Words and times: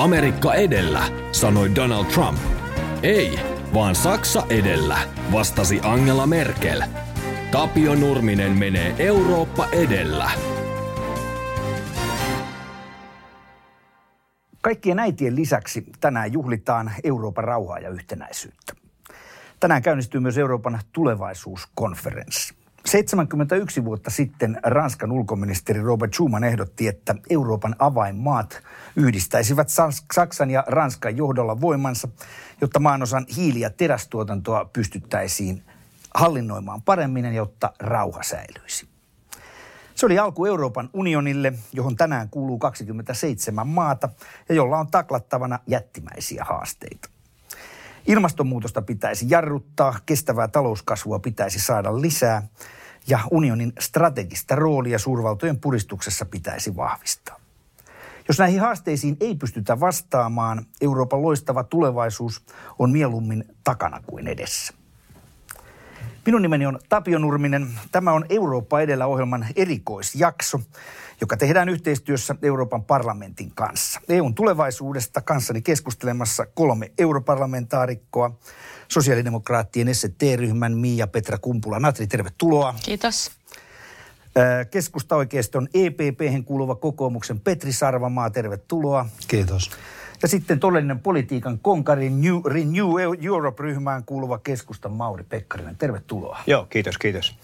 Amerikka 0.00 0.54
edellä, 0.54 1.02
sanoi 1.32 1.74
Donald 1.74 2.04
Trump. 2.04 2.38
Ei, 3.02 3.38
vaan 3.74 3.94
Saksa 3.94 4.46
edellä, 4.50 4.98
vastasi 5.32 5.80
Angela 5.82 6.26
Merkel. 6.26 6.82
Tapio 7.52 7.94
Nurminen 7.94 8.58
menee 8.58 8.94
Eurooppa 8.98 9.68
edellä. 9.72 10.30
Kaikkien 14.62 14.98
äitien 14.98 15.36
lisäksi 15.36 15.84
tänään 16.00 16.32
juhlitaan 16.32 16.92
Euroopan 17.04 17.44
rauhaa 17.44 17.78
ja 17.78 17.90
yhtenäisyyttä. 17.90 18.72
Tänään 19.60 19.82
käynnistyy 19.82 20.20
myös 20.20 20.38
Euroopan 20.38 20.80
tulevaisuuskonferenssi. 20.92 22.59
71 22.86 23.84
vuotta 23.84 24.10
sitten 24.10 24.60
Ranskan 24.62 25.12
ulkoministeri 25.12 25.80
Robert 25.80 26.14
Schuman 26.14 26.44
ehdotti, 26.44 26.88
että 26.88 27.14
Euroopan 27.30 27.76
avainmaat 27.78 28.62
yhdistäisivät 28.96 29.68
Saksan 30.12 30.50
ja 30.50 30.64
Ranskan 30.66 31.16
johdolla 31.16 31.60
voimansa, 31.60 32.08
jotta 32.60 32.80
maanosan 32.80 33.26
hiili- 33.36 33.60
ja 33.60 33.70
terästuotantoa 33.70 34.64
pystyttäisiin 34.72 35.62
hallinnoimaan 36.14 36.82
paremmin, 36.82 37.34
jotta 37.34 37.72
rauha 37.78 38.22
säilyisi. 38.22 38.88
Se 39.94 40.06
oli 40.06 40.18
alku 40.18 40.46
Euroopan 40.46 40.90
unionille, 40.92 41.52
johon 41.72 41.96
tänään 41.96 42.28
kuuluu 42.30 42.58
27 42.58 43.66
maata 43.66 44.08
ja 44.48 44.54
jolla 44.54 44.78
on 44.78 44.86
taklattavana 44.90 45.58
jättimäisiä 45.66 46.44
haasteita. 46.44 47.08
Ilmastonmuutosta 48.06 48.82
pitäisi 48.82 49.26
jarruttaa, 49.28 49.98
kestävää 50.06 50.48
talouskasvua 50.48 51.18
pitäisi 51.18 51.60
saada 51.60 52.00
lisää 52.00 52.48
ja 53.06 53.18
unionin 53.30 53.72
strategista 53.80 54.54
roolia 54.54 54.98
suurvaltojen 54.98 55.60
puristuksessa 55.60 56.24
pitäisi 56.24 56.76
vahvistaa. 56.76 57.40
Jos 58.28 58.38
näihin 58.38 58.60
haasteisiin 58.60 59.16
ei 59.20 59.34
pystytä 59.34 59.80
vastaamaan, 59.80 60.66
Euroopan 60.80 61.22
loistava 61.22 61.64
tulevaisuus 61.64 62.44
on 62.78 62.90
mieluummin 62.90 63.44
takana 63.64 64.02
kuin 64.06 64.28
edessä. 64.28 64.79
Minun 66.26 66.42
nimeni 66.42 66.66
on 66.66 66.78
Tapio 66.88 67.18
Nurminen. 67.18 67.78
Tämä 67.92 68.12
on 68.12 68.24
Eurooppa 68.28 68.80
edellä 68.80 69.06
ohjelman 69.06 69.46
erikoisjakso, 69.56 70.60
joka 71.20 71.36
tehdään 71.36 71.68
yhteistyössä 71.68 72.34
Euroopan 72.42 72.84
parlamentin 72.84 73.52
kanssa. 73.54 74.00
EUn 74.08 74.34
tulevaisuudesta 74.34 75.20
kanssani 75.20 75.62
keskustelemassa 75.62 76.46
kolme 76.54 76.92
europarlamentaarikkoa. 76.98 78.38
Sosiaalidemokraattien 78.88 79.94
ST-ryhmän 79.94 80.76
Miia 80.76 81.06
Petra 81.06 81.38
Kumpula-Natri, 81.38 82.06
tervetuloa. 82.06 82.74
Kiitos. 82.84 83.30
Keskusta-oikeiston 84.70 85.68
EPP 85.74 86.44
kuuluva 86.44 86.74
kokoomuksen 86.74 87.40
Petri 87.40 87.72
Sarvamaa, 87.72 88.30
tervetuloa. 88.30 89.06
Kiitos. 89.28 89.70
Ja 90.22 90.28
sitten 90.28 90.60
todellinen 90.60 91.00
politiikan 91.00 91.58
konkari 91.58 92.10
New, 92.10 92.40
Renew 92.44 92.86
Europe-ryhmään 93.22 94.04
kuuluva 94.04 94.38
keskustan 94.38 94.92
Mauri 94.92 95.24
Pekkarinen. 95.24 95.76
Tervetuloa. 95.76 96.38
Joo, 96.46 96.66
kiitos, 96.70 96.98
kiitos. 96.98 97.36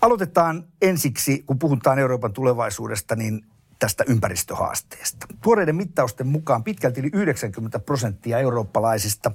Aloitetaan 0.00 0.64
ensiksi, 0.82 1.42
kun 1.46 1.58
puhutaan 1.58 1.98
Euroopan 1.98 2.32
tulevaisuudesta, 2.32 3.16
niin 3.16 3.44
tästä 3.80 4.04
ympäristöhaasteesta. 4.06 5.26
Tuoreiden 5.42 5.76
mittausten 5.76 6.26
mukaan 6.26 6.64
pitkälti 6.64 7.00
yli 7.00 7.10
90 7.12 7.78
prosenttia 7.78 8.38
eurooppalaisista 8.38 9.32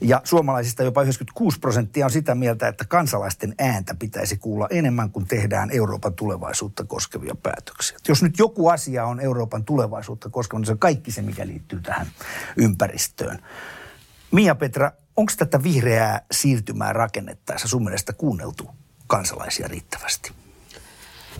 ja 0.00 0.20
suomalaisista 0.24 0.82
jopa 0.82 1.02
96 1.02 1.58
prosenttia 1.58 2.04
on 2.04 2.10
sitä 2.10 2.34
mieltä, 2.34 2.68
että 2.68 2.84
kansalaisten 2.88 3.54
ääntä 3.58 3.94
pitäisi 3.94 4.36
kuulla 4.36 4.68
enemmän 4.70 5.10
kuin 5.10 5.26
tehdään 5.26 5.70
Euroopan 5.70 6.14
tulevaisuutta 6.14 6.84
koskevia 6.84 7.34
päätöksiä. 7.42 7.98
Jos 8.08 8.22
nyt 8.22 8.38
joku 8.38 8.68
asia 8.68 9.04
on 9.06 9.20
Euroopan 9.20 9.64
tulevaisuutta 9.64 10.30
koskeva, 10.30 10.58
niin 10.58 10.66
se 10.66 10.72
on 10.72 10.78
kaikki 10.78 11.12
se, 11.12 11.22
mikä 11.22 11.46
liittyy 11.46 11.80
tähän 11.80 12.06
ympäristöön. 12.56 13.38
Mia 14.32 14.54
Petra, 14.54 14.92
onko 15.16 15.32
tätä 15.36 15.62
vihreää 15.62 16.20
siirtymää 16.30 16.92
rakennettaessa 16.92 17.68
sun 17.68 17.84
mielestä 17.84 18.12
kuunneltu 18.12 18.70
kansalaisia 19.06 19.68
riittävästi? 19.68 20.41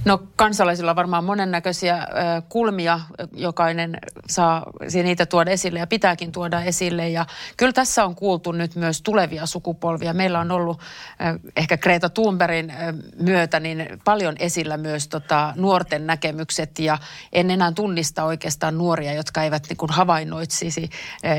No 0.04 0.22
kansalaisilla 0.36 0.90
on 0.90 0.96
varmaan 0.96 1.24
monennäköisiä 1.24 2.06
kulmia, 2.48 3.00
jokainen 3.32 3.98
saa 4.30 4.66
niitä 5.02 5.26
tuoda 5.26 5.50
esille 5.50 5.78
ja 5.78 5.86
pitääkin 5.86 6.32
tuoda 6.32 6.62
esille. 6.62 7.08
Ja 7.08 7.26
kyllä 7.56 7.72
tässä 7.72 8.04
on 8.04 8.14
kuultu 8.14 8.52
nyt 8.52 8.76
myös 8.76 9.02
tulevia 9.02 9.46
sukupolvia. 9.46 10.12
Meillä 10.12 10.40
on 10.40 10.50
ollut 10.50 10.80
ehkä 11.56 11.76
Greta 11.76 12.08
Thunbergin 12.08 12.72
myötä 13.20 13.60
niin 13.60 13.88
paljon 14.04 14.34
esillä 14.38 14.76
myös 14.76 15.08
tota, 15.08 15.52
nuorten 15.56 16.06
näkemykset 16.06 16.78
ja 16.78 16.98
en 17.32 17.50
enää 17.50 17.72
tunnista 17.72 18.24
oikeastaan 18.24 18.78
nuoria, 18.78 19.12
jotka 19.12 19.42
eivät 19.42 19.66
niin 19.68 19.76
kuin 19.76 19.92
havainnoitsisi 19.92 20.90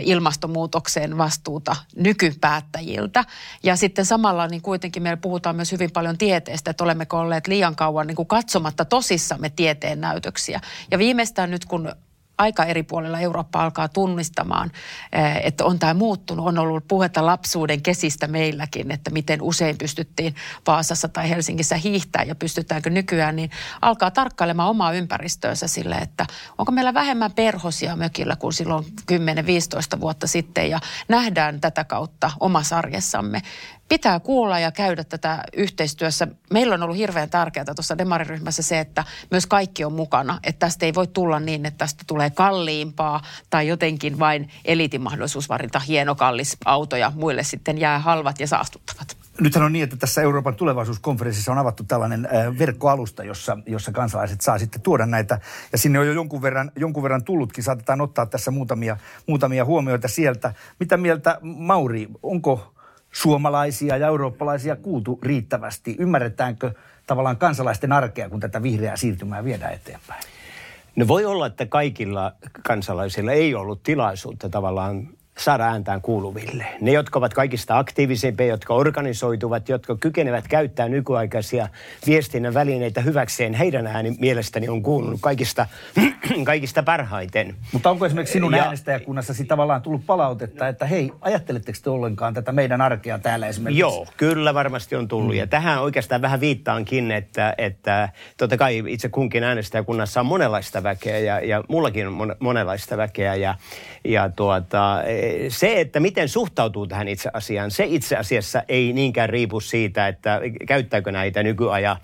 ilmastonmuutokseen 0.02 1.18
vastuuta 1.18 1.76
nykypäättäjiltä. 1.96 3.26
Ja 3.64 3.76
sitten 3.76 4.06
samalla 4.06 4.48
niin 4.48 4.62
kuitenkin 4.62 5.04
meillä 5.04 5.18
puhutaan 5.18 5.56
myös 5.56 5.72
hyvin 5.72 5.92
paljon 5.92 6.18
tieteestä, 6.18 6.72
että 6.72 6.84
olemmeko 6.84 7.20
olleet 7.20 7.48
liian 7.48 7.76
kauan 7.76 8.08
niin 8.08 8.16
kuin 8.16 8.28
katsomatta 8.44 8.86
tosissamme 8.86 9.50
tieteen 9.50 10.02
näytöksiä. 10.02 10.62
Ja 10.92 10.98
viimeistään 10.98 11.52
nyt, 11.52 11.66
kun 11.66 11.92
aika 12.38 12.66
eri 12.66 12.84
puolilla 12.84 13.20
Eurooppa 13.20 13.64
alkaa 13.64 13.88
tunnistamaan, 13.88 14.72
eh, 15.12 15.42
että 15.44 15.66
on 15.66 15.80
tämä 15.80 15.94
muuttunut. 15.94 16.48
On 16.48 16.58
ollut 16.58 16.88
puhetta 16.88 17.26
lapsuuden 17.26 17.82
kesistä 17.82 18.28
meilläkin, 18.28 18.92
että 18.92 19.12
miten 19.12 19.42
usein 19.42 19.78
pystyttiin 19.78 20.36
Vaasassa 20.68 21.08
tai 21.08 21.30
Helsingissä 21.30 21.76
hiihtää 21.76 22.24
ja 22.24 22.36
pystytäänkö 22.36 22.90
nykyään, 22.90 23.36
niin 23.36 23.52
alkaa 23.82 24.12
tarkkailemaan 24.12 24.70
omaa 24.70 24.94
ympäristöönsä 24.94 25.68
sille, 25.68 25.96
että 25.96 26.26
onko 26.58 26.72
meillä 26.72 26.94
vähemmän 26.94 27.32
perhosia 27.32 27.96
mökillä 27.96 28.36
kuin 28.36 28.54
silloin 28.54 28.86
10-15 29.96 30.00
vuotta 30.00 30.28
sitten 30.28 30.70
ja 30.70 30.80
nähdään 31.08 31.62
tätä 31.62 31.84
kautta 31.84 32.32
omassa 32.40 32.78
arjessamme 32.78 33.42
pitää 33.90 34.20
kuulla 34.20 34.60
ja 34.60 34.72
käydä 34.72 35.04
tätä 35.04 35.44
yhteistyössä. 35.58 36.28
Meillä 36.54 36.76
on 36.76 36.84
ollut 36.84 36.98
hirveän 36.98 37.30
tärkeää 37.30 37.66
tuossa 37.76 37.98
demariryhmässä 37.98 38.64
se, 38.64 38.80
että 38.80 39.04
myös 39.32 39.46
kaikki 39.46 39.86
on 39.86 39.94
mukana. 39.94 40.40
Että 40.44 40.60
tästä 40.60 40.86
ei 40.86 40.94
voi 40.94 41.08
tulla 41.08 41.40
niin, 41.40 41.66
että 41.66 41.78
tästä 41.78 42.04
tulee 42.08 42.30
kalliimpaa 42.30 43.22
tai 43.50 43.68
jotenkin 43.68 44.20
vain 44.20 44.50
elitin 44.66 45.02
mahdollisuus 45.02 45.50
varita 45.50 45.80
hieno 45.80 46.16
kallis 46.16 46.58
auto 46.66 46.96
ja 46.96 47.12
muille 47.16 47.44
sitten 47.44 47.78
jää 47.78 48.00
halvat 48.00 48.40
ja 48.40 48.48
saastuttavat. 48.48 49.18
Nythän 49.40 49.66
on 49.66 49.74
niin, 49.74 49.84
että 49.84 49.96
tässä 49.96 50.22
Euroopan 50.22 50.56
tulevaisuuskonferenssissa 50.56 51.52
on 51.52 51.58
avattu 51.58 51.84
tällainen 51.84 52.28
verkkoalusta, 52.60 53.24
jossa, 53.24 53.58
jossa 53.66 53.92
kansalaiset 53.92 54.42
saa 54.42 54.60
sitten 54.60 54.82
tuoda 54.82 55.06
näitä. 55.06 55.40
Ja 55.72 55.78
sinne 55.78 56.00
on 56.00 56.08
jo 56.08 56.14
jonkun 56.14 56.42
verran, 56.42 56.72
jonkun 56.76 57.04
verran 57.04 57.24
tullutkin. 57.24 57.64
Saatetaan 57.64 58.02
ottaa 58.02 58.26
tässä 58.26 58.52
muutamia, 58.52 58.98
muutamia 59.28 59.66
huomioita 59.66 60.08
sieltä. 60.08 60.54
Mitä 60.80 60.98
mieltä, 60.98 61.38
Mauri, 61.42 62.08
onko 62.24 62.73
suomalaisia 63.14 63.98
ja 63.98 64.08
eurooppalaisia 64.08 64.76
kuultu 64.76 65.20
riittävästi? 65.24 65.96
Ymmärretäänkö 66.00 66.72
tavallaan 67.08 67.38
kansalaisten 67.38 67.92
arkea, 67.92 68.30
kun 68.30 68.40
tätä 68.40 68.64
vihreää 68.64 68.96
siirtymää 68.96 69.44
viedään 69.44 69.74
eteenpäin? 69.74 70.24
No 70.96 71.08
voi 71.08 71.26
olla, 71.26 71.46
että 71.46 71.66
kaikilla 71.66 72.34
kansalaisilla 72.64 73.32
ei 73.32 73.56
ollut 73.56 73.84
tilaisuutta 73.84 74.50
tavallaan 74.50 75.08
saada 75.38 75.64
ääntään 75.66 76.02
kuuluville. 76.02 76.66
Ne, 76.82 76.92
jotka 76.92 77.20
ovat 77.20 77.34
kaikista 77.34 77.78
aktiivisempia, 77.78 78.48
jotka 78.48 78.74
organisoituvat, 78.74 79.70
jotka 79.70 79.96
kykenevät 79.96 80.48
käyttämään 80.48 80.92
nykyaikaisia 80.92 81.68
viestinnän 82.08 82.54
välineitä 82.54 83.02
hyväkseen, 83.02 83.54
heidän 83.54 83.88
ääni 83.88 84.16
mielestäni 84.20 84.70
on 84.70 84.84
kuulunut 84.84 85.22
kaikista, 85.22 85.68
kaikista 86.44 86.84
parhaiten. 86.84 87.56
Mutta 87.72 87.90
onko 87.90 88.06
esimerkiksi 88.06 88.34
sinun 88.34 88.54
ja, 88.54 88.64
äänestäjäkunnassasi 88.64 89.46
tavallaan 89.46 89.82
tullut 89.82 90.06
palautetta, 90.06 90.68
että 90.68 90.86
hei, 90.86 91.12
ajatteletteko 91.22 91.80
te 91.84 91.90
ollenkaan 91.90 92.34
tätä 92.34 92.52
meidän 92.52 92.82
arkea 92.82 93.20
täällä 93.20 93.48
esimerkiksi? 93.48 93.80
Joo, 93.80 94.08
kyllä 94.18 94.54
varmasti 94.54 94.96
on 94.96 95.08
tullut. 95.08 95.34
Mm. 95.34 95.40
Ja 95.40 95.48
tähän 95.48 95.82
oikeastaan 95.82 96.22
vähän 96.22 96.40
viittaankin, 96.40 97.12
että, 97.12 97.54
että 97.58 98.10
totta 98.38 98.58
kai 98.58 98.84
itse 98.88 99.10
kunkin 99.10 99.44
äänestäjäkunnassa 99.44 100.20
on 100.20 100.26
monenlaista 100.26 100.84
väkeä 100.84 101.20
ja, 101.20 101.40
ja 101.40 101.64
mullakin 101.68 102.08
on 102.08 102.36
monenlaista 102.40 102.98
väkeä. 102.98 103.36
Ja, 103.36 103.56
ja 104.06 104.30
tuota, 104.36 105.04
se, 105.50 105.80
että 105.82 106.00
miten 106.00 106.30
suhtautuu 106.30 106.88
tähän 106.88 107.08
itse 107.08 107.30
asiaan, 107.34 107.72
se 107.72 107.86
itse 107.88 108.16
asiassa 108.16 108.64
ei 108.68 108.94
niinkään 108.94 109.30
riipu 109.30 109.60
siitä, 109.60 110.08
että 110.08 110.42
käyttääkö 110.68 111.12
näitä 111.12 111.44
nykyajan 111.44 111.98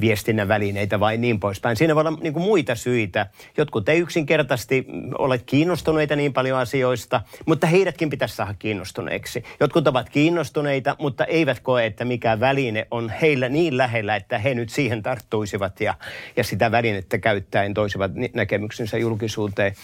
viestinnän 0.00 0.48
välineitä 0.48 1.00
vai 1.00 1.16
niin 1.16 1.40
poispäin. 1.40 1.76
Siinä 1.76 1.94
voi 1.94 2.00
olla 2.00 2.18
niin 2.20 2.32
kuin 2.32 2.42
muita 2.42 2.74
syitä. 2.74 3.26
Jotkut 3.56 3.88
ei 3.88 3.98
yksinkertaisesti 3.98 4.86
ole 5.18 5.38
kiinnostuneita 5.38 6.16
niin 6.16 6.32
paljon 6.32 6.58
asioista, 6.58 7.20
mutta 7.46 7.66
heidätkin 7.66 8.10
pitäisi 8.10 8.36
saada 8.36 8.54
kiinnostuneeksi. 8.58 9.44
Jotkut 9.60 9.88
ovat 9.88 10.10
kiinnostuneita, 10.10 10.96
mutta 10.98 11.24
eivät 11.24 11.60
koe, 11.60 11.86
että 11.86 12.04
mikä 12.04 12.40
väline 12.40 12.86
on 12.90 13.12
heillä 13.22 13.48
niin 13.48 13.76
lähellä, 13.76 14.16
että 14.16 14.38
he 14.38 14.54
nyt 14.54 14.68
siihen 14.68 15.02
tarttuisivat 15.02 15.80
ja, 15.80 15.94
ja 16.36 16.44
sitä 16.44 16.70
välinettä 16.70 17.18
käyttäen 17.18 17.74
toisivat 17.74 18.10
näkemyksensä 18.34 18.98
julkisuuteen. 18.98 19.74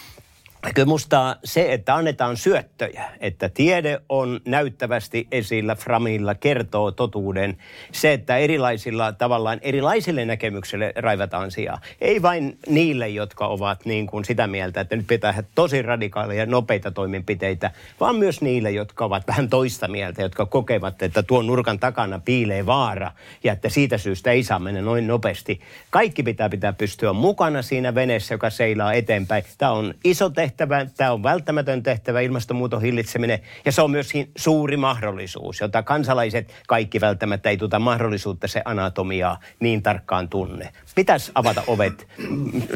Kyllä 0.75 0.87
musta 0.87 1.37
se, 1.45 1.73
että 1.73 1.95
annetaan 1.95 2.37
syöttöjä, 2.37 3.05
että 3.21 3.49
tiede 3.49 4.01
on 4.09 4.41
näyttävästi 4.45 5.29
esillä 5.33 5.75
Framilla, 5.75 6.35
kertoo 6.35 6.91
totuuden. 6.91 7.57
Se, 7.93 8.13
että 8.13 8.37
erilaisilla 8.37 9.13
tavallaan 9.13 9.59
erilaisille 9.63 10.25
näkemyksille 10.25 10.93
raivataan 10.97 11.51
sijaa. 11.51 11.81
Ei 12.01 12.23
vain 12.23 12.59
niille, 12.67 13.09
jotka 13.09 13.47
ovat 13.47 13.85
niin 13.85 14.07
kuin 14.07 14.25
sitä 14.25 14.47
mieltä, 14.47 14.81
että 14.81 14.97
nyt 14.97 15.07
pitää 15.07 15.43
tosi 15.55 15.83
radikaaleja 15.83 16.47
nopeita 16.47 16.91
toimenpiteitä, 16.91 17.71
vaan 18.01 18.17
myös 18.17 18.41
niille, 18.41 18.71
jotka 18.71 19.05
ovat 19.05 19.27
vähän 19.29 19.49
toista 19.49 19.89
mieltä, 19.89 20.23
jotka 20.23 20.47
kokevat, 20.47 21.03
että 21.03 21.23
tuon 21.23 21.47
nurkan 21.47 21.79
takana 21.79 22.21
piilee 22.25 22.67
vaara 22.67 23.13
ja 23.45 23.53
että 23.53 23.69
siitä 23.69 23.99
syystä 23.99 24.31
ei 24.31 24.43
saa 24.43 24.59
mennä 24.59 24.83
noin 24.83 25.07
nopeasti. 25.07 25.61
Kaikki 25.91 26.23
pitää 26.23 26.49
pitää 26.49 26.73
pystyä 26.73 27.13
mukana 27.13 27.63
siinä 27.63 27.95
veneessä, 27.95 28.35
joka 28.35 28.51
seilaa 28.51 28.93
eteenpäin. 28.93 29.45
Tämä 29.59 29.73
on 29.73 29.95
iso 30.05 30.31
tehtävä 30.31 30.54
tehtävä, 30.57 30.87
tämä 30.97 31.13
on 31.13 31.23
välttämätön 31.23 31.83
tehtävä, 31.83 32.21
ilmastonmuuton 32.21 32.83
hillitseminen, 32.83 33.39
ja 33.65 33.73
se 33.73 33.83
on 33.83 33.91
myös 33.91 34.13
suuri 34.37 34.77
mahdollisuus, 34.77 35.61
jota 35.61 35.83
kansalaiset 35.83 36.53
kaikki 36.67 37.01
välttämättä 37.01 37.51
ei 37.51 37.57
tuota 37.57 37.79
mahdollisuutta 37.79 38.49
se 38.49 38.63
anatomiaa 38.65 39.41
niin 39.61 39.83
tarkkaan 39.83 40.29
tunne. 40.29 40.73
Pitäisi 40.95 41.33
avata 41.35 41.63
ovet. 41.67 42.07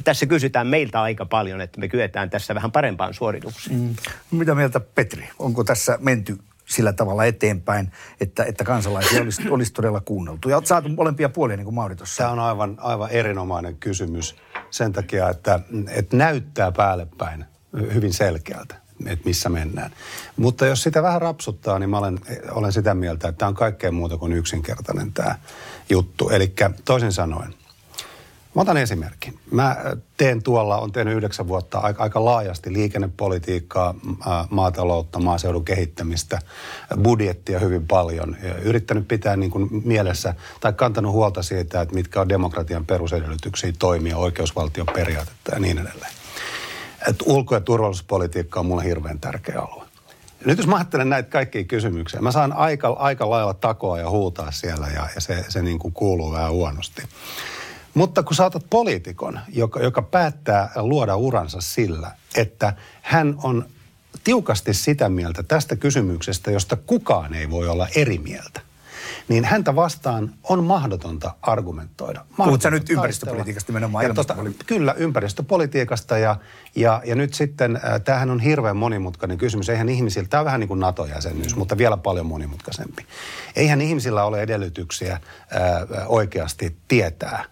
Tässä 0.05 0.27
kysytään 0.27 0.67
meiltä 0.67 1.03
aika 1.03 1.27
paljon, 1.27 1.61
että 1.61 1.81
me 1.81 1.89
kyetään 1.89 2.31
tässä 2.31 2.55
vähän 2.55 2.73
parempaan 2.73 3.15
suoritukseen. 3.15 3.81
Mm. 3.81 3.95
Mitä 4.31 4.55
mieltä 4.55 4.81
Petri? 4.81 5.29
Onko 5.39 5.65
tässä 5.65 5.99
menty 6.01 6.39
sillä 6.69 6.93
tavalla 6.93 7.25
eteenpäin, 7.25 7.93
että, 8.21 8.45
että 8.45 8.65
kansalaisia 8.65 9.23
olisi, 9.23 9.49
olisi 9.49 9.73
todella 9.73 10.01
kuunneltu. 10.01 10.49
Ja 10.49 10.57
olet 10.57 10.67
saatu 10.67 10.89
molempia 10.89 11.29
puolia, 11.29 11.57
niin 11.57 11.65
kuin 11.65 11.75
Mauri 11.75 11.97
tuossa. 11.97 12.23
Tämä 12.23 12.31
on 12.31 12.39
aivan, 12.39 12.77
aivan 12.81 13.11
erinomainen 13.11 13.77
kysymys 13.77 14.37
sen 14.71 14.93
takia, 14.93 15.29
että, 15.29 15.61
että 15.89 16.17
näyttää 16.17 16.73
päälle 16.73 17.07
päin 17.19 17.45
hyvin 17.73 18.13
selkeältä, 18.13 18.75
että 19.07 19.25
missä 19.25 19.49
mennään. 19.49 19.91
Mutta 20.37 20.67
jos 20.67 20.83
sitä 20.83 21.03
vähän 21.03 21.23
rapsuttaa, 21.23 21.79
niin 21.79 21.91
mä 21.91 21.99
olen, 21.99 22.21
olen 22.51 22.73
sitä 22.73 22.95
mieltä, 22.95 23.29
että 23.29 23.39
tämä 23.39 23.49
on 23.49 23.55
kaikkea 23.55 23.93
muuta 23.93 24.17
kuin 24.17 24.33
yksinkertainen 24.33 25.13
tämä 25.13 25.39
juttu. 25.91 26.29
Eli 26.29 26.55
toisin 26.85 27.13
sanoen, 27.13 27.55
Mä 28.55 28.63
otan 28.63 28.77
esimerkin. 28.77 29.39
Mä 29.51 29.77
teen 30.17 30.43
tuolla, 30.43 30.79
on 30.79 30.93
tehnyt 30.93 31.17
yhdeksän 31.17 31.49
vuotta 31.49 31.79
aika, 31.79 32.03
aika 32.03 32.25
laajasti 32.25 32.73
liikennepolitiikkaa, 32.73 33.95
maataloutta, 34.51 35.19
maaseudun 35.19 35.65
kehittämistä, 35.65 36.39
budjettia 37.03 37.59
hyvin 37.59 37.87
paljon. 37.87 38.37
Ja 38.43 38.55
yrittänyt 38.55 39.09
pitää 39.09 39.37
niin 39.37 39.51
kuin 39.51 39.69
mielessä 39.85 40.35
tai 40.61 40.73
kantanut 40.73 41.13
huolta 41.13 41.43
siitä, 41.43 41.81
että 41.81 41.95
mitkä 41.95 42.21
on 42.21 42.29
demokratian 42.29 42.87
perusedellytyksiä 42.87 43.73
toimia, 43.79 44.17
oikeusvaltion 44.17 44.87
periaatetta 44.87 45.55
ja 45.55 45.61
niin 45.61 45.79
edelleen 45.79 46.18
että 47.09 47.25
ulko- 47.27 47.55
ja 47.55 47.61
turvallisuuspolitiikka 47.61 48.61
on 48.61 48.67
mulle 48.67 48.85
hirveän 48.85 49.21
tärkeä 49.21 49.59
alue. 49.59 49.85
Nyt 50.45 50.59
jos 50.59 50.67
mä 50.67 50.77
ajattelen 50.77 51.09
näitä 51.09 51.31
kaikkia 51.31 51.65
kysymyksiä, 51.65 52.21
mä 52.21 52.33
saan 52.33 52.53
aika, 52.53 52.89
aika 52.89 53.31
lailla 53.31 53.55
takoa 53.55 53.99
ja 53.99 54.11
huutaa 54.11 54.51
siellä 54.51 54.87
ja, 54.95 55.09
ja 55.15 55.21
se, 55.21 55.45
se 55.49 55.63
niin 55.63 55.79
kuin 55.79 55.95
kuuluu 55.95 56.33
vähän 56.33 56.53
huonosti. 56.53 57.03
Mutta 57.95 58.23
kun 58.23 58.37
saatat 58.37 58.67
poliitikon, 58.71 59.41
joka, 59.49 59.81
joka 59.81 60.03
päättää 60.03 60.71
luoda 60.77 61.17
uransa 61.17 61.61
sillä, 61.61 62.11
että 62.37 62.73
hän 63.03 63.35
on 63.43 63.65
tiukasti 64.25 64.75
sitä 64.75 65.09
mieltä 65.09 65.43
tästä 65.43 65.77
kysymyksestä, 65.77 66.51
josta 66.51 66.77
kukaan 66.77 67.35
ei 67.35 67.51
voi 67.51 67.69
olla 67.69 67.89
eri 67.95 68.19
mieltä, 68.19 68.61
niin 69.29 69.45
häntä 69.45 69.77
vastaan 69.77 70.35
on 70.43 70.65
mahdotonta 70.65 71.35
argumentoida. 71.43 72.25
Puhutko 72.37 72.61
sä 72.61 72.71
nyt 72.71 72.91
ympäristöpolitiikasta 72.91 73.73
nimenomaan? 73.73 74.15
Tosta, 74.15 74.37
kyllä, 74.67 74.95
ympäristöpolitiikasta 74.97 76.19
ja, 76.19 76.37
ja, 76.75 77.03
ja 77.05 77.15
nyt 77.15 77.35
sitten, 77.35 77.77
äh, 77.77 78.01
tämähän 78.05 78.31
on 78.31 78.41
hirveän 78.41 78.77
monimutkainen 78.77 79.39
kysymys. 79.39 79.69
Eihän 79.69 79.89
ihmisillä, 79.89 80.29
tämä 80.29 80.41
on 80.41 80.45
vähän 80.45 80.61
niin 80.61 80.69
kuin 80.69 80.81
NATO-jäsenyys, 80.81 81.55
mm. 81.55 81.59
mutta 81.59 81.79
vielä 81.79 81.97
paljon 81.97 82.27
monimutkaisempi. 82.27 83.07
Eihän 83.57 83.81
ihmisillä 83.81 84.25
ole 84.25 84.43
edellytyksiä 84.43 85.13
äh, 85.13 85.21
oikeasti 86.07 86.77
tietää, 86.89 87.45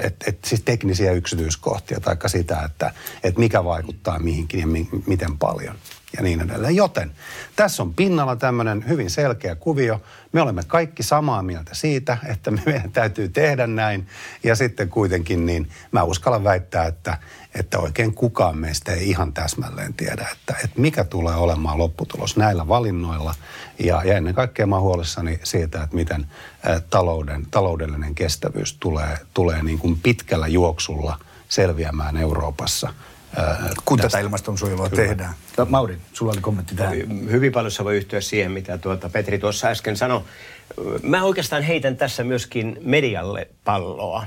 et, 0.00 0.16
et, 0.26 0.38
siis 0.44 0.62
teknisiä 0.62 1.12
yksityiskohtia, 1.12 2.00
tai 2.00 2.16
sitä, 2.26 2.62
että 2.64 2.92
et 3.22 3.38
mikä 3.38 3.64
vaikuttaa 3.64 4.18
mihinkin 4.18 4.60
ja 4.60 4.66
mi, 4.66 4.88
miten 5.06 5.38
paljon 5.38 5.74
ja 6.16 6.22
niin 6.22 6.40
edelleen. 6.40 6.76
Joten 6.76 7.12
tässä 7.56 7.82
on 7.82 7.94
pinnalla 7.94 8.36
tämmöinen 8.36 8.84
hyvin 8.88 9.10
selkeä 9.10 9.54
kuvio. 9.54 10.02
Me 10.32 10.40
olemme 10.40 10.62
kaikki 10.66 11.02
samaa 11.02 11.42
mieltä 11.42 11.74
siitä, 11.74 12.18
että 12.24 12.50
meidän 12.50 12.92
täytyy 12.92 13.28
tehdä 13.28 13.66
näin. 13.66 14.06
Ja 14.44 14.54
sitten 14.54 14.88
kuitenkin 14.88 15.46
niin 15.46 15.70
mä 15.92 16.02
uskallan 16.02 16.44
väittää, 16.44 16.86
että, 16.86 17.18
että 17.54 17.78
oikein 17.78 18.14
kukaan 18.14 18.58
meistä 18.58 18.92
ei 18.92 19.10
ihan 19.10 19.32
täsmälleen 19.32 19.94
tiedä, 19.94 20.26
että, 20.32 20.54
että 20.64 20.80
mikä 20.80 21.04
tulee 21.04 21.34
olemaan 21.34 21.78
lopputulos 21.78 22.36
näillä 22.36 22.68
valinnoilla. 22.68 23.34
Ja, 23.78 24.02
ja 24.04 24.16
ennen 24.16 24.34
kaikkea 24.34 24.66
mä 24.66 24.80
huolissani 24.80 25.40
siitä, 25.44 25.82
että 25.82 25.96
miten 25.96 26.26
talouden, 26.90 27.46
taloudellinen 27.50 28.14
kestävyys 28.14 28.76
tulee, 28.80 29.18
tulee 29.34 29.62
niin 29.62 29.78
kuin 29.78 30.00
pitkällä 30.02 30.48
juoksulla 30.48 31.18
selviämään 31.48 32.16
Euroopassa– 32.16 32.92
kun 33.84 33.98
tästä. 33.98 34.08
tätä 34.08 34.18
ilmastonsuojelua 34.18 34.88
Kyllä. 34.90 35.02
tehdään. 35.02 35.34
Mauri, 35.68 35.98
sulla 36.12 36.32
oli 36.32 36.40
kommentti 36.40 36.74
tähän. 36.74 36.96
Hyvin 37.30 37.52
paljon 37.52 37.70
se 37.70 37.84
voi 37.84 37.96
yhtyä 37.96 38.20
siihen, 38.20 38.52
mitä 38.52 38.78
tuota 38.78 39.08
Petri 39.08 39.38
tuossa 39.38 39.68
äsken 39.68 39.96
sanoi. 39.96 40.22
Mä 41.02 41.22
oikeastaan 41.22 41.62
heitän 41.62 41.96
tässä 41.96 42.24
myöskin 42.24 42.76
medialle 42.80 43.48
palloa. 43.64 44.26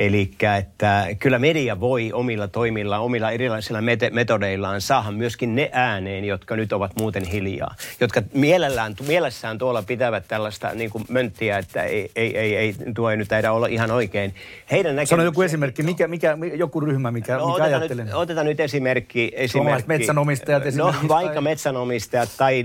Eli 0.00 0.30
että 0.58 1.06
kyllä 1.18 1.38
media 1.38 1.80
voi 1.80 2.12
omilla 2.12 2.48
toimilla, 2.48 2.98
omilla 2.98 3.30
erilaisilla 3.30 3.80
metodeillaan 4.12 4.80
saada 4.80 5.10
myöskin 5.10 5.54
ne 5.54 5.70
ääneen, 5.72 6.24
jotka 6.24 6.56
nyt 6.56 6.72
ovat 6.72 6.92
muuten 6.98 7.24
hiljaa. 7.24 7.74
Jotka 8.00 8.22
mielellään, 8.34 8.94
mielessään 9.06 9.58
tuolla 9.58 9.82
pitävät 9.82 10.24
tällaista 10.28 10.70
niin 10.74 10.90
kuin 10.90 11.04
mönttiä, 11.08 11.58
että 11.58 11.82
ei, 11.82 12.10
ei, 12.16 12.38
ei, 12.38 12.56
ei, 12.56 12.74
tuo 12.94 13.10
ei 13.10 13.16
nyt 13.16 13.28
taida 13.28 13.52
olla 13.52 13.66
ihan 13.66 13.90
oikein. 13.90 14.34
Heidän 14.70 15.06
Sano 15.06 15.22
joku 15.22 15.42
esimerkki, 15.42 15.82
mikä, 15.82 16.08
mikä, 16.08 16.38
joku 16.54 16.80
ryhmä, 16.80 17.10
mikä, 17.10 17.36
no, 17.36 17.46
mikä 17.46 17.62
otetaan, 17.64 17.96
nyt, 18.06 18.14
otetaan 18.14 18.46
nyt 18.46 18.60
esimerkki. 18.60 19.32
esimerkki 19.34 19.88
metsänomistajat 19.88 20.62
No 20.74 20.94
vaikka 21.08 21.34
tai... 21.34 21.42
metsänomistajat 21.42 22.28
tai 22.36 22.64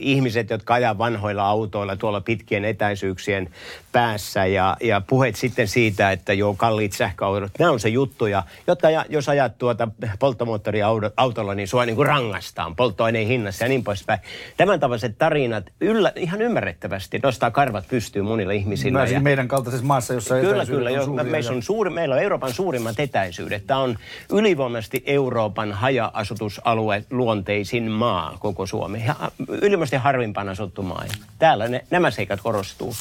ihmiset, 0.00 0.50
jotka 0.50 0.74
ajaa 0.74 0.98
vanhoilla 0.98 1.44
autoilla 1.44 1.96
tuolla 1.96 2.20
pitkien 2.20 2.64
etäisyyksien 2.64 3.50
päässä 3.92 4.46
ja, 4.46 4.76
ja 4.80 5.00
puheet 5.00 5.36
sitten 5.36 5.68
siitä, 5.68 6.12
että 6.12 6.32
joo, 6.32 6.54
kalliit 6.72 6.92
sähköautot, 6.92 7.52
nämä 7.58 7.70
on 7.70 7.80
se 7.80 7.88
juttuja, 7.88 8.42
jotka 8.66 8.90
ja, 8.90 9.04
jos 9.08 9.28
ajat 9.28 9.58
tuota 9.58 9.88
polttomoottoriautolla, 10.18 11.54
niin 11.54 11.68
sua 11.68 11.86
niin 11.86 11.96
kuin 11.96 12.06
rangaistaan 12.06 12.76
polttoaineen 12.76 13.26
hinnassa 13.26 13.64
ja 13.64 13.68
niin 13.68 13.84
poispäin. 13.84 14.20
Tämän 14.56 14.80
tavalliset 14.80 15.18
tarinat 15.18 15.64
yllä, 15.80 16.12
ihan 16.16 16.42
ymmärrettävästi 16.42 17.20
nostaa 17.22 17.50
karvat 17.50 17.88
pystyyn 17.88 18.24
monilla 18.24 18.52
ihmisillä. 18.52 18.98
Mä 18.98 19.04
ja, 19.04 19.20
meidän 19.20 19.48
kaltaisessa 19.48 19.86
maassa, 19.86 20.14
jossa 20.14 20.40
Kyllä, 20.40 20.66
kyllä. 20.66 20.90
On 20.90 20.96
jo, 21.18 21.24
meissä 21.24 21.52
on 21.52 21.62
suuri, 21.62 21.90
meillä 21.90 22.14
on 22.14 22.22
Euroopan 22.22 22.52
suurimmat 22.52 23.00
etäisyydet. 23.00 23.66
Tämä 23.66 23.80
on 23.80 23.96
ylivoimaisesti 24.32 25.02
Euroopan 25.06 25.72
haja-asutusalue 25.72 27.04
luonteisin 27.10 27.90
maa 27.90 28.36
koko 28.40 28.66
Suomi. 28.66 29.04
Ja 29.06 29.14
ylivoimaisesti 29.48 29.96
harvimpaan 29.96 30.48
asuttu 30.48 30.82
maa. 30.82 31.04
Täällä 31.38 31.68
ne, 31.68 31.84
nämä 31.90 32.10
seikat 32.10 32.40
korostuu. 32.40 32.94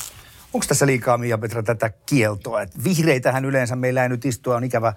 Onko 0.53 0.65
tässä 0.67 0.85
liikaa, 0.85 1.17
Mia 1.17 1.37
Petra, 1.37 1.63
tätä 1.63 1.89
kieltoa? 1.89 2.61
Et 2.61 2.83
vihreitähän 2.83 3.45
yleensä 3.45 3.75
meillä 3.75 4.03
ei 4.03 4.09
nyt 4.09 4.25
istua, 4.25 4.55
on 4.55 4.63
ikävä 4.63 4.93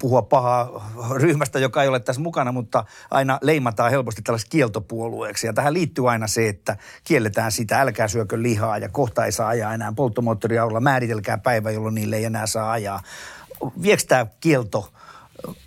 puhua 0.00 0.22
pahaa 0.22 0.92
ryhmästä, 1.14 1.58
joka 1.58 1.82
ei 1.82 1.88
ole 1.88 2.00
tässä 2.00 2.22
mukana, 2.22 2.52
mutta 2.52 2.84
aina 3.10 3.38
leimataan 3.42 3.90
helposti 3.90 4.22
tällaiseksi 4.22 4.50
kieltopuolueeksi. 4.50 5.46
Ja 5.46 5.52
tähän 5.52 5.74
liittyy 5.74 6.10
aina 6.10 6.26
se, 6.26 6.48
että 6.48 6.76
kielletään 7.04 7.52
sitä, 7.52 7.80
älkää 7.80 8.08
syökö 8.08 8.42
lihaa 8.42 8.78
ja 8.78 8.88
kohta 8.88 9.24
ei 9.24 9.32
saa 9.32 9.48
ajaa 9.48 9.74
enää 9.74 9.92
polttomoottoriaulla, 9.96 10.80
määritelkää 10.80 11.38
päivä, 11.38 11.70
jolloin 11.70 11.94
niille 11.94 12.16
ei 12.16 12.24
enää 12.24 12.46
saa 12.46 12.72
ajaa. 12.72 13.02
Viekö 13.82 14.02
tämä 14.08 14.26
kielto, 14.40 14.92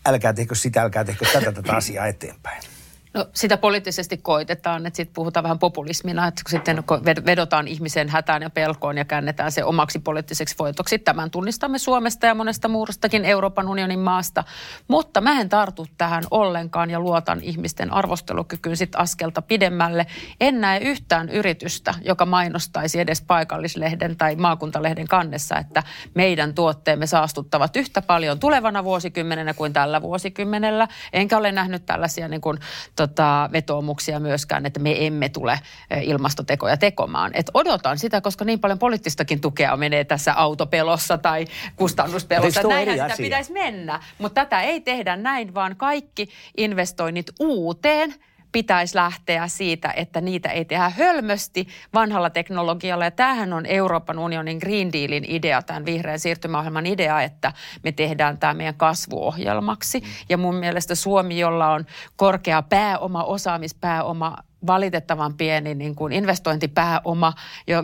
älkää 0.06 0.34
tehkö 0.34 0.56
sitä, 0.56 0.82
älkää 0.82 1.04
tehkö 1.04 1.26
tätä, 1.34 1.52
tätä 1.52 1.74
asiaa 1.74 2.08
eteenpäin? 2.08 2.73
No 3.14 3.26
sitä 3.34 3.58
poliittisesti 3.58 4.18
koitetaan, 4.18 4.86
että 4.86 4.98
sitten 4.98 5.14
puhutaan 5.14 5.44
vähän 5.44 5.60
populismina, 5.60 6.28
että 6.28 6.42
sitten 6.48 6.84
vedotaan 7.26 7.68
ihmisen 7.68 8.10
hätään 8.10 8.42
ja 8.42 8.50
pelkoon 8.50 8.98
ja 8.98 9.06
käännetään 9.06 9.52
se 9.52 9.64
omaksi 9.64 10.00
poliittiseksi 10.00 10.56
voitoksi. 10.60 11.00
Tämän 11.00 11.32
tunnistamme 11.32 11.78
Suomesta 11.78 12.26
ja 12.26 12.36
monesta 12.36 12.68
muustakin 12.68 13.26
Euroopan 13.26 13.68
unionin 13.68 14.00
maasta. 14.00 14.44
Mutta 14.88 15.22
mä 15.22 15.42
en 15.42 15.50
tartu 15.50 15.88
tähän 15.98 16.24
ollenkaan 16.32 16.90
ja 16.90 17.00
luotan 17.00 17.42
ihmisten 17.42 17.94
arvostelukykyyn 17.94 18.78
sitten 18.78 19.02
askelta 19.02 19.42
pidemmälle. 19.42 20.06
En 20.42 20.62
näe 20.62 20.80
yhtään 20.80 21.30
yritystä, 21.30 21.94
joka 22.02 22.26
mainostaisi 22.26 23.00
edes 23.00 23.22
paikallislehden 23.22 24.18
tai 24.18 24.36
maakuntalehden 24.36 25.08
kannessa, 25.08 25.58
että 25.58 25.84
meidän 26.14 26.54
tuotteemme 26.54 27.08
saastuttavat 27.08 27.76
yhtä 27.76 28.02
paljon 28.02 28.40
tulevana 28.40 28.84
vuosikymmenenä 28.84 29.54
kuin 29.54 29.74
tällä 29.74 30.02
vuosikymmenellä. 30.02 30.88
Enkä 31.14 31.38
ole 31.38 31.52
nähnyt 31.52 31.86
tällaisia 31.86 32.28
niin 32.28 32.42
kuin, 32.42 32.60
tota, 33.08 33.50
vetoomuksia 33.52 34.20
myöskään, 34.20 34.66
että 34.66 34.80
me 34.80 35.06
emme 35.06 35.30
tule 35.30 35.60
ilmastotekoja 36.02 36.78
tekomaan. 36.78 37.32
Et 37.34 37.52
odotan 37.54 38.00
sitä, 38.00 38.22
koska 38.22 38.46
niin 38.46 38.60
paljon 38.60 38.80
poliittistakin 38.80 39.42
tukea 39.42 39.78
menee 39.78 40.04
tässä 40.04 40.34
autopelossa 40.34 41.18
tai 41.18 41.46
kustannuspelossa. 41.76 42.64
Näinhän 42.64 42.96
sitä 42.96 43.06
asia? 43.06 43.24
pitäisi 43.24 43.54
mennä, 43.54 44.00
mutta 44.18 44.46
tätä 44.46 44.62
ei 44.62 44.82
tehdä 44.82 45.16
näin, 45.16 45.54
vaan 45.54 45.76
kaikki 45.76 46.30
investoinnit 46.58 47.32
uuteen– 47.40 48.16
pitäisi 48.54 48.96
lähteä 48.96 49.48
siitä, 49.48 49.92
että 49.96 50.22
niitä 50.22 50.50
ei 50.50 50.66
tehdä 50.66 50.90
hölmösti 50.90 51.68
vanhalla 51.94 52.30
teknologialla. 52.30 53.06
Ja 53.06 53.12
tämähän 53.12 53.54
on 53.54 53.66
Euroopan 53.66 54.20
unionin 54.20 54.58
Green 54.58 54.94
Dealin 54.94 55.26
idea, 55.28 55.62
tämän 55.62 55.86
vihreän 55.86 56.20
siirtymäohjelman 56.20 56.86
idea, 56.86 57.22
että 57.22 57.54
me 57.84 57.92
tehdään 57.92 58.38
tämä 58.38 58.54
meidän 58.54 58.76
kasvuohjelmaksi. 58.76 60.04
Ja 60.30 60.38
mun 60.38 60.56
mielestä 60.56 60.96
Suomi, 60.96 61.40
jolla 61.40 61.74
on 61.74 61.86
korkea 62.16 62.62
pääoma, 62.62 63.24
osaamispääoma, 63.24 64.38
valitettavan 64.68 65.34
pieni 65.34 65.76
niin 65.76 65.96
kuin 65.96 66.14
investointipääoma, 66.14 67.34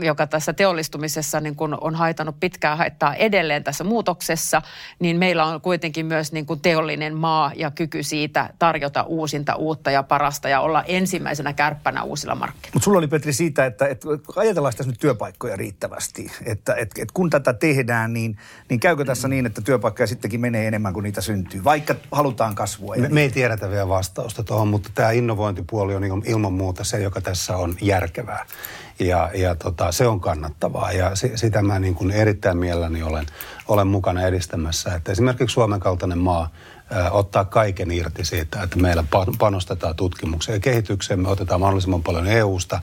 joka 0.01 0.27
tässä 0.27 0.53
teollistumisessa 0.53 1.39
niin 1.39 1.55
kuin 1.55 1.75
on 1.81 1.95
haitannut 1.95 2.39
pitkään 2.39 2.77
haittaa 2.77 3.15
edelleen 3.15 3.63
tässä 3.63 3.83
muutoksessa, 3.83 4.61
niin 4.99 5.17
meillä 5.17 5.45
on 5.45 5.61
kuitenkin 5.61 6.05
myös 6.05 6.31
niin 6.31 6.45
kuin 6.45 6.59
teollinen 6.59 7.15
maa 7.15 7.51
ja 7.55 7.71
kyky 7.71 8.03
siitä 8.03 8.49
tarjota 8.59 9.03
uusinta, 9.03 9.55
uutta 9.55 9.91
ja 9.91 10.03
parasta 10.03 10.49
ja 10.49 10.61
olla 10.61 10.83
ensimmäisenä 10.83 11.53
kärppänä 11.53 12.03
uusilla 12.03 12.35
markkinoilla. 12.35 12.73
Mutta 12.73 12.83
sulla 12.83 12.97
oli 12.97 13.07
Petri 13.07 13.33
siitä, 13.33 13.65
että, 13.65 13.87
että 13.87 14.07
ajatellaan 14.35 14.73
tässä 14.77 14.91
nyt 14.91 14.99
työpaikkoja 14.99 15.55
riittävästi, 15.55 16.31
että, 16.45 16.73
että, 16.73 17.01
että 17.01 17.13
kun 17.13 17.29
tätä 17.29 17.53
tehdään, 17.53 18.13
niin, 18.13 18.37
niin 18.69 18.79
käykö 18.79 19.05
tässä 19.05 19.27
niin, 19.27 19.45
että 19.45 19.61
työpaikkoja 19.61 20.07
sittenkin 20.07 20.41
menee 20.41 20.67
enemmän 20.67 20.93
kuin 20.93 21.03
niitä 21.03 21.21
syntyy, 21.21 21.63
vaikka 21.63 21.95
halutaan 22.11 22.55
kasvua? 22.55 22.95
Me, 22.95 23.09
me 23.09 23.21
ei 23.21 23.29
tiedetä 23.29 23.69
vielä 23.69 23.87
vastausta 23.87 24.43
tuohon, 24.43 24.67
mutta 24.67 24.89
tämä 24.95 25.11
innovointipuoli 25.11 25.95
on 25.95 26.23
ilman 26.25 26.53
muuta 26.53 26.68
muuta 26.69 26.83
se, 26.83 26.99
joka 26.99 27.21
tässä 27.21 27.57
on 27.57 27.75
järkevää. 27.81 28.45
Ja, 28.99 29.31
ja 29.33 29.55
tota, 29.55 29.91
se 29.91 30.07
on 30.07 30.21
kannattavaa 30.21 30.91
ja 30.91 31.15
se, 31.15 31.37
sitä 31.37 31.61
mä 31.61 31.79
niin 31.79 31.95
kuin 31.95 32.11
erittäin 32.11 32.57
mielelläni 32.57 33.03
olen, 33.03 33.25
olen 33.67 33.87
mukana 33.87 34.21
edistämässä. 34.21 34.95
Että 34.95 35.11
esimerkiksi 35.11 35.53
Suomen 35.53 35.79
kaltainen 35.79 36.17
maa 36.17 36.49
ä, 36.91 37.11
ottaa 37.11 37.45
kaiken 37.45 37.91
irti 37.91 38.25
siitä, 38.25 38.63
että 38.63 38.77
meillä 38.77 39.03
panostetaan 39.39 39.95
tutkimukseen 39.95 40.55
ja 40.55 40.59
kehitykseen. 40.59 41.19
Me 41.19 41.29
otetaan 41.29 41.59
mahdollisimman 41.59 42.03
paljon 42.03 42.27
EU-sta 42.27 42.79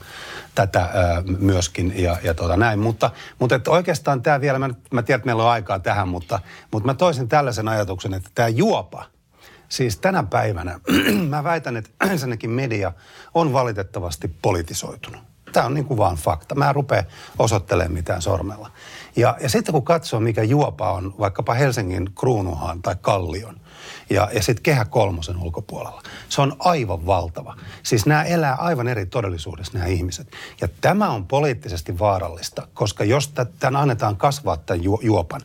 tätä 0.54 0.82
ä, 0.82 0.90
myöskin 1.38 1.92
ja, 1.96 2.16
ja 2.22 2.34
tota 2.34 2.56
näin. 2.56 2.78
Mutta, 2.78 3.10
mutta 3.38 3.54
että 3.54 3.70
oikeastaan 3.70 4.22
tämä 4.22 4.40
vielä, 4.40 4.58
mä, 4.58 4.70
mä 4.90 5.02
tiedän, 5.02 5.18
että 5.18 5.26
meillä 5.26 5.44
on 5.44 5.50
aikaa 5.50 5.78
tähän, 5.78 6.08
mutta, 6.08 6.40
mutta 6.72 6.86
mä 6.86 6.94
toisin 6.94 7.28
tällaisen 7.28 7.68
ajatuksen, 7.68 8.14
että 8.14 8.30
tämä 8.34 8.48
juopa– 8.48 9.04
Siis 9.68 9.98
tänä 9.98 10.22
päivänä 10.22 10.80
mä 11.28 11.44
väitän, 11.44 11.76
että 11.76 11.90
ensinnäkin 12.10 12.50
media 12.50 12.92
on 13.34 13.52
valitettavasti 13.52 14.28
politisoitunut. 14.42 15.20
Tämä 15.52 15.66
on 15.66 15.74
niin 15.74 15.84
kuin 15.84 15.98
vaan 15.98 16.16
fakta. 16.16 16.54
Mä 16.54 16.68
en 16.68 16.74
rupea 16.74 17.04
osoittelemaan 17.38 17.92
mitään 17.92 18.22
sormella. 18.22 18.70
Ja, 19.16 19.36
ja 19.40 19.48
sitten 19.48 19.72
kun 19.72 19.84
katsoo, 19.84 20.20
mikä 20.20 20.42
juopa 20.42 20.92
on 20.92 21.14
vaikkapa 21.18 21.54
Helsingin 21.54 22.10
kruunuhan 22.14 22.82
tai 22.82 22.96
kallion, 23.00 23.56
ja, 24.10 24.28
ja 24.32 24.42
sitten 24.42 24.62
kehä 24.62 24.84
kolmosen 24.84 25.36
ulkopuolella. 25.36 26.02
Se 26.28 26.42
on 26.42 26.56
aivan 26.58 27.06
valtava. 27.06 27.56
Siis 27.82 28.06
nämä 28.06 28.22
elää 28.22 28.54
aivan 28.54 28.88
eri 28.88 29.06
todellisuudessa 29.06 29.72
nämä 29.72 29.86
ihmiset. 29.86 30.28
Ja 30.60 30.68
tämä 30.80 31.10
on 31.10 31.26
poliittisesti 31.26 31.98
vaarallista, 31.98 32.68
koska 32.74 33.04
jos 33.04 33.32
tämän 33.58 33.76
annetaan 33.82 34.16
kasvaa 34.16 34.56
tämän 34.56 34.84
ju, 34.84 35.00
juopan, 35.02 35.40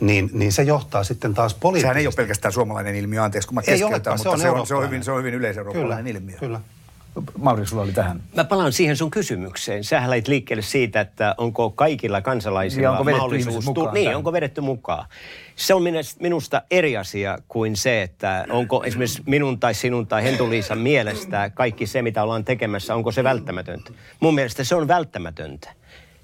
niin, 0.00 0.30
niin 0.32 0.52
se 0.52 0.62
johtaa 0.62 1.04
sitten 1.04 1.34
taas 1.34 1.54
poliittisesti. 1.54 1.84
Sehän 1.84 1.96
ei 1.96 2.06
ole 2.06 2.14
pelkästään 2.14 2.52
suomalainen 2.52 2.94
ilmiö, 2.94 3.22
anteeksi 3.22 3.48
kun 3.48 3.54
mä 3.54 3.62
keskeytän, 3.62 4.16
mutta 4.16 4.38
se 4.38 4.50
on, 4.50 4.66
se 4.66 4.74
on, 4.74 4.84
hyvin, 4.84 5.04
se 5.04 5.12
on 5.12 5.18
hyvin 5.18 5.34
yleiseurooppalainen 5.34 6.16
ilmiö. 6.16 6.36
Kyllä. 6.38 6.60
Mauri, 7.38 7.66
sulla 7.66 7.82
oli 7.82 7.92
tähän. 7.92 8.20
Mä 8.36 8.44
palaan 8.44 8.72
siihen 8.72 8.96
sun 8.96 9.10
kysymykseen. 9.10 9.84
Sähän 9.84 10.10
lähit 10.10 10.28
liikkeelle 10.28 10.62
siitä, 10.62 11.00
että 11.00 11.34
onko 11.38 11.70
kaikilla 11.70 12.20
kansalaisilla 12.20 12.90
onko 12.90 13.04
mahdollisuus... 13.04 13.64
Mukaan 13.64 13.94
niin, 13.94 14.16
onko 14.16 14.32
vedetty 14.32 14.60
mukaan. 14.60 15.06
Se 15.56 15.74
on 15.74 15.82
minusta 16.20 16.62
eri 16.70 16.96
asia 16.96 17.38
kuin 17.48 17.76
se, 17.76 18.02
että 18.02 18.46
onko 18.50 18.84
esimerkiksi 18.84 19.22
minun 19.26 19.60
tai 19.60 19.74
sinun 19.74 20.06
tai 20.06 20.22
Hentu-Liisan 20.22 20.78
mielestä 20.78 21.50
kaikki 21.54 21.86
se, 21.86 22.02
mitä 22.02 22.22
ollaan 22.22 22.44
tekemässä, 22.44 22.94
onko 22.94 23.12
se 23.12 23.24
välttämätöntä. 23.24 23.90
Mun 24.20 24.34
mielestä 24.34 24.64
se 24.64 24.74
on 24.74 24.88
välttämätöntä. 24.88 25.72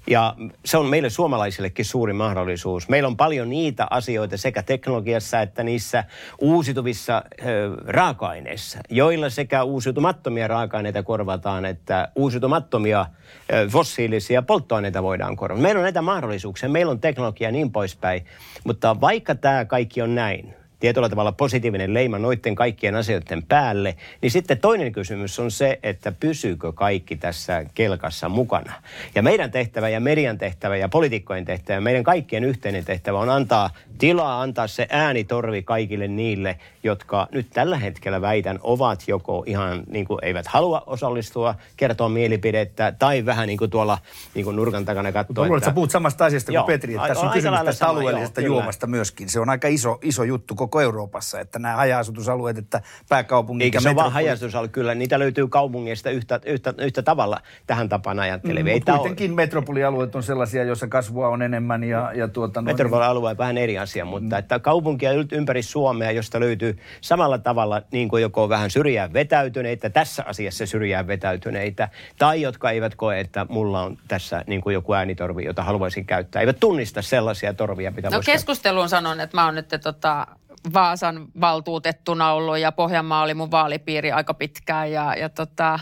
Ja 0.07 0.35
se 0.65 0.77
on 0.77 0.85
meille 0.85 1.09
suomalaisillekin 1.09 1.85
suuri 1.85 2.13
mahdollisuus. 2.13 2.89
Meillä 2.89 3.07
on 3.07 3.17
paljon 3.17 3.49
niitä 3.49 3.87
asioita 3.89 4.37
sekä 4.37 4.63
teknologiassa 4.63 5.41
että 5.41 5.63
niissä 5.63 6.03
uusiutuvissa 6.41 7.23
ö, 7.45 7.75
raaka-aineissa, 7.87 8.79
joilla 8.89 9.29
sekä 9.29 9.63
uusiutumattomia 9.63 10.47
raaka-aineita 10.47 11.03
korvataan, 11.03 11.65
että 11.65 12.07
uusiutumattomia 12.15 13.05
ö, 13.53 13.67
fossiilisia 13.69 14.41
polttoaineita 14.41 15.03
voidaan 15.03 15.35
korvata. 15.35 15.61
Meillä 15.61 15.79
on 15.79 15.83
näitä 15.83 16.01
mahdollisuuksia, 16.01 16.69
meillä 16.69 16.91
on 16.91 16.99
teknologia 16.99 17.51
niin 17.51 17.71
poispäin, 17.71 18.25
mutta 18.63 19.01
vaikka 19.01 19.35
tämä 19.35 19.65
kaikki 19.65 20.01
on 20.01 20.15
näin, 20.15 20.53
tietyllä 20.83 21.09
tavalla 21.09 21.31
positiivinen 21.31 21.93
leima 21.93 22.19
noiden 22.19 22.55
kaikkien 22.55 22.95
asioiden 22.95 23.43
päälle, 23.43 23.95
niin 24.21 24.31
sitten 24.31 24.57
toinen 24.57 24.91
kysymys 24.91 25.39
on 25.39 25.51
se, 25.51 25.79
että 25.83 26.11
pysyykö 26.11 26.71
kaikki 26.71 27.15
tässä 27.15 27.65
kelkassa 27.73 28.29
mukana. 28.29 28.73
Ja 29.15 29.23
meidän 29.23 29.51
tehtävä 29.51 29.89
ja 29.89 29.99
median 29.99 30.37
tehtävä 30.37 30.77
ja 30.77 30.89
poliitikkojen 30.89 31.45
tehtävä, 31.45 31.81
meidän 31.81 32.03
kaikkien 32.03 32.43
yhteinen 32.43 32.85
tehtävä 32.85 33.19
on 33.19 33.29
antaa 33.29 33.69
tilaa, 33.97 34.41
antaa 34.41 34.67
se 34.67 34.87
äänitorvi 34.89 35.63
kaikille 35.63 36.07
niille, 36.07 36.59
jotka 36.83 37.27
nyt 37.31 37.47
tällä 37.53 37.77
hetkellä 37.77 38.21
väitän 38.21 38.59
ovat 38.61 39.03
joko 39.07 39.43
ihan 39.47 39.83
niin 39.87 40.05
kuin 40.05 40.19
eivät 40.21 40.47
halua 40.47 40.83
osallistua, 40.85 41.55
kertoa 41.77 42.09
mielipidettä 42.09 42.93
tai 42.99 43.25
vähän 43.25 43.47
niin 43.47 43.57
kuin 43.57 43.71
tuolla 43.71 43.97
niin 44.35 44.43
kuin 44.43 44.55
nurkan 44.55 44.85
takana 44.85 45.11
katsoa. 45.11 45.45
Luulen, 45.45 45.57
että 45.57 45.69
sä 45.69 45.73
puhut 45.73 45.91
samasta 45.91 46.25
asiasta 46.25 46.51
kuin 46.51 46.63
Petri, 46.63 46.95
että 46.95 47.07
tässä 47.07 47.25
on 47.25 47.31
kysymys 47.31 47.59
tästä 47.65 47.87
alueellisesta 47.87 48.41
joo, 48.41 48.55
juomasta 48.55 48.87
myöskin. 48.87 49.29
Se 49.29 49.39
on 49.39 49.49
aika 49.49 49.67
iso, 49.67 49.99
iso 50.01 50.23
juttu 50.23 50.55
koko 50.55 50.72
Euroopassa, 50.81 51.39
että 51.39 51.59
nämä 51.59 51.75
haja-asutusalueet, 51.75 52.57
että 52.57 52.81
pääkaupungit 53.09 53.65
Eikä 53.65 53.79
se 53.79 53.89
metropoli... 53.89 54.03
vaan 54.03 54.13
haja 54.13 54.35
kyllä 54.71 54.95
niitä 54.95 55.19
löytyy 55.19 55.47
kaupungeista 55.47 56.09
yhtä, 56.09 56.39
yhtä, 56.45 56.73
yhtä 56.77 57.01
tavalla 57.01 57.41
tähän 57.67 57.89
tapaan 57.89 58.19
ajattelevia. 58.19 58.75
Mm, 58.75 58.97
kuitenkin 58.97 59.31
on... 59.31 59.35
metropolialueet 59.35 60.15
on 60.15 60.23
sellaisia, 60.23 60.63
joissa 60.63 60.87
kasvua 60.87 61.27
on 61.27 61.41
enemmän 61.41 61.83
ja, 61.83 62.11
ja 62.15 62.27
tuota... 62.27 62.61
No, 62.61 62.65
Metropolialue 62.65 63.29
on 63.29 63.37
vähän 63.37 63.57
eri 63.57 63.77
asia, 63.77 64.05
mutta 64.05 64.35
mm. 64.35 64.39
että 64.39 64.59
kaupunkia 64.59 65.11
ympäri 65.31 65.61
Suomea, 65.61 66.11
josta 66.11 66.39
löytyy 66.39 66.77
samalla 67.01 67.37
tavalla 67.37 67.81
niin 67.91 68.09
kuin 68.09 68.21
joko 68.21 68.49
vähän 68.49 68.71
syrjään 68.71 69.13
vetäytyneitä, 69.13 69.89
tässä 69.89 70.23
asiassa 70.27 70.65
syrjään 70.65 71.07
vetäytyneitä, 71.07 71.89
tai 72.17 72.41
jotka 72.41 72.71
eivät 72.71 72.95
koe, 72.95 73.19
että 73.19 73.45
mulla 73.49 73.81
on 73.81 73.97
tässä 74.07 74.43
niin 74.47 74.61
kuin 74.61 74.73
joku 74.73 74.93
äänitorvi, 74.93 75.45
jota 75.45 75.63
haluaisin 75.63 76.05
käyttää. 76.05 76.39
Eivät 76.39 76.59
tunnista 76.59 77.01
sellaisia 77.01 77.53
torvia, 77.53 77.91
mitä 77.91 78.09
No 78.09 78.21
keskusteluun 78.25 78.89
sanon, 78.89 79.19
että 79.19 79.37
mä 79.37 79.45
oon 79.45 79.55
nyt 79.55 79.67
tota, 79.83 80.27
Vaasan 80.73 81.27
valtuutettuna 81.41 82.31
ollut 82.31 82.57
ja 82.57 82.71
Pohjanmaa 82.71 83.23
oli 83.23 83.33
mun 83.33 83.51
vaalipiiri 83.51 84.11
aika 84.11 84.33
pitkään 84.33 84.91
ja, 84.91 85.15
ja 85.15 85.29
tota, 85.29 85.79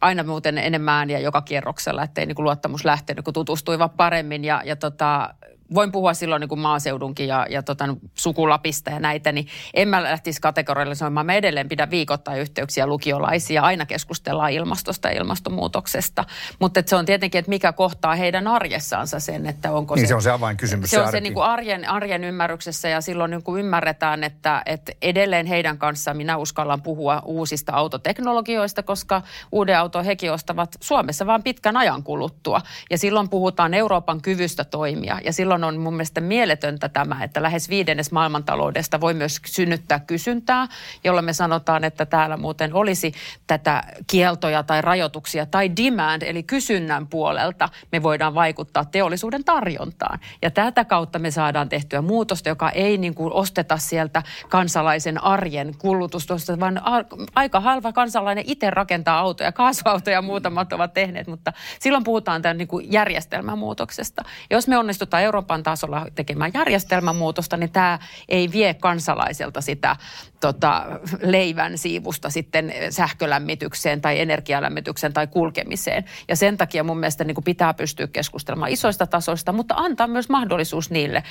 aina 0.00 0.22
muuten 0.22 0.58
enemmän 0.58 0.94
ääniä 0.94 1.18
joka 1.18 1.42
kierroksella, 1.42 2.02
ettei 2.02 2.26
niin 2.26 2.36
kuin 2.36 2.44
luottamus 2.44 2.84
lähtenyt, 2.84 3.24
kun 3.24 3.34
tutustuivat 3.34 3.96
paremmin. 3.96 4.44
Ja, 4.44 4.62
ja 4.64 4.76
tota, 4.76 5.34
voin 5.74 5.92
puhua 5.92 6.14
silloin 6.14 6.40
niin 6.40 6.48
kuin 6.48 6.60
maaseudunkin 6.60 7.28
ja, 7.28 7.46
ja 7.50 7.62
tota, 7.62 7.96
sukulapista 8.14 8.90
ja 8.90 9.00
näitä, 9.00 9.32
niin 9.32 9.46
en 9.74 9.88
mä 9.88 10.02
lähtisi 10.02 10.40
kategorialisoimaan. 10.40 11.26
Me 11.26 11.36
edelleen 11.36 11.68
pidä 11.68 11.90
viikoittain 11.90 12.40
yhteyksiä 12.40 12.86
lukiolaisia, 12.86 13.62
aina 13.62 13.86
keskustellaan 13.86 14.52
ilmastosta 14.52 15.08
ja 15.08 15.14
ilmastonmuutoksesta. 15.14 16.24
Mutta 16.58 16.82
se 16.86 16.96
on 16.96 17.06
tietenkin, 17.06 17.38
että 17.38 17.48
mikä 17.48 17.72
kohtaa 17.72 18.14
heidän 18.14 18.46
arjessaansa 18.46 19.20
sen, 19.20 19.46
että 19.46 19.72
onko 19.72 19.94
niin 19.94 20.06
se... 20.06 20.08
se 20.08 20.14
on 20.14 20.22
se 20.22 20.30
avainkysymys. 20.30 20.90
Se, 20.90 20.96
se 20.96 21.02
on 21.02 21.10
se 21.10 21.20
niin 21.20 21.34
kuin 21.34 21.44
arjen, 21.44 21.88
arjen 21.88 22.24
ymmärryksessä 22.24 22.88
ja 22.88 23.00
silloin 23.00 23.30
niin 23.30 23.42
kuin 23.42 23.60
ymmärretään, 23.60 24.24
että, 24.24 24.62
että 24.66 24.92
edelleen 25.02 25.46
heidän 25.46 25.78
kanssaan 25.78 26.16
minä 26.16 26.36
uskallan 26.36 26.82
puhua 26.82 27.22
uusista 27.24 27.72
autoteknologioista, 27.72 28.82
koska 28.82 29.22
uuden 29.52 29.78
auton 29.78 30.04
hekin 30.04 30.32
ostavat 30.32 30.76
Suomessa 30.80 31.26
vaan 31.26 31.42
pitkän 31.42 31.76
ajan 31.76 32.02
kuluttua. 32.02 32.60
Ja 32.90 32.98
silloin 32.98 33.28
puhutaan 33.28 33.74
Euroopan 33.74 34.22
kyvystä 34.22 34.64
toimia 34.64 35.18
ja 35.24 35.32
silloin 35.32 35.59
silloin 35.60 35.76
on 35.76 35.82
mun 35.82 35.94
mielestä 35.94 36.20
mieletöntä 36.20 36.88
tämä, 36.88 37.24
että 37.24 37.42
lähes 37.42 37.68
viidennes 37.68 38.12
maailmantaloudesta 38.12 39.00
voi 39.00 39.14
myös 39.14 39.40
synnyttää 39.46 40.00
kysyntää, 40.00 40.66
jolla 41.04 41.22
me 41.22 41.32
sanotaan, 41.32 41.84
että 41.84 42.06
täällä 42.06 42.36
muuten 42.36 42.74
olisi 42.74 43.12
tätä 43.46 43.82
kieltoja 44.06 44.62
tai 44.62 44.82
rajoituksia 44.82 45.46
tai 45.46 45.70
demand, 45.76 46.22
eli 46.22 46.42
kysynnän 46.42 47.06
puolelta 47.06 47.68
me 47.92 48.02
voidaan 48.02 48.34
vaikuttaa 48.34 48.84
teollisuuden 48.84 49.44
tarjontaan. 49.44 50.18
Ja 50.42 50.50
tätä 50.50 50.84
kautta 50.84 51.18
me 51.18 51.30
saadaan 51.30 51.68
tehtyä 51.68 52.02
muutosta, 52.02 52.48
joka 52.48 52.70
ei 52.70 52.98
niin 52.98 53.14
kuin 53.14 53.32
osteta 53.32 53.76
sieltä 53.76 54.22
kansalaisen 54.48 55.24
arjen 55.24 55.74
kulutusta, 55.78 56.34
vaan 56.60 56.80
aika 57.34 57.60
halva 57.60 57.92
kansalainen 57.92 58.44
itse 58.46 58.70
rakentaa 58.70 59.18
autoja, 59.18 59.52
kaasuautoja 59.52 60.22
muutamat 60.22 60.72
ovat 60.72 60.94
tehneet, 60.94 61.26
mutta 61.26 61.52
silloin 61.78 62.04
puhutaan 62.04 62.42
tämän 62.42 62.58
niin 62.58 62.68
kuin 62.68 62.92
järjestelmämuutoksesta. 62.92 64.24
Jos 64.50 64.68
me 64.68 64.78
onnistutaan 64.78 65.22
Euroopan 65.22 65.49
Euroopan 65.50 65.62
tasolla 65.62 66.06
tekemään 66.14 66.50
järjestelmämuutosta, 66.54 67.56
niin 67.56 67.72
tämä 67.72 67.98
ei 68.28 68.52
vie 68.52 68.74
kansalaiselta 68.74 69.60
sitä 69.60 69.96
tota, 70.40 70.86
leivän 71.22 71.78
siivusta 71.78 72.30
sitten 72.30 72.72
sähkölämmitykseen 72.90 74.00
tai 74.00 74.20
energialämmitykseen 74.20 75.12
tai 75.12 75.26
kulkemiseen. 75.26 76.04
Ja 76.28 76.36
sen 76.36 76.56
takia 76.56 76.84
mun 76.84 76.98
mielestä 76.98 77.24
niin 77.24 77.34
kuin 77.34 77.44
pitää 77.44 77.74
pystyä 77.74 78.06
keskustelemaan 78.06 78.70
isoista 78.70 79.06
tasoista, 79.06 79.52
mutta 79.52 79.74
antaa 79.74 80.06
myös 80.06 80.28
mahdollisuus 80.28 80.90
niille. 80.90 81.22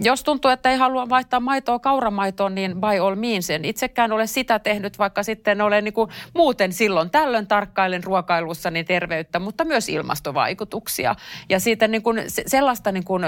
Jos 0.00 0.24
tuntuu, 0.24 0.50
että 0.50 0.70
ei 0.70 0.76
halua 0.76 1.08
vaihtaa 1.08 1.40
maitoa 1.40 1.78
kauramaitoon, 1.78 2.54
niin 2.54 2.74
by 2.80 2.98
all 3.00 3.14
means. 3.14 3.50
En 3.50 3.64
itsekään 3.64 4.12
ole 4.12 4.26
sitä 4.26 4.58
tehnyt, 4.58 4.98
vaikka 4.98 5.22
sitten 5.22 5.60
olen 5.60 5.84
niin 5.84 5.94
kuin 5.94 6.10
muuten 6.34 6.72
silloin 6.72 7.10
tällöin 7.10 7.46
tarkkailen 7.46 8.04
ruokailussa 8.04 8.70
niin 8.70 8.86
terveyttä, 8.86 9.38
mutta 9.38 9.64
myös 9.64 9.88
ilmastovaikutuksia. 9.88 11.14
Ja 11.48 11.60
siitä 11.60 11.88
niin 11.88 12.02
kuin 12.02 12.22
sellaista 12.46 12.92
niin 12.92 13.04
kuin, 13.04 13.22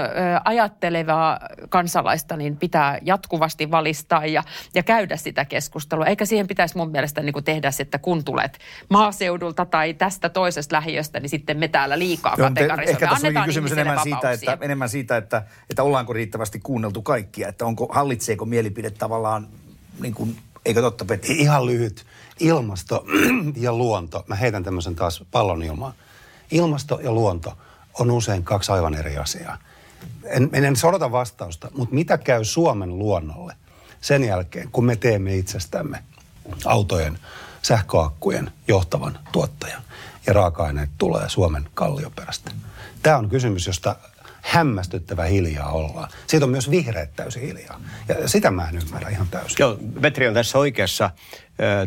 ajattelevaa 0.45 1.39
kansalaista 1.69 2.37
niin 2.37 2.57
pitää 2.57 2.99
jatkuvasti 3.01 3.71
valistaa 3.71 4.25
ja, 4.25 4.43
ja 4.75 4.83
käydä 4.83 5.17
sitä 5.17 5.45
keskustelua. 5.45 6.05
Eikä 6.05 6.25
siihen 6.25 6.47
pitäisi 6.47 6.77
mun 6.77 6.91
mielestä 6.91 7.21
niin 7.21 7.33
kuin 7.33 7.45
tehdä, 7.45 7.71
että 7.79 7.99
kun 7.99 8.23
tulet 8.23 8.59
maaseudulta 8.89 9.65
tai 9.65 9.93
tästä 9.93 10.29
toisesta 10.29 10.75
lähiöstä, 10.75 11.19
niin 11.19 11.29
sitten 11.29 11.57
me 11.57 11.67
täällä 11.67 11.99
liikaa 11.99 12.37
kategorisoimme. 12.37 12.91
Ehkä 12.91 13.07
tässä 13.07 13.27
onkin 13.27 13.43
kysymys 13.43 13.71
enemmän 13.71 13.99
siitä, 14.03 14.31
että, 14.31 14.57
enemmän 14.61 14.89
siitä 14.89 15.17
että, 15.17 15.43
että 15.69 15.83
ollaanko 15.83 16.13
riittävästi 16.13 16.59
kuunneltu 16.59 17.01
kaikkia. 17.01 17.47
Että 17.47 17.65
onko, 17.65 17.87
hallitseeko 17.91 18.45
mielipide 18.45 18.89
tavallaan, 18.89 19.47
niin 19.99 20.13
kuin, 20.13 20.37
eikö 20.65 20.81
totta 20.81 21.05
Petri? 21.05 21.35
Ihan 21.35 21.65
lyhyt. 21.65 22.05
Ilmasto 22.39 23.05
ja 23.55 23.73
luonto. 23.73 24.23
Mä 24.27 24.35
heitän 24.35 24.63
tämmöisen 24.63 24.95
taas 24.95 25.23
pallon 25.31 25.63
ilmaan. 25.63 25.93
Ilmasto 26.51 26.99
ja 27.03 27.11
luonto 27.11 27.57
on 27.99 28.11
usein 28.11 28.43
kaksi 28.43 28.71
aivan 28.71 28.93
eri 28.93 29.17
asiaa. 29.17 29.57
En, 30.23 30.49
en, 30.53 30.75
odota 30.83 31.11
vastausta, 31.11 31.71
mutta 31.77 31.95
mitä 31.95 32.17
käy 32.17 32.45
Suomen 32.45 32.97
luonnolle 32.99 33.55
sen 34.01 34.23
jälkeen, 34.23 34.69
kun 34.71 34.85
me 34.85 34.95
teemme 34.95 35.35
itsestämme 35.35 36.03
autojen, 36.65 37.19
sähköakkujen 37.61 38.51
johtavan 38.67 39.19
tuottajan 39.31 39.81
ja 40.27 40.33
raaka-aineet 40.33 40.89
tulee 40.97 41.29
Suomen 41.29 41.67
kallioperästä? 41.73 42.51
Tämä 43.03 43.17
on 43.17 43.29
kysymys, 43.29 43.67
josta 43.67 43.95
hämmästyttävä 44.47 45.23
hiljaa 45.23 45.71
ollaan. 45.71 46.09
Siitä 46.27 46.45
on 46.45 46.51
myös 46.51 46.71
vihreät 46.71 47.15
täysin 47.15 47.41
hiljaa. 47.41 47.81
Ja 48.07 48.27
sitä 48.27 48.51
mä 48.51 48.69
en 48.69 48.77
ymmärrä 48.77 49.09
ihan 49.09 49.27
täysin. 49.31 49.55
Joo, 49.59 49.77
Petri 50.01 50.27
on 50.27 50.33
tässä 50.33 50.57
oikeassa. 50.57 51.09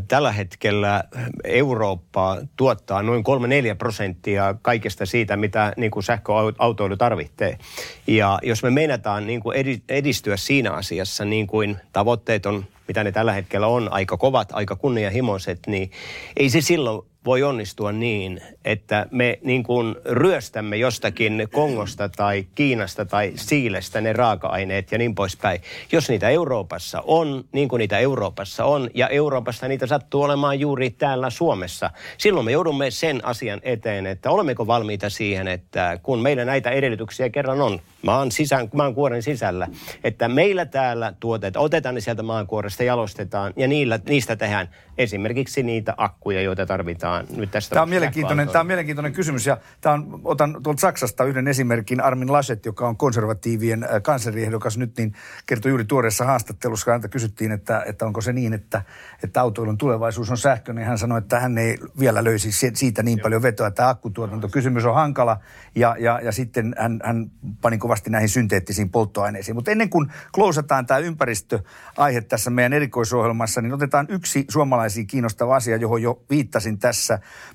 Tällä 0.09 0.33
hetkellä 0.33 1.05
Eurooppa 1.45 2.37
tuottaa 2.57 3.03
noin 3.03 3.25
3-4 3.73 3.77
prosenttia 3.79 4.55
kaikesta 4.63 5.07
siitä, 5.07 5.37
mitä 5.37 5.73
niin 5.77 5.91
kuin 5.91 6.03
sähköautoilu 6.03 6.97
tarvitsee. 6.97 7.59
Ja 8.07 8.39
jos 8.43 8.63
me 8.63 8.71
meinataan 8.71 9.27
niin 9.27 9.41
kuin 9.41 9.57
edistyä 9.89 10.37
siinä 10.37 10.73
asiassa, 10.73 11.25
niin 11.25 11.47
kuin 11.47 11.77
tavoitteet 11.93 12.47
on, 12.47 12.65
mitä 12.89 13.05
ne 13.05 13.13
tällä 13.13 13.33
hetkellä 13.33 13.67
on, 13.67 13.93
aika 13.93 14.17
kovat, 14.17 14.49
aika 14.53 14.77
kunnianhimoiset, 14.77 15.59
niin 15.67 15.91
ei 16.37 16.51
se 16.51 16.61
silloin 16.61 17.07
voi 17.25 17.43
onnistua 17.43 17.93
niin, 17.93 18.41
että 18.65 19.07
me 19.11 19.39
niin 19.43 19.63
kuin 19.63 19.97
ryöstämme 20.05 20.77
jostakin 20.77 21.49
Kongosta 21.53 22.09
tai 22.09 22.47
Kiinasta 22.55 23.05
tai 23.05 23.33
Siilestä 23.37 24.01
ne 24.01 24.13
raaka-aineet 24.13 24.93
ja 24.93 24.99
niin 24.99 25.15
poispäin. 25.15 25.61
Jos 25.93 26.09
niitä 26.09 26.29
Euroopassa 26.29 27.03
on, 27.07 27.45
niin 27.53 27.69
kuin 27.69 27.81
niitä 27.81 27.99
Euroopassa 27.99 28.65
on, 28.65 28.91
ja 28.95 29.09
Euroopassa 29.09 29.69
niitä 29.69 29.87
sattuu 29.87 30.23
olemaan 30.23 30.61
juuri 30.61 30.91
täällä 30.91 31.31
Suomessa, 31.31 31.91
silloin 32.19 32.45
me 32.45 32.53
joudumme 32.53 32.91
sen 32.91 33.25
asian 33.25 33.61
eteen, 33.63 34.07
että 34.07 34.31
olemmeko 34.31 34.67
valmiita 34.67 35.11
siihen, 35.11 35.49
että 35.49 35.99
kun 36.03 36.19
meillä 36.19 36.45
näitä 36.45 36.71
edellytyksiä 36.71 37.31
kerran 37.31 37.61
on, 37.61 37.81
maan, 38.03 38.33
sisään, 38.33 38.69
maan 38.75 38.95
kuoren 38.95 39.23
sisällä, 39.23 39.69
että 40.05 40.29
meillä 40.29 40.67
täällä 40.67 41.13
tuotetaan, 41.21 41.65
otetaan 41.65 41.95
ne 41.95 42.01
sieltä 42.01 42.23
maankuoresta, 42.23 42.85
jalostetaan 42.85 43.53
ja 43.57 43.69
niillä, 43.69 43.99
niistä 44.09 44.37
tehdään 44.37 44.69
esimerkiksi 44.99 45.63
niitä 45.63 45.95
akkuja, 45.97 46.43
joita 46.43 46.67
tarvitaan 46.67 47.10
nyt 47.37 47.51
tästä. 47.51 47.75
Tämä 47.75 47.83
on, 47.83 47.89
mielenkiintoinen, 47.89 48.49
tämä 48.49 48.61
on 48.61 48.67
mielenkiintoinen 48.67 49.13
kysymys 49.13 49.47
ja 49.47 49.57
tämä 49.81 49.93
on, 49.95 50.21
otan 50.25 50.57
tuolta 50.63 50.81
Saksasta 50.81 51.25
yhden 51.25 51.49
esimerkin. 51.49 52.01
Armin 52.01 52.33
Laschet, 52.33 52.67
joka 52.67 52.89
on 52.89 52.97
konservatiivien 52.97 53.85
äh, 53.85 53.91
kansleriehdokas 54.03 54.79
nyt, 54.79 54.97
niin 54.99 55.15
kertoi 55.47 55.71
juuri 55.71 55.85
tuoreessa 55.85 56.25
haastattelussa, 56.25 56.93
häntä 56.93 57.09
kysyttiin, 57.09 57.53
että, 57.53 57.83
että 57.87 58.07
onko 58.07 58.21
se 58.21 58.33
niin, 58.33 58.53
että, 58.53 58.83
että 59.25 59.41
autoilun 59.41 59.79
tulevaisuus 59.79 60.31
on 60.31 60.39
sähkö, 60.39 60.73
niin 60.73 60.87
hän 60.87 60.99
sanoi, 60.99 61.19
että 61.19 61.41
hän 61.41 61.59
ei 61.59 61.79
vielä 61.99 62.25
löysi 62.25 62.53
siitä 62.75 63.03
niin 63.03 63.21
paljon 63.21 63.43
vetoa, 63.43 63.67
että 63.67 63.89
akkutuotanto 63.89 64.49
kysymys 64.49 64.85
on 64.85 64.95
hankala 64.95 65.41
ja, 65.75 65.97
ja, 65.99 66.21
ja 66.23 66.33
sitten 66.33 66.75
hän, 66.79 67.01
hän 67.05 67.31
pani 67.61 67.79
kovasti 67.79 68.11
näihin 68.11 68.29
synteettisiin 68.29 68.91
polttoaineisiin. 68.91 69.55
Mutta 69.55 69.71
ennen 69.71 69.91
kuin 69.91 70.13
klousataan 70.35 70.87
tämä 70.87 70.99
ympäristöaihe 70.99 72.21
tässä 72.21 72.51
meidän 72.51 72.73
erikoisohjelmassa, 72.73 73.61
niin 73.61 73.75
otetaan 73.75 74.07
yksi 74.09 74.45
suomalaisiin 74.49 75.07
kiinnostava 75.07 75.57
asia, 75.57 75.77
johon 75.77 76.03
jo 76.03 76.23
viittasin 76.31 76.79
tässä. 76.79 77.00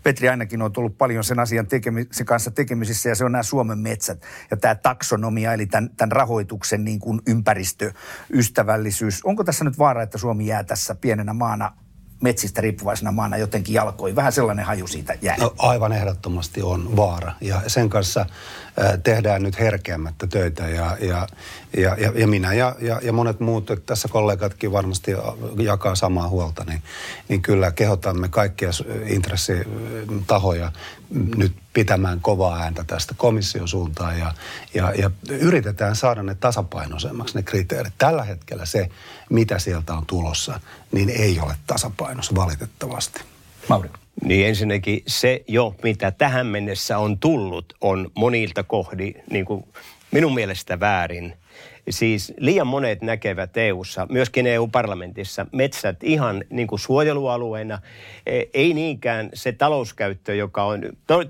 Petri 0.03 0.29
ainakin 0.29 0.62
on 0.62 0.71
tullut 0.71 0.97
paljon 0.97 1.23
sen 1.23 1.39
asian 1.39 1.67
tekemi- 1.67 2.08
sen 2.12 2.25
kanssa 2.25 2.51
tekemisissä 2.51 3.10
ja 3.10 3.15
se 3.15 3.25
on 3.25 3.31
nämä 3.31 3.43
Suomen 3.43 3.79
metsät 3.79 4.23
ja 4.51 4.58
tämä 4.58 4.75
taksonomia, 4.75 5.53
eli 5.53 5.65
tämän, 5.65 5.89
tämän 5.97 6.12
rahoituksen 6.12 6.84
niin 6.86 6.99
kuin 6.99 7.21
ympäristöystävällisyys. 7.27 9.21
Onko 9.23 9.43
tässä 9.43 9.63
nyt 9.63 9.79
vaara, 9.79 10.03
että 10.03 10.17
Suomi 10.17 10.47
jää 10.47 10.63
tässä 10.63 10.95
pienenä 10.95 11.34
maana 11.34 11.71
metsistä 12.21 12.62
riippuvaisena 12.62 13.12
maana 13.12 13.38
jotenkin 13.38 13.75
jalkoi. 13.75 14.15
Vähän 14.15 14.31
sellainen 14.31 14.65
haju 14.65 14.88
siitä 14.88 15.15
jää. 15.21 15.38
No, 15.39 15.53
aivan 15.58 15.93
ehdottomasti 15.93 16.62
on 16.62 16.95
vaara. 16.95 17.34
Ja 17.41 17.62
sen 17.67 17.89
kanssa 17.89 18.25
tehdään 19.03 19.43
nyt 19.43 19.59
herkeämättä 19.59 20.27
töitä. 20.27 20.67
Ja, 20.69 20.97
ja, 20.99 21.27
ja, 21.77 21.95
ja, 21.99 22.11
ja 22.15 22.27
minä 22.27 22.53
ja, 22.53 22.75
ja, 22.79 22.99
ja 23.03 23.13
monet 23.13 23.39
muut, 23.39 23.71
tässä 23.85 24.07
kollegatkin 24.07 24.71
varmasti 24.71 25.11
jakaa 25.59 25.95
samaa 25.95 26.29
huolta, 26.29 26.63
niin, 26.63 26.81
niin 27.29 27.41
kyllä 27.41 27.71
kehotamme 27.71 28.29
kaikkia 28.29 28.69
intressitahoja 29.05 30.71
nyt 31.35 31.55
pitämään 31.73 32.21
kovaa 32.21 32.59
ääntä 32.59 32.83
tästä 32.83 33.13
komission 33.17 33.67
suuntaan 33.67 34.19
ja, 34.19 34.33
ja, 34.73 34.93
ja 34.97 35.09
yritetään 35.29 35.95
saada 35.95 36.23
ne 36.23 36.35
tasapainoisemmaksi 36.35 37.35
ne 37.35 37.43
kriteerit. 37.43 37.93
Tällä 37.97 38.23
hetkellä 38.23 38.65
se, 38.65 38.89
mitä 39.29 39.59
sieltä 39.59 39.93
on 39.93 40.05
tulossa, 40.05 40.59
niin 40.91 41.09
ei 41.09 41.39
ole 41.39 41.55
tasapainossa 41.67 42.35
valitettavasti. 42.35 43.21
Mauri. 43.69 43.89
Niin 44.23 44.47
ensinnäkin 44.47 45.04
se 45.08 45.43
jo, 45.47 45.75
mitä 45.84 46.12
tähän 46.12 46.47
mennessä 46.47 46.97
on 46.97 47.19
tullut, 47.19 47.73
on 47.82 48.12
monilta 48.15 48.63
kohdi 48.63 49.13
niin 49.30 49.45
kuin 49.45 49.63
minun 50.12 50.34
mielestä 50.34 50.80
väärin– 50.80 51.34
Siis 51.89 52.34
liian 52.38 52.67
monet 52.67 53.02
näkevät 53.02 53.58
EU-ssa, 53.58 54.08
myöskin 54.10 54.48
EU-parlamentissa, 54.48 55.45
metsät 55.52 56.04
ihan 56.04 56.43
niin 56.50 56.67
kuin 56.67 56.80
suojelualueena. 56.80 57.80
E, 58.26 58.43
ei 58.54 58.74
niinkään 58.74 59.30
se 59.34 59.52
talouskäyttö, 59.52 60.36
joka 60.36 60.63
on 60.63 60.82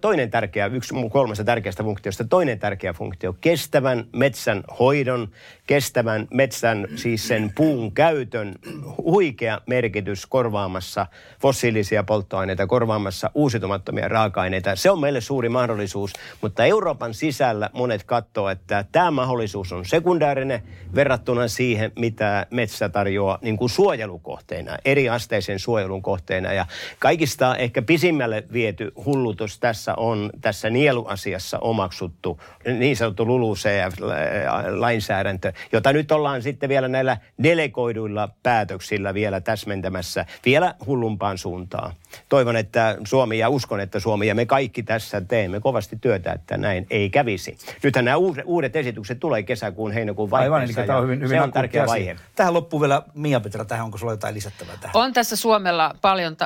toinen 0.01 0.31
tärkeä, 0.31 0.65
yksi 0.65 0.93
kolmesta 1.11 1.43
tärkeästä 1.43 1.83
funktiosta, 1.83 2.23
toinen 2.23 2.59
tärkeä 2.59 2.93
funktio, 2.93 3.35
kestävän 3.41 4.05
metsän 4.13 4.63
hoidon, 4.79 5.27
kestävän 5.67 6.27
metsän, 6.33 6.87
siis 6.95 7.27
sen 7.27 7.51
puun 7.55 7.91
käytön 7.91 8.55
huikea 8.97 9.61
merkitys 9.67 10.25
korvaamassa 10.25 11.07
fossiilisia 11.41 12.03
polttoaineita, 12.03 12.67
korvaamassa 12.67 13.31
uusitumattomia 13.33 14.07
raaka-aineita. 14.07 14.75
Se 14.75 14.91
on 14.91 14.99
meille 14.99 15.21
suuri 15.21 15.49
mahdollisuus, 15.49 16.13
mutta 16.41 16.65
Euroopan 16.65 17.13
sisällä 17.13 17.69
monet 17.73 18.03
katsoo, 18.03 18.49
että 18.49 18.85
tämä 18.91 19.11
mahdollisuus 19.11 19.71
on 19.71 19.85
sekundäärinen 19.85 20.44
ne 20.47 20.63
verrattuna 20.95 21.47
siihen, 21.47 21.91
mitä 21.95 22.45
metsä 22.51 22.89
tarjoaa 22.89 23.39
niin 23.41 23.57
kuin 23.57 23.69
suojelukohteena, 23.69 24.77
eri 24.85 25.09
asteisen 25.09 25.59
suojelun 25.59 26.01
kohteena. 26.01 26.53
Ja 26.53 26.65
kaikista 26.99 27.55
ehkä 27.55 27.81
pisimmälle 27.81 28.43
viety 28.53 28.91
hullutus 29.05 29.59
tässä 29.59 29.95
on 29.95 30.29
tässä 30.41 30.69
nieluasiassa 30.69 31.59
omaksuttu 31.59 32.41
niin 32.79 32.97
sanottu 32.97 33.25
LULUCF-lainsäädäntö, 33.25 35.53
jota 35.71 35.93
nyt 35.93 36.11
ollaan 36.11 36.41
sitten 36.41 36.69
vielä 36.69 36.87
näillä 36.87 37.17
delegoiduilla 37.43 38.29
päätöksillä 38.43 39.13
vielä 39.13 39.41
täsmentämässä 39.41 40.25
vielä 40.45 40.75
hullumpaan 40.85 41.37
suuntaan. 41.37 41.93
Toivon, 42.29 42.55
että 42.55 42.97
Suomi 43.07 43.37
ja 43.37 43.49
uskon, 43.49 43.79
että 43.79 43.99
Suomi 43.99 44.27
ja 44.27 44.35
me 44.35 44.45
kaikki 44.45 44.83
tässä 44.83 45.21
teemme 45.21 45.59
kovasti 45.59 45.97
työtä, 46.01 46.31
että 46.31 46.57
näin 46.57 46.87
ei 46.89 47.09
kävisi. 47.09 47.57
Nythän 47.83 48.05
nämä 48.05 48.17
uudet 48.45 48.75
esitykset 48.75 49.19
tulee 49.19 49.43
kesäkuun, 49.43 49.91
heinäkuun 49.91 50.29
Aivan, 50.31 50.63
eli 50.63 50.73
tämä 50.73 50.97
on 50.97 51.03
hyvin, 51.03 51.19
hyvin 51.19 51.37
se 51.37 51.41
on 51.41 51.51
tärkeä 51.51 51.85
vaihe. 51.85 52.15
Tähän 52.35 52.53
loppuu 52.53 52.81
vielä 52.81 53.01
Mia 53.13 53.39
Petra, 53.39 53.65
tähän 53.65 53.85
onko 53.85 53.97
sulla 53.97 54.13
jotain 54.13 54.35
lisättävää 54.35 54.75
tähän? 54.81 54.95
On 54.95 55.13
tässä 55.13 55.35
Suomella 55.35 55.95
paljon, 56.01 56.37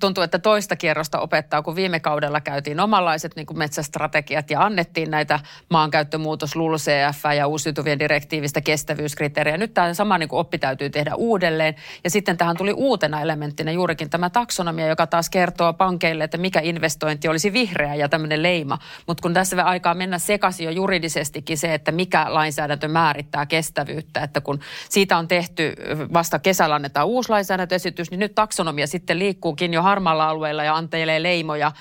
tuntuu, 0.00 0.24
että 0.24 0.38
toista 0.38 0.76
kierrosta 0.76 1.20
opettaa, 1.20 1.62
kun 1.62 1.76
viime 1.76 2.00
kaudella 2.00 2.40
käytiin 2.40 2.80
omanlaiset 2.80 3.36
niin 3.36 3.46
kuin 3.46 3.58
metsästrategiat 3.58 4.50
ja 4.50 4.64
annettiin 4.64 5.10
näitä 5.10 5.40
maankäyttömuutos, 5.70 6.56
LULCF 6.56 7.24
ja 7.36 7.46
uusiutuvien 7.46 7.98
direktiivistä 7.98 8.60
kestävyyskriteerejä. 8.60 9.56
Nyt 9.56 9.74
tämä 9.74 9.94
sama 9.94 10.18
niin 10.18 10.28
kuin 10.28 10.40
oppi 10.40 10.58
täytyy 10.58 10.90
tehdä 10.90 11.14
uudelleen. 11.14 11.74
Ja 12.04 12.10
sitten 12.10 12.36
tähän 12.36 12.56
tuli 12.56 12.72
uutena 12.72 13.20
elementtinä 13.20 13.72
juurikin 13.72 14.10
tämä 14.10 14.30
taksonomia, 14.30 14.86
joka 14.86 15.06
taas 15.18 15.30
kertoo 15.30 15.72
pankeille, 15.72 16.24
että 16.24 16.38
mikä 16.38 16.60
investointi 16.62 17.28
olisi 17.28 17.52
vihreä 17.52 17.94
ja 17.94 18.08
tämmöinen 18.08 18.42
leima. 18.42 18.78
Mutta 19.06 19.22
kun 19.22 19.34
tässä 19.34 19.64
aikaa 19.64 19.94
mennä 19.94 20.18
sekaisin 20.18 20.64
jo 20.64 20.70
juridisestikin 20.70 21.58
se, 21.58 21.74
että 21.74 21.92
mikä 21.92 22.26
lainsäädäntö 22.28 22.88
määrittää 22.88 23.46
kestävyyttä, 23.46 24.20
että 24.20 24.40
kun 24.40 24.60
siitä 24.88 25.18
on 25.18 25.28
tehty 25.28 25.74
vasta 26.12 26.38
kesällä 26.38 26.74
annetaan 26.74 27.06
uusi 27.06 27.30
lainsäädäntöesitys, 27.30 28.10
niin 28.10 28.18
nyt 28.18 28.34
taksonomia 28.34 28.86
sitten 28.86 29.18
liikkuukin 29.18 29.74
jo 29.74 29.82
harmaalla 29.82 30.28
alueella 30.28 30.64
ja 30.64 30.76
antelee 30.76 31.22
leimoja 31.22 31.72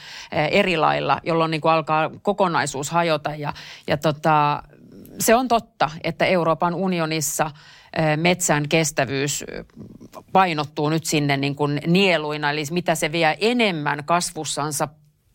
eri 0.52 0.78
lailla, 0.78 1.20
jolloin 1.24 1.52
niin 1.52 1.62
kuin 1.62 1.72
alkaa 1.72 2.12
kokonaisuus 2.22 2.92
hajota. 2.92 3.36
Ja, 3.36 3.54
ja 3.88 3.98
tota, 3.98 4.64
se 5.20 5.36
on 5.36 5.48
totta, 5.48 5.90
että 6.04 6.26
Euroopan 6.26 6.76
unionissa 6.76 7.52
metsän 8.16 8.70
kestävyys 8.70 9.46
painottuu 10.34 10.90
nyt 10.90 11.06
sinne 11.06 11.38
niin 11.38 11.56
kuin 11.56 11.82
nieluina, 11.88 12.52
eli 12.52 12.64
mitä 12.72 12.96
se 12.96 13.12
vie 13.12 13.38
enemmän 13.42 14.04
kasvussansa 14.06 14.88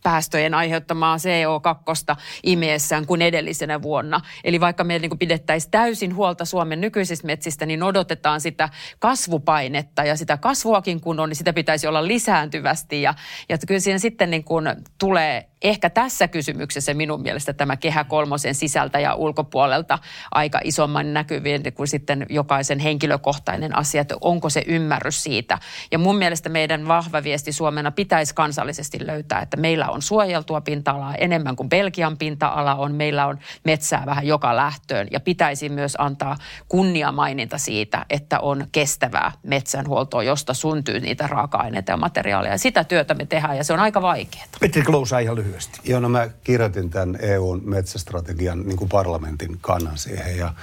päästöjen 0.03 0.55
aiheuttamaa 0.55 1.17
CO2 1.17 2.17
imiessään 2.43 3.07
kuin 3.07 3.23
edellisenä 3.23 3.83
vuonna. 3.83 4.21
Eli 4.45 4.61
vaikka 4.61 4.85
me 4.85 4.99
niin 4.99 5.19
pidettäisiin 5.19 5.71
täysin 5.71 6.15
huolta 6.17 6.45
Suomen 6.45 6.81
nykyisistä 6.81 7.27
metsistä, 7.27 7.67
niin 7.67 7.83
odotetaan 7.83 8.41
sitä 8.41 8.69
kasvupainetta 8.99 10.05
ja 10.05 10.17
sitä 10.17 10.37
kasvuakin 10.37 11.01
kun 11.01 11.21
on, 11.21 11.29
niin 11.29 11.37
sitä 11.37 11.53
pitäisi 11.53 11.87
olla 11.87 12.07
lisääntyvästi. 12.07 13.03
Ja, 13.03 13.15
ja 13.49 13.59
kyllä 13.67 13.81
siinä 13.81 13.99
sitten 13.99 14.31
niin 14.31 14.45
kuin 14.45 14.65
tulee 14.99 15.52
ehkä 15.63 15.91
tässä 15.91 16.29
kysymyksessä 16.29 16.95
minun 16.95 17.23
mielestä 17.23 17.53
tämä 17.53 17.77
kehä 17.77 18.05
kolmosen 18.05 18.55
sisältä 18.55 19.01
ja 19.01 19.15
ulkopuolelta 19.15 19.99
aika 20.31 20.61
isomman 20.65 21.15
näkyvien 21.15 21.63
kuin 21.75 21.89
sitten 21.89 22.27
jokaisen 22.29 22.79
henkilökohtainen 22.79 23.77
asia, 23.77 24.01
että 24.01 24.15
onko 24.21 24.51
se 24.51 24.63
ymmärrys 24.67 25.23
siitä. 25.23 25.59
Ja 25.93 25.99
mun 25.99 26.17
mielestä 26.17 26.49
meidän 26.49 26.89
vahva 26.89 27.23
viesti 27.23 27.53
Suomena 27.53 27.91
pitäisi 27.91 28.35
kansallisesti 28.35 29.07
löytää, 29.07 29.41
että 29.41 29.57
meillä 29.57 29.89
on 29.89 30.03
suojeltua 30.03 30.61
pinta-alaa 30.61 31.15
enemmän 31.15 31.57
kuin 31.57 31.69
Belgian 31.69 32.19
pinta-ala 32.19 32.75
on. 32.75 32.95
Meillä 32.95 33.27
on 33.27 33.39
metsää 33.65 34.03
vähän 34.07 34.27
joka 34.27 34.57
lähtöön 34.57 35.09
ja 35.11 35.21
pitäisi 35.21 35.69
myös 35.69 35.97
antaa 35.99 36.37
kunniamaininta 36.69 37.59
siitä, 37.59 38.07
että 38.11 38.41
on 38.41 38.67
kestävää 38.73 39.33
metsänhuoltoa, 39.43 40.23
josta 40.23 40.55
syntyy 40.55 41.01
niitä 41.01 41.27
raaka-aineita 41.27 41.93
ja 41.93 41.97
materiaaleja. 41.97 42.59
Sitä 42.59 42.85
työtä 42.85 43.15
me 43.15 43.27
tehdään 43.27 43.57
ja 43.57 43.65
se 43.65 43.73
on 43.73 43.81
aika 43.81 44.03
vaikeaa. 44.03 44.45
Petri 44.61 44.83
Klousa 44.83 45.19
ihan 45.19 45.37
lyhyesti 45.37 45.52
lyhyesti. 45.53 45.81
Joo, 45.85 46.01
no 46.01 46.09
mä 46.09 46.29
kirjoitin 46.45 46.91
tämän 46.91 47.19
EUn 47.21 47.61
metsästrategian 47.65 48.67
niin 48.67 48.77
kuin 48.77 48.89
parlamentin 48.89 49.59
kannan 49.61 49.99
siihen 49.99 50.37
ja 50.37 50.55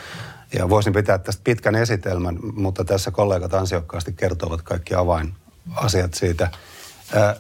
ja 0.54 0.70
voisin 0.70 0.94
pitää 0.94 1.18
tästä 1.18 1.42
pitkän 1.44 1.76
esitelmän, 1.76 2.40
mutta 2.54 2.86
tässä 2.86 3.12
kollegat 3.12 3.54
ansiokkaasti 3.54 4.14
kertovat 4.14 4.62
kaikki 4.62 4.96
avainasiat 4.96 6.14
siitä. 6.14 6.50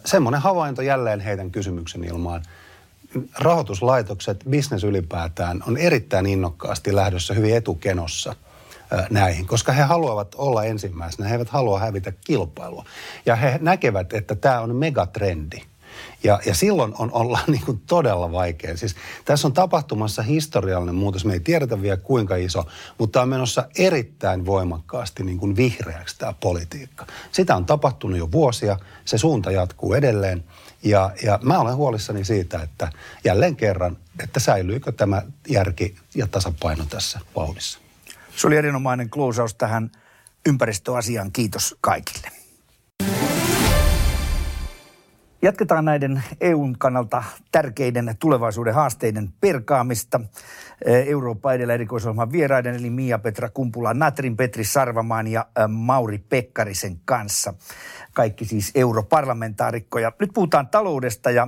Semmoinen 0.05 0.41
havainto 0.41 0.81
jälleen 0.81 1.19
heidän 1.19 1.51
kysymyksen 1.51 2.03
ilmaan. 2.03 2.43
Rahoituslaitokset, 3.39 4.43
bisnes 4.49 4.83
ylipäätään, 4.83 5.63
on 5.67 5.77
erittäin 5.77 6.25
innokkaasti 6.25 6.95
lähdössä 6.95 7.33
hyvin 7.33 7.55
etukenossa 7.55 8.35
näihin, 9.09 9.47
koska 9.47 9.71
he 9.71 9.81
haluavat 9.83 10.35
olla 10.35 10.63
ensimmäisenä. 10.63 11.27
He 11.27 11.35
eivät 11.35 11.49
halua 11.49 11.79
hävitä 11.79 12.13
kilpailua. 12.25 12.85
Ja 13.25 13.35
he 13.35 13.59
näkevät, 13.61 14.13
että 14.13 14.35
tämä 14.35 14.59
on 14.59 14.75
megatrendi. 14.75 15.61
Ja, 16.23 16.39
ja 16.45 16.55
silloin 16.55 16.93
on 16.97 17.11
olla 17.11 17.39
niin 17.47 17.65
kuin 17.65 17.81
todella 17.87 18.31
vaikea. 18.31 18.77
Siis 18.77 18.95
tässä 19.25 19.47
on 19.47 19.53
tapahtumassa 19.53 20.21
historiallinen 20.21 20.95
muutos. 20.95 21.25
Me 21.25 21.33
ei 21.33 21.39
tiedetä 21.39 21.81
vielä 21.81 21.97
kuinka 21.97 22.35
iso, 22.35 22.65
mutta 22.97 23.21
on 23.21 23.29
menossa 23.29 23.67
erittäin 23.77 24.45
voimakkaasti 24.45 25.23
niin 25.23 25.37
kuin 25.37 25.55
vihreäksi 25.55 26.17
tämä 26.17 26.33
politiikka. 26.39 27.05
Sitä 27.31 27.55
on 27.55 27.65
tapahtunut 27.65 28.17
jo 28.17 28.31
vuosia. 28.31 28.77
Se 29.05 29.17
suunta 29.17 29.51
jatkuu 29.51 29.93
edelleen. 29.93 30.43
Ja, 30.83 31.11
ja 31.23 31.39
mä 31.43 31.59
olen 31.59 31.75
huolissani 31.75 32.25
siitä, 32.25 32.61
että 32.61 32.91
jälleen 33.23 33.55
kerran, 33.55 33.97
että 34.23 34.39
säilyykö 34.39 34.91
tämä 34.91 35.21
järki 35.49 35.95
ja 36.15 36.27
tasapaino 36.27 36.85
tässä 36.89 37.19
vauhdissa. 37.35 37.79
Se 38.35 38.47
oli 38.47 38.55
erinomainen 38.55 39.09
klousaus 39.09 39.55
tähän 39.55 39.91
ympäristöasiaan. 40.45 41.31
Kiitos 41.31 41.75
kaikille. 41.81 42.38
Jatketaan 45.41 45.85
näiden 45.85 46.23
EUn 46.41 46.75
kannalta 46.77 47.23
tärkeiden 47.51 48.15
tulevaisuuden 48.19 48.73
haasteiden 48.73 49.29
perkaamista. 49.41 50.19
Eurooppa 50.85 51.53
edellä 51.53 51.73
erikoisohjelman 51.73 52.31
vieraiden, 52.31 52.75
eli 52.75 52.89
Mia-Petra 52.89 53.49
Kumpula, 53.49 53.93
Natrin 53.93 54.37
Petri 54.37 54.63
Sarvamaan 54.63 55.27
ja 55.27 55.45
Mauri 55.67 56.17
Pekkarisen 56.17 56.99
kanssa. 57.05 57.53
Kaikki 58.13 58.45
siis 58.45 58.71
europarlamentaarikkoja. 58.75 60.11
Nyt 60.19 60.29
puhutaan 60.33 60.67
taloudesta 60.67 61.31
ja 61.31 61.47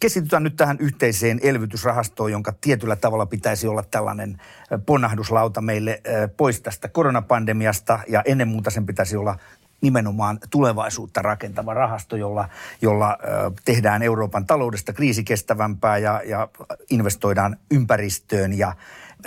keskitytään 0.00 0.42
nyt 0.42 0.56
tähän 0.56 0.76
yhteiseen 0.80 1.40
elvytysrahastoon, 1.42 2.32
jonka 2.32 2.52
tietyllä 2.60 2.96
tavalla 2.96 3.26
pitäisi 3.26 3.66
olla 3.66 3.82
tällainen 3.90 4.40
ponnahduslauta 4.86 5.60
meille 5.60 6.02
pois 6.36 6.60
tästä 6.60 6.88
koronapandemiasta 6.88 7.98
ja 8.08 8.22
ennen 8.24 8.48
muuta 8.48 8.70
sen 8.70 8.86
pitäisi 8.86 9.16
olla 9.16 9.36
nimenomaan 9.80 10.38
tulevaisuutta 10.50 11.22
rakentava 11.22 11.74
rahasto, 11.74 12.16
jolla, 12.16 12.48
jolla 12.82 13.18
tehdään 13.64 14.02
Euroopan 14.02 14.46
taloudesta 14.46 14.92
kriisikestävämpää 14.92 15.98
ja, 15.98 16.22
ja 16.24 16.48
investoidaan 16.90 17.56
ympäristöön 17.70 18.58
ja 18.58 18.74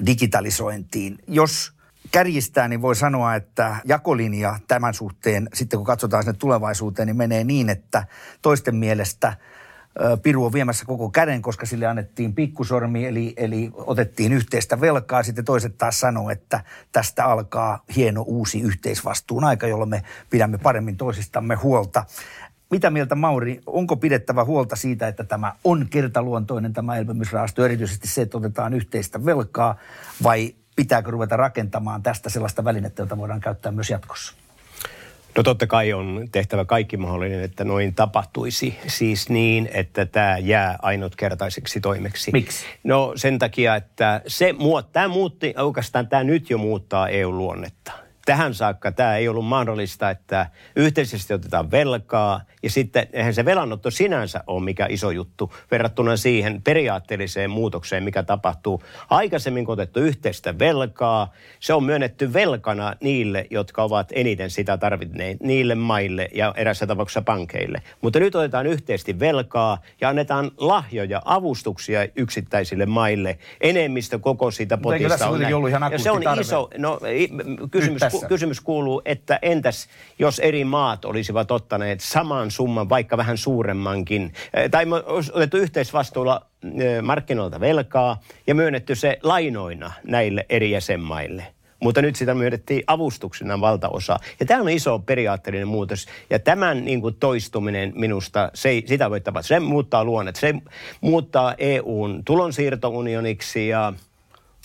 digitalisointiin. 0.05 1.17
Jos 1.27 1.73
kärjistää, 2.11 2.67
niin 2.67 2.81
voi 2.81 2.95
sanoa, 2.95 3.35
että 3.35 3.75
jakolinja 3.85 4.59
tämän 4.67 4.93
suhteen, 4.93 5.49
sitten 5.53 5.79
kun 5.79 5.85
katsotaan 5.85 6.23
sinne 6.23 6.37
tulevaisuuteen, 6.37 7.05
niin 7.05 7.17
menee 7.17 7.43
niin, 7.43 7.69
että 7.69 8.03
toisten 8.41 8.75
mielestä– 8.75 9.33
Piru 10.23 10.45
on 10.45 10.53
viemässä 10.53 10.85
koko 10.85 11.09
käden, 11.09 11.41
koska 11.41 11.65
sille 11.65 11.85
annettiin 11.85 12.35
pikkusormi, 12.35 13.05
eli, 13.05 13.33
eli 13.37 13.71
otettiin 13.73 14.33
yhteistä 14.33 14.81
velkaa. 14.81 15.23
Sitten 15.23 15.45
toiset 15.45 15.77
taas 15.77 15.99
sanoo, 15.99 16.29
että 16.29 16.63
tästä 16.91 17.25
alkaa 17.25 17.83
hieno 17.95 18.21
uusi 18.21 18.61
yhteisvastuun 18.61 19.43
aika, 19.43 19.67
jolloin 19.67 19.89
me 19.89 20.03
pidämme 20.29 20.57
paremmin 20.57 20.97
toisistamme 20.97 21.55
huolta. 21.55 22.05
Mitä 22.69 22.89
mieltä 22.89 23.15
Mauri, 23.15 23.61
onko 23.65 23.95
pidettävä 23.97 24.43
huolta 24.43 24.75
siitä, 24.75 25.07
että 25.07 25.23
tämä 25.23 25.53
on 25.63 25.87
kertaluontoinen 25.89 26.73
tämä 26.73 26.97
elpymisrahasto, 26.97 27.65
erityisesti 27.65 28.07
se, 28.07 28.21
että 28.21 28.37
otetaan 28.37 28.73
yhteistä 28.73 29.25
velkaa, 29.25 29.75
vai 30.23 30.55
pitääkö 30.75 31.11
ruveta 31.11 31.37
rakentamaan 31.37 32.03
tästä 32.03 32.29
sellaista 32.29 32.63
välinettä, 32.63 33.01
jota 33.01 33.17
voidaan 33.17 33.39
käyttää 33.39 33.71
myös 33.71 33.89
jatkossa? 33.89 34.40
No 35.37 35.43
totta 35.43 35.67
kai 35.67 35.93
on 35.93 36.27
tehtävä 36.31 36.65
kaikki 36.65 36.97
mahdollinen, 36.97 37.43
että 37.43 37.63
noin 37.63 37.95
tapahtuisi. 37.95 38.77
Siis 38.87 39.29
niin, 39.29 39.69
että 39.73 40.05
tämä 40.05 40.37
jää 40.37 40.75
ainutkertaiseksi 40.81 41.81
toimeksi. 41.81 42.31
Miksi? 42.31 42.65
No 42.83 43.13
sen 43.15 43.39
takia, 43.39 43.75
että 43.75 44.21
se, 44.27 44.55
tämä 44.91 45.07
muutti, 45.07 45.53
oikeastaan 45.57 46.07
tämä 46.07 46.23
nyt 46.23 46.49
jo 46.49 46.57
muuttaa 46.57 47.09
EU-luonnetta 47.09 47.91
tähän 48.25 48.53
saakka 48.53 48.91
tämä 48.91 49.17
ei 49.17 49.27
ollut 49.27 49.45
mahdollista, 49.45 50.09
että 50.09 50.49
yhteisesti 50.75 51.33
otetaan 51.33 51.71
velkaa 51.71 52.41
ja 52.63 52.69
sitten 52.69 53.07
eihän 53.13 53.33
se 53.33 53.45
velanotto 53.45 53.91
sinänsä 53.91 54.43
ole 54.47 54.63
mikä 54.63 54.87
iso 54.89 55.11
juttu 55.11 55.53
verrattuna 55.71 56.17
siihen 56.17 56.61
periaatteelliseen 56.61 57.49
muutokseen, 57.49 58.03
mikä 58.03 58.23
tapahtuu. 58.23 58.83
Aikaisemmin 59.09 59.65
kun 59.65 59.73
otettu 59.73 59.99
yhteistä 59.99 60.59
velkaa, 60.59 61.31
se 61.59 61.73
on 61.73 61.83
myönnetty 61.83 62.33
velkana 62.33 62.93
niille, 63.01 63.47
jotka 63.49 63.83
ovat 63.83 64.09
eniten 64.11 64.49
sitä 64.49 64.77
tarvinneet, 64.77 65.39
niille 65.39 65.75
maille 65.75 66.29
ja 66.33 66.53
erässä 66.57 66.87
tapauksessa 66.87 67.21
pankeille. 67.21 67.81
Mutta 68.01 68.19
nyt 68.19 68.35
otetaan 68.35 68.67
yhteisesti 68.67 69.19
velkaa 69.19 69.77
ja 70.01 70.09
annetaan 70.09 70.51
lahjoja, 70.57 71.21
avustuksia 71.25 72.07
yksittäisille 72.15 72.85
maille. 72.85 73.37
Enemmistö 73.61 74.19
koko 74.19 74.51
siitä 74.51 74.77
potista 74.77 75.27
on 75.27 75.41
ja 75.91 75.99
se 75.99 76.11
on 76.11 76.23
tarve. 76.23 76.41
iso, 76.41 76.69
no 76.77 76.99
kysymys, 77.71 78.01
ku, 78.11 78.25
kysymys 78.27 78.61
kuuluu, 78.61 79.01
että 79.05 79.39
entäs 79.41 79.87
jos 80.19 80.39
eri 80.39 80.65
maat 80.65 81.05
olisivat 81.05 81.51
ottaneet 81.51 82.01
saman 82.01 82.51
summan, 82.51 82.89
vaikka 82.89 83.17
vähän 83.17 83.37
suuremmankin, 83.37 84.33
eh, 84.53 84.69
tai 84.69 84.85
otettu 85.33 85.57
yhteisvastuulla 85.57 86.45
eh, 86.63 87.01
markkinoilta 87.01 87.59
velkaa 87.59 88.21
ja 88.47 88.55
myönnetty 88.55 88.95
se 88.95 89.19
lainoina 89.23 89.91
näille 90.03 90.45
eri 90.49 90.71
jäsenmaille. 90.71 91.47
Mutta 91.83 92.01
nyt 92.01 92.15
sitä 92.15 92.33
myönnettiin 92.33 92.83
avustuksena 92.87 93.61
valtaosa. 93.61 94.19
Ja 94.39 94.45
tämä 94.45 94.61
on 94.61 94.69
iso 94.69 94.99
periaatteellinen 94.99 95.67
muutos. 95.67 96.05
Ja 96.29 96.39
tämän 96.39 96.85
niin 96.85 97.01
kuin 97.01 97.15
toistuminen 97.15 97.93
minusta, 97.95 98.51
se, 98.53 98.81
sitä 98.85 99.09
voi 99.09 99.21
tapahtua. 99.21 99.47
Se 99.47 99.59
muuttaa 99.59 100.03
luonnet. 100.03 100.35
Se 100.35 100.55
muuttaa 101.01 101.55
EUn 101.57 102.21
tulonsiirtounioniksi 102.25 103.67
ja 103.67 103.93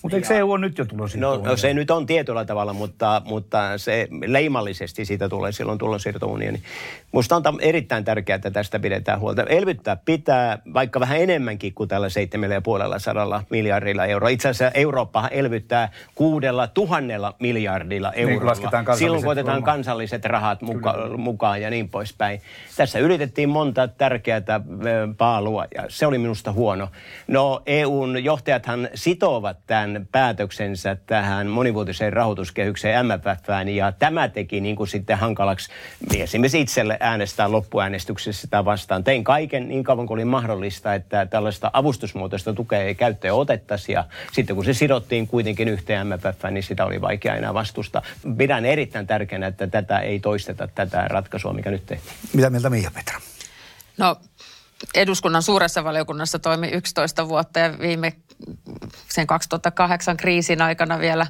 Mutta 0.06 0.16
eikö 0.16 0.28
se 0.28 0.38
EU 0.38 0.52
on 0.52 0.60
nyt 0.60 0.78
jo 0.78 0.84
tulonsiirto? 0.84 1.36
No, 1.36 1.42
no 1.44 1.56
se 1.56 1.74
nyt 1.74 1.90
on 1.90 2.06
tietyllä 2.06 2.44
tavalla, 2.44 2.72
mutta, 2.72 3.22
mutta 3.24 3.78
se 3.78 4.08
leimallisesti 4.26 5.04
siitä 5.04 5.28
tulee 5.28 5.52
silloin 5.52 5.78
tulonsiirtounioni. 5.78 6.62
Minusta 7.12 7.36
on 7.36 7.60
erittäin 7.60 8.04
tärkeää, 8.04 8.34
että 8.36 8.50
tästä 8.50 8.78
pidetään 8.78 9.20
huolta. 9.20 9.42
Elvyttää 9.42 9.96
pitää 9.96 10.58
vaikka 10.74 11.00
vähän 11.00 11.18
enemmänkin 11.18 11.74
kuin 11.74 11.88
tällä 11.88 12.08
7,5 12.08 13.44
miljardilla 13.50 14.06
euroa. 14.06 14.28
Itse 14.28 14.48
asiassa 14.48 14.78
Eurooppa 14.78 15.28
elvyttää 15.28 15.90
kuudella 16.14 16.66
tuhannella 16.66 17.34
miljardilla 17.40 18.12
eurolla. 18.12 18.54
Niin, 18.54 18.98
silloin 18.98 19.22
kun 19.22 19.32
otetaan 19.32 19.62
kansalliset 19.62 20.24
rahat 20.24 20.62
muka- 20.62 21.16
mukaan 21.16 21.62
ja 21.62 21.70
niin 21.70 21.88
poispäin. 21.88 22.40
Tässä 22.76 22.98
yritettiin 22.98 23.48
monta 23.48 23.88
tärkeää 23.88 24.60
paalua 25.18 25.66
ja 25.74 25.84
se 25.88 26.06
oli 26.06 26.18
minusta 26.18 26.52
huono. 26.52 26.88
No 27.26 27.62
EUn 27.66 28.24
johtajathan 28.24 28.88
sitovat 28.94 29.56
tämän 29.66 29.95
päätöksensä 30.12 30.96
tähän 31.06 31.46
monivuotiseen 31.46 32.12
rahoituskehykseen 32.12 33.06
MFFään 33.06 33.68
ja 33.68 33.92
tämä 33.92 34.28
teki 34.28 34.60
niin 34.60 34.76
kuin 34.76 34.88
sitten 34.88 35.18
hankalaksi 35.18 35.70
esimerkiksi 36.16 36.60
itselle 36.60 36.96
äänestää 37.00 37.52
loppuäänestyksessä 37.52 38.40
sitä 38.40 38.64
vastaan. 38.64 39.04
Tein 39.04 39.24
kaiken 39.24 39.68
niin 39.68 39.84
kauan 39.84 40.06
kuin 40.06 40.16
oli 40.16 40.24
mahdollista, 40.24 40.94
että 40.94 41.26
tällaista 41.26 41.70
avustusmuotoista 41.72 42.52
tukea 42.52 42.82
ei 42.82 42.94
käyttöön 42.94 43.34
otettaisi 43.34 43.92
ja 43.92 44.04
sitten 44.32 44.56
kun 44.56 44.64
se 44.64 44.74
sidottiin 44.74 45.26
kuitenkin 45.26 45.68
yhteen 45.68 46.06
MFFään, 46.06 46.54
niin 46.54 46.64
sitä 46.64 46.84
oli 46.84 47.00
vaikea 47.00 47.34
enää 47.34 47.54
vastusta. 47.54 48.02
Pidän 48.36 48.64
erittäin 48.64 49.06
tärkeänä, 49.06 49.46
että 49.46 49.66
tätä 49.66 49.98
ei 49.98 50.20
toisteta, 50.20 50.68
tätä 50.68 51.08
ratkaisua, 51.08 51.52
mikä 51.52 51.70
nyt 51.70 51.86
tehtiin. 51.86 52.16
Mitä 52.32 52.50
mieltä 52.50 52.70
Miia 52.70 52.90
Petra? 52.94 53.20
No 53.98 54.16
eduskunnan 54.94 55.42
suuressa 55.42 55.84
valiokunnassa 55.84 56.38
toimi 56.38 56.68
11 56.68 57.28
vuotta 57.28 57.58
ja 57.58 57.78
viime 57.78 58.12
sen 59.08 59.26
2008 59.26 60.16
kriisin 60.16 60.62
aikana 60.62 60.98
vielä 60.98 61.26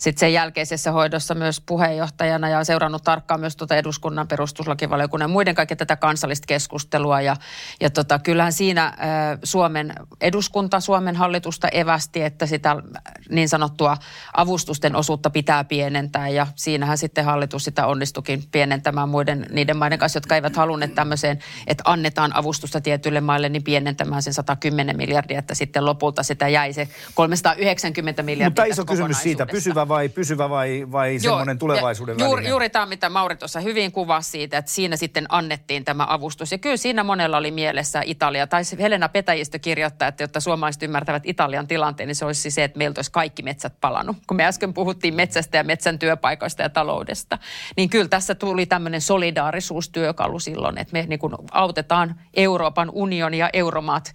sitten 0.00 0.20
sen 0.20 0.32
jälkeisessä 0.32 0.92
hoidossa 0.92 1.34
myös 1.34 1.60
puheenjohtajana 1.60 2.48
ja 2.48 2.64
seurannut 2.64 3.04
tarkkaan 3.04 3.40
myös 3.40 3.56
tuota 3.56 3.76
eduskunnan 3.76 4.28
perustuslakivaliokunnan 4.28 5.30
ja 5.30 5.32
muiden 5.32 5.54
kaikkea 5.54 5.76
tätä 5.76 5.96
kansallista 5.96 6.46
keskustelua. 6.46 7.20
Ja, 7.20 7.36
ja 7.80 7.90
tota, 7.90 8.18
kyllähän 8.18 8.52
siinä 8.52 8.84
ä, 8.84 8.94
Suomen 9.42 9.92
eduskunta, 10.20 10.80
Suomen 10.80 11.16
hallitusta 11.16 11.68
evästi, 11.68 12.22
että 12.22 12.46
sitä 12.46 12.76
niin 13.30 13.48
sanottua 13.48 13.96
avustusten 14.36 14.96
osuutta 14.96 15.30
pitää 15.30 15.64
pienentää 15.64 16.28
ja 16.28 16.46
siinähän 16.54 16.98
sitten 16.98 17.24
hallitus 17.24 17.64
sitä 17.64 17.86
onnistukin 17.86 18.42
pienentämään 18.52 19.08
muiden 19.08 19.46
niiden 19.50 19.76
maiden 19.76 19.98
kanssa, 19.98 20.16
jotka 20.16 20.34
eivät 20.34 20.56
halunneet 20.56 20.94
tämmöiseen, 20.94 21.38
että 21.66 21.82
annetaan 21.86 22.36
avustusta 22.36 22.80
tietyille 22.80 23.20
maille, 23.20 23.48
niin 23.48 23.62
pienentämään 23.62 24.22
sen 24.22 24.34
110 24.34 24.96
miljardia, 24.96 25.38
että 25.38 25.54
sitten 25.54 25.84
lopulta 25.84 26.22
sitä 26.22 26.43
jäi 26.48 26.72
se 26.72 26.88
390 27.14 28.22
miljardia. 28.22 28.64
Mutta 28.64 28.64
iso 28.64 28.84
kysymys 28.84 29.22
siitä, 29.22 29.46
pysyvä 29.46 29.88
vai, 29.88 30.08
pysyvä 30.08 30.50
vai, 30.50 30.86
vai 30.92 31.18
semmoinen 31.18 31.58
tulevaisuuden 31.58 32.16
juuri, 32.18 32.36
väline? 32.36 32.50
Juuri 32.50 32.70
tämä, 32.70 32.86
mitä 32.86 33.08
Mauri 33.08 33.36
tuossa 33.36 33.60
hyvin 33.60 33.92
kuvasi 33.92 34.30
siitä, 34.30 34.58
että 34.58 34.70
siinä 34.70 34.96
sitten 34.96 35.26
annettiin 35.28 35.84
tämä 35.84 36.06
avustus. 36.08 36.52
Ja 36.52 36.58
kyllä 36.58 36.76
siinä 36.76 37.04
monella 37.04 37.36
oli 37.36 37.50
mielessä 37.50 38.02
Italia. 38.04 38.46
Tai 38.46 38.62
Helena 38.78 39.08
Petäjistö 39.08 39.58
kirjoittaa, 39.58 40.08
että 40.08 40.22
jotta 40.22 40.40
suomalaiset 40.40 40.82
ymmärtävät 40.82 41.22
Italian 41.26 41.66
tilanteen, 41.66 42.06
niin 42.06 42.16
se 42.16 42.24
olisi 42.24 42.50
se, 42.50 42.64
että 42.64 42.78
meiltä 42.78 42.98
olisi 42.98 43.12
kaikki 43.12 43.42
metsät 43.42 43.72
palannut. 43.80 44.16
Kun 44.26 44.36
me 44.36 44.44
äsken 44.44 44.74
puhuttiin 44.74 45.14
metsästä 45.14 45.56
ja 45.56 45.64
metsän 45.64 45.98
työpaikoista 45.98 46.62
ja 46.62 46.68
taloudesta, 46.68 47.38
niin 47.76 47.90
kyllä 47.90 48.08
tässä 48.08 48.34
tuli 48.34 48.66
tämmöinen 48.66 49.00
solidaarisuustyökalu 49.00 50.38
silloin, 50.38 50.78
että 50.78 50.92
me 50.92 51.04
niin 51.08 51.18
kuin 51.18 51.34
autetaan 51.52 52.20
Euroopan 52.34 52.90
unioni 52.92 53.38
ja 53.38 53.50
euromaat 53.52 54.12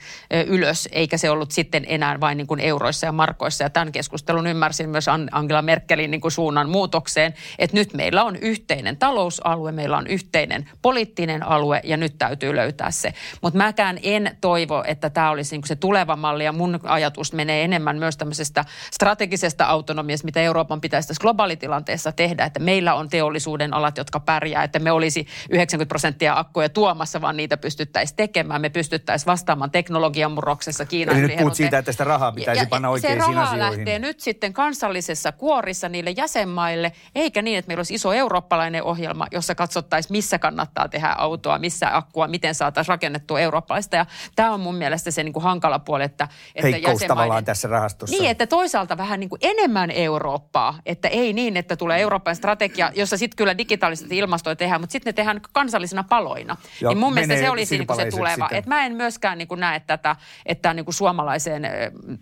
ylös, 0.48 0.89
eikä 0.92 1.18
se 1.18 1.30
ollut 1.30 1.52
sitten 1.52 1.86
enää 1.88 2.19
vain 2.20 2.38
niin 2.38 2.48
kuin 2.48 2.60
euroissa 2.60 3.06
ja 3.06 3.12
markoissa. 3.12 3.64
Ja 3.64 3.70
tämän 3.70 3.92
keskustelun 3.92 4.48
ymmärsin 4.48 4.90
myös 4.90 5.06
Angela 5.32 5.62
Merkelin 5.62 6.12
niin 6.12 6.22
kuin 6.22 6.32
suunnan 6.32 6.70
muutokseen, 6.70 7.34
että 7.60 7.78
nyt 7.78 7.94
meillä 7.94 8.24
on 8.24 8.36
yhteinen 8.36 8.98
talousalue, 8.98 9.72
meillä 9.72 9.98
on 9.98 10.08
yhteinen 10.08 10.70
poliittinen 10.82 11.44
alue 11.44 11.82
ja 11.84 11.98
nyt 11.98 12.18
täytyy 12.18 12.56
löytää 12.56 12.92
se. 12.92 13.14
Mutta 13.42 13.58
mäkään 13.58 14.00
en 14.04 14.38
toivo, 14.42 14.84
että 14.88 15.10
tämä 15.10 15.30
olisi 15.30 15.56
niin 15.56 15.62
kuin 15.62 15.68
se 15.68 15.76
tuleva 15.76 16.16
malli 16.16 16.44
ja 16.44 16.52
mun 16.52 16.80
ajatus 16.84 17.34
menee 17.34 17.64
enemmän 17.64 17.98
myös 17.98 18.18
tämmöisestä 18.18 18.66
strategisesta 18.92 19.66
autonomiasta, 19.66 20.26
mitä 20.26 20.42
Euroopan 20.42 20.82
pitäisi 20.82 21.08
tässä 21.08 21.22
globaalitilanteessa 21.22 22.12
tehdä, 22.12 22.46
että 22.46 22.60
meillä 22.60 22.94
on 22.94 23.10
teollisuuden 23.10 23.74
alat, 23.74 23.98
jotka 23.98 24.20
pärjää, 24.20 24.64
että 24.64 24.80
me 24.80 24.92
olisi 24.92 25.28
90 25.50 25.90
prosenttia 25.90 26.40
akkuja 26.40 26.70
tuomassa, 26.70 27.22
vaan 27.22 27.38
niitä 27.38 27.58
pystyttäisiin 27.58 28.16
tekemään. 28.16 28.62
Me 28.62 28.70
pystyttäisiin 28.70 29.26
vastaamaan 29.26 29.72
teknologian 29.72 30.32
murroksessa 30.32 30.86
Kiinan 30.86 31.18
Eli 31.18 31.28
nyt 31.28 31.38
puhut 31.38 31.56
siitä, 31.56 31.78
että 31.78 31.92
sitä 31.92 32.04
rahaa 32.10 32.32
pitäisi 32.32 32.62
ja, 32.62 32.67
panna 32.69 32.91
asioihin. 32.91 33.22
Se 33.22 33.28
raha 33.28 33.60
lähtee 33.60 34.00
nyt 34.00 34.19
sitten 34.19 34.54
kansallisessa 34.54 35.32
kuorissa 35.32 35.89
niille 35.89 36.12
jäsenmaille, 36.12 36.91
eikä 37.15 37.41
niin, 37.41 37.58
että 37.58 37.67
meillä 37.69 37.80
olisi 37.80 37.93
iso 37.93 38.13
eurooppalainen 38.13 38.84
ohjelma, 38.84 39.28
jossa 39.32 39.56
katsottaisiin, 39.56 40.12
missä 40.12 40.39
kannattaa 40.39 40.88
tehdä 40.89 41.15
autoa, 41.17 41.60
missä 41.60 41.98
akkua, 41.98 42.28
miten 42.28 42.56
saataisiin 42.56 42.89
rakennettua 42.89 43.39
eurooppalaista. 43.39 43.95
Ja 43.95 44.06
tämä 44.36 44.54
on 44.54 44.60
mun 44.60 44.76
mielestä 44.76 45.12
se 45.12 45.24
niin 45.24 45.34
kuin 45.34 45.43
hankala 45.43 45.80
puoli, 45.80 46.04
että, 46.04 46.28
että 46.56 46.67
jäsenmaiden... 46.69 47.08
tavallaan 47.08 47.45
tässä 47.45 47.67
rahastossa. 47.67 48.15
Niin, 48.15 48.32
että 48.32 48.48
toisaalta 48.48 48.98
vähän 48.98 49.19
niin 49.19 49.30
kuin 49.30 49.39
enemmän 49.41 49.91
Eurooppaa, 49.91 50.80
että 50.86 51.08
ei 51.08 51.34
niin, 51.34 51.58
että 51.58 51.76
tulee 51.76 52.00
Euroopan 52.02 52.36
strategia, 52.36 52.91
jossa 52.95 53.17
sitten 53.17 53.38
kyllä 53.38 53.58
digitaalisesti 53.58 54.17
ilmastoja 54.17 54.56
tehdään, 54.56 54.82
mutta 54.82 54.91
sitten 54.91 55.12
ne 55.12 55.13
tehdään 55.13 55.41
kansallisina 55.52 56.04
paloina. 56.04 56.58
Ja 56.82 56.89
niin 56.89 56.98
mun 56.98 57.13
mielestä 57.13 57.38
se 57.38 57.50
olisi 57.50 57.78
niin 57.78 57.88
kuin 57.88 57.98
se 57.98 58.06
tuleva. 58.12 58.50
Et 58.52 58.65
mä 58.65 58.86
en 58.86 58.95
myöskään 58.95 59.38
niin 59.38 59.48
kuin 59.48 59.60
näe 59.60 59.80
tätä, 59.80 60.15
että 60.45 60.74
niin 60.74 60.86
kuin 60.86 60.95
suomalaiseen 60.95 61.63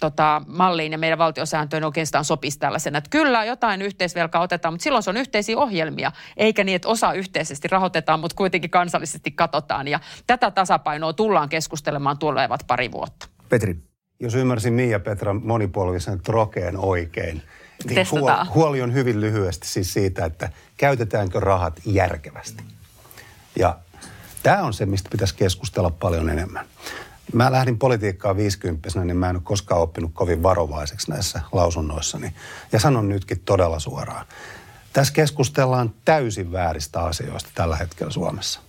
tota, 0.01 0.41
malliin 0.47 0.91
ja 0.91 0.97
meidän 0.97 1.17
valtiosääntöön 1.17 1.83
oikeastaan 1.83 2.25
sopisi 2.25 2.59
tällaisena. 2.59 2.97
Että 2.97 3.09
kyllä 3.09 3.45
jotain 3.45 3.81
yhteisvelkaa 3.81 4.41
otetaan, 4.41 4.73
mutta 4.73 4.83
silloin 4.83 5.03
se 5.03 5.09
on 5.09 5.17
yhteisiä 5.17 5.57
ohjelmia, 5.57 6.11
eikä 6.37 6.63
niin, 6.63 6.75
että 6.75 6.87
osa 6.87 7.13
yhteisesti 7.13 7.67
rahoitetaan, 7.67 8.19
mutta 8.19 8.35
kuitenkin 8.35 8.69
kansallisesti 8.69 9.31
katsotaan. 9.31 9.87
Ja 9.87 9.99
tätä 10.27 10.51
tasapainoa 10.51 11.13
tullaan 11.13 11.49
keskustelemaan 11.49 12.17
tulevat 12.17 12.63
pari 12.67 12.91
vuotta. 12.91 13.27
Petri. 13.49 13.77
Jos 14.19 14.35
ymmärsin 14.35 14.73
Mia 14.73 14.99
Petra 14.99 15.33
monipolvisen 15.33 16.21
trokeen 16.21 16.77
oikein, 16.77 17.41
niin 17.85 18.07
huoli, 18.11 18.45
huoli 18.53 18.81
on 18.81 18.93
hyvin 18.93 19.21
lyhyesti 19.21 19.67
siis 19.67 19.93
siitä, 19.93 20.25
että 20.25 20.49
käytetäänkö 20.77 21.39
rahat 21.39 21.79
järkevästi. 21.85 22.63
Ja 23.59 23.77
tämä 24.43 24.63
on 24.63 24.73
se, 24.73 24.85
mistä 24.85 25.09
pitäisi 25.11 25.35
keskustella 25.35 25.89
paljon 25.89 26.29
enemmän. 26.29 26.65
Mä 27.33 27.51
lähdin 27.51 27.79
politiikkaan 27.79 28.37
50 28.37 29.03
niin 29.03 29.17
mä 29.17 29.29
en 29.29 29.35
ole 29.35 29.43
koskaan 29.43 29.81
oppinut 29.81 30.11
kovin 30.13 30.43
varovaiseksi 30.43 31.11
näissä 31.11 31.41
lausunnoissani. 31.51 32.33
Ja 32.71 32.79
sanon 32.79 33.09
nytkin 33.09 33.39
todella 33.39 33.79
suoraan. 33.79 34.25
Tässä 34.93 35.13
keskustellaan 35.13 35.93
täysin 36.05 36.51
vääristä 36.51 37.01
asioista 37.01 37.49
tällä 37.55 37.75
hetkellä 37.75 38.11
Suomessa. 38.11 38.59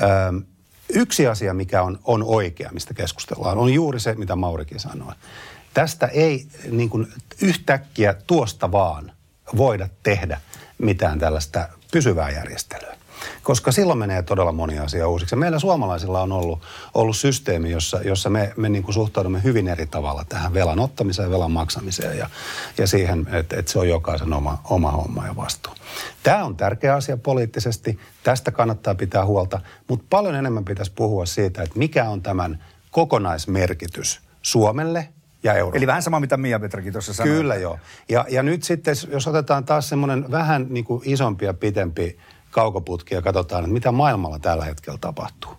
Öö, 0.00 0.40
yksi 0.88 1.26
asia, 1.26 1.54
mikä 1.54 1.82
on, 1.82 1.98
on 2.04 2.22
oikea, 2.22 2.70
mistä 2.72 2.94
keskustellaan, 2.94 3.58
on 3.58 3.72
juuri 3.72 4.00
se, 4.00 4.14
mitä 4.14 4.36
Maurikin 4.36 4.80
sanoi. 4.80 5.12
Tästä 5.74 6.06
ei 6.06 6.46
niin 6.70 6.90
kuin 6.90 7.12
yhtäkkiä 7.42 8.14
tuosta 8.26 8.72
vaan 8.72 9.12
voida 9.56 9.88
tehdä 10.02 10.40
mitään 10.78 11.18
tällaista 11.18 11.68
pysyvää 11.92 12.30
järjestelyä 12.30 12.96
koska 13.42 13.72
silloin 13.72 13.98
menee 13.98 14.22
todella 14.22 14.52
moni 14.52 14.78
asia 14.78 15.08
uusiksi. 15.08 15.36
meillä 15.36 15.58
suomalaisilla 15.58 16.22
on 16.22 16.32
ollut, 16.32 16.62
ollut 16.94 17.16
systeemi, 17.16 17.70
jossa, 17.70 18.00
jossa 18.04 18.30
me, 18.30 18.52
me 18.56 18.68
niin 18.68 18.82
kuin 18.82 18.94
suhtaudumme 18.94 19.42
hyvin 19.42 19.68
eri 19.68 19.86
tavalla 19.86 20.24
tähän 20.28 20.54
velan 20.54 20.78
ottamiseen 20.78 21.26
ja 21.26 21.30
velan 21.30 21.50
maksamiseen 21.50 22.18
ja, 22.18 22.30
ja 22.78 22.86
siihen, 22.86 23.26
että, 23.32 23.56
että 23.56 23.72
se 23.72 23.78
on 23.78 23.88
jokaisen 23.88 24.32
oma, 24.32 24.58
oma 24.64 24.90
homma 24.90 25.26
ja 25.26 25.36
vastuu. 25.36 25.74
Tämä 26.22 26.44
on 26.44 26.56
tärkeä 26.56 26.94
asia 26.94 27.16
poliittisesti, 27.16 27.98
tästä 28.22 28.50
kannattaa 28.50 28.94
pitää 28.94 29.24
huolta, 29.24 29.60
mutta 29.88 30.06
paljon 30.10 30.34
enemmän 30.34 30.64
pitäisi 30.64 30.92
puhua 30.94 31.26
siitä, 31.26 31.62
että 31.62 31.78
mikä 31.78 32.08
on 32.10 32.22
tämän 32.22 32.64
kokonaismerkitys 32.90 34.20
Suomelle 34.42 35.08
ja. 35.42 35.54
Eli 35.72 35.86
vähän 35.86 36.02
sama, 36.02 36.20
mitä 36.20 36.36
Mia 36.36 36.60
Petrakin 36.60 36.92
tuossa 36.92 37.14
sanoi. 37.14 37.34
Kyllä 37.34 37.54
joo. 37.54 37.78
Ja, 38.08 38.24
ja 38.28 38.42
nyt 38.42 38.62
sitten, 38.62 38.94
jos 39.10 39.26
otetaan 39.26 39.64
taas 39.64 39.88
semmoinen 39.88 40.30
vähän 40.30 40.66
niin 40.70 40.84
kuin 40.84 41.02
isompi 41.04 41.44
ja 41.44 41.54
pitempi 41.54 42.18
kaukoputki 42.50 43.14
ja 43.14 43.22
katsotaan, 43.22 43.64
että 43.64 43.72
mitä 43.72 43.92
maailmalla 43.92 44.38
tällä 44.38 44.64
hetkellä 44.64 44.98
tapahtuu. 45.00 45.52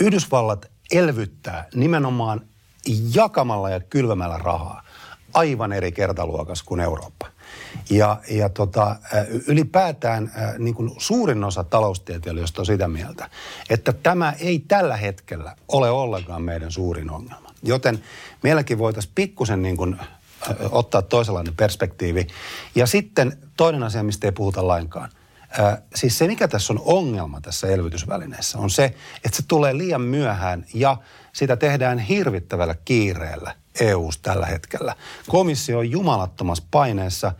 Yhdysvallat 0.00 0.70
elvyttää 0.90 1.68
nimenomaan 1.74 2.40
jakamalla 3.14 3.70
ja 3.70 3.80
kylvämällä 3.80 4.38
rahaa 4.38 4.82
aivan 5.34 5.72
eri 5.72 5.92
kertaluokassa 5.92 6.64
kuin 6.64 6.80
Eurooppa. 6.80 7.26
Ja, 7.90 8.16
ja 8.30 8.48
tota, 8.48 8.96
ylipäätään 9.46 10.32
niin 10.58 10.74
kuin 10.74 10.90
suurin 10.98 11.44
osa 11.44 11.64
taloustieteilijöistä 11.64 12.62
on 12.62 12.66
sitä 12.66 12.88
mieltä, 12.88 13.30
että 13.70 13.92
tämä 13.92 14.34
ei 14.38 14.58
tällä 14.68 14.96
hetkellä 14.96 15.56
ole 15.68 15.90
ollenkaan 15.90 16.42
meidän 16.42 16.72
suurin 16.72 17.10
ongelma. 17.10 17.50
Joten 17.62 18.04
meilläkin 18.42 18.78
voitaisiin 18.78 19.12
pikkusen 19.14 19.62
niin 19.62 19.76
kuin, 19.76 20.00
ottaa 20.70 21.02
toisenlainen 21.02 21.56
perspektiivi. 21.56 22.26
Ja 22.74 22.86
sitten 22.86 23.38
toinen 23.56 23.82
asia, 23.82 24.02
mistä 24.02 24.26
ei 24.26 24.32
puhuta 24.32 24.68
lainkaan. 24.68 25.10
Siis 25.94 26.18
se, 26.18 26.26
mikä 26.26 26.48
tässä 26.48 26.72
on 26.72 26.82
ongelma 26.84 27.40
tässä 27.40 27.66
elvytysvälineessä, 27.66 28.58
on 28.58 28.70
se, 28.70 28.84
että 29.24 29.36
se 29.36 29.42
tulee 29.48 29.78
liian 29.78 30.00
myöhään 30.00 30.66
ja 30.74 30.96
sitä 31.32 31.56
tehdään 31.56 31.98
hirvittävällä 31.98 32.74
kiireellä 32.84 33.54
EU:ssa 33.80 34.20
tällä 34.22 34.46
hetkellä. 34.46 34.96
Komissio 35.28 35.78
on 35.78 35.90
jumalattomassa 35.90 36.64
paineessa. 36.70 37.32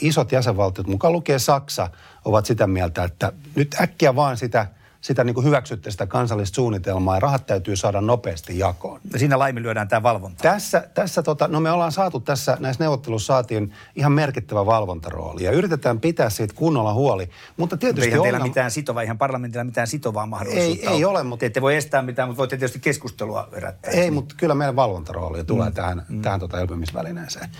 Isot 0.00 0.32
jäsenvaltiot, 0.32 0.86
mukaan 0.86 1.12
lukee 1.12 1.38
Saksa, 1.38 1.90
ovat 2.24 2.46
sitä 2.46 2.66
mieltä, 2.66 3.04
että 3.04 3.32
nyt 3.54 3.76
äkkiä 3.80 4.16
vaan 4.16 4.36
sitä– 4.36 4.66
sitä 5.00 5.24
niin 5.24 5.34
kuin 5.34 5.46
hyväksytte 5.46 5.90
sitä 5.90 6.06
kansallista 6.06 6.54
suunnitelmaa 6.54 7.16
ja 7.16 7.20
rahat 7.20 7.46
täytyy 7.46 7.76
saada 7.76 8.00
nopeasti 8.00 8.58
jakoon. 8.58 9.00
Ja 9.12 9.18
siinä 9.18 9.38
laiminlyödään 9.38 9.88
tämä 9.88 10.02
valvonta. 10.02 10.42
Tässä, 10.42 10.88
tässä 10.94 11.22
tota, 11.22 11.48
no 11.48 11.60
me 11.60 11.70
ollaan 11.70 11.92
saatu 11.92 12.20
tässä, 12.20 12.56
näissä 12.60 12.84
neuvotteluissa 12.84 13.26
saatiin 13.26 13.72
ihan 13.96 14.12
merkittävä 14.12 14.66
valvontarooli 14.66 15.44
ja 15.44 15.50
yritetään 15.50 16.00
pitää 16.00 16.30
siitä 16.30 16.54
kunnolla 16.54 16.94
huoli. 16.94 17.30
Mutta 17.56 17.76
tietysti 17.76 18.12
ei 18.12 18.20
teillä 18.22 18.38
mitään 18.38 18.70
sitovaa, 18.70 19.02
ihan 19.02 19.18
parlamentilla 19.18 19.64
mitään 19.64 19.86
sitovaa 19.86 20.26
mahdollisuutta 20.26 20.90
Ei, 20.90 20.96
ei 20.96 21.04
ole, 21.04 21.22
mutta... 21.22 21.40
Te 21.40 21.46
ette 21.46 21.62
voi 21.62 21.76
estää 21.76 22.02
mitään, 22.02 22.28
mutta 22.28 22.38
voitte 22.38 22.56
tietysti 22.56 22.80
keskustelua 22.80 23.48
herättää. 23.54 23.90
Ei, 23.90 24.10
mutta 24.10 24.34
kyllä 24.38 24.54
meidän 24.54 24.76
valvontarooli 24.76 25.44
tulee 25.44 25.68
mm. 25.68 25.74
tähän, 25.74 26.06
mm. 26.08 26.22
tähän 26.22 26.40
tota 26.40 26.60
elpymisvälineeseen. 26.60 27.50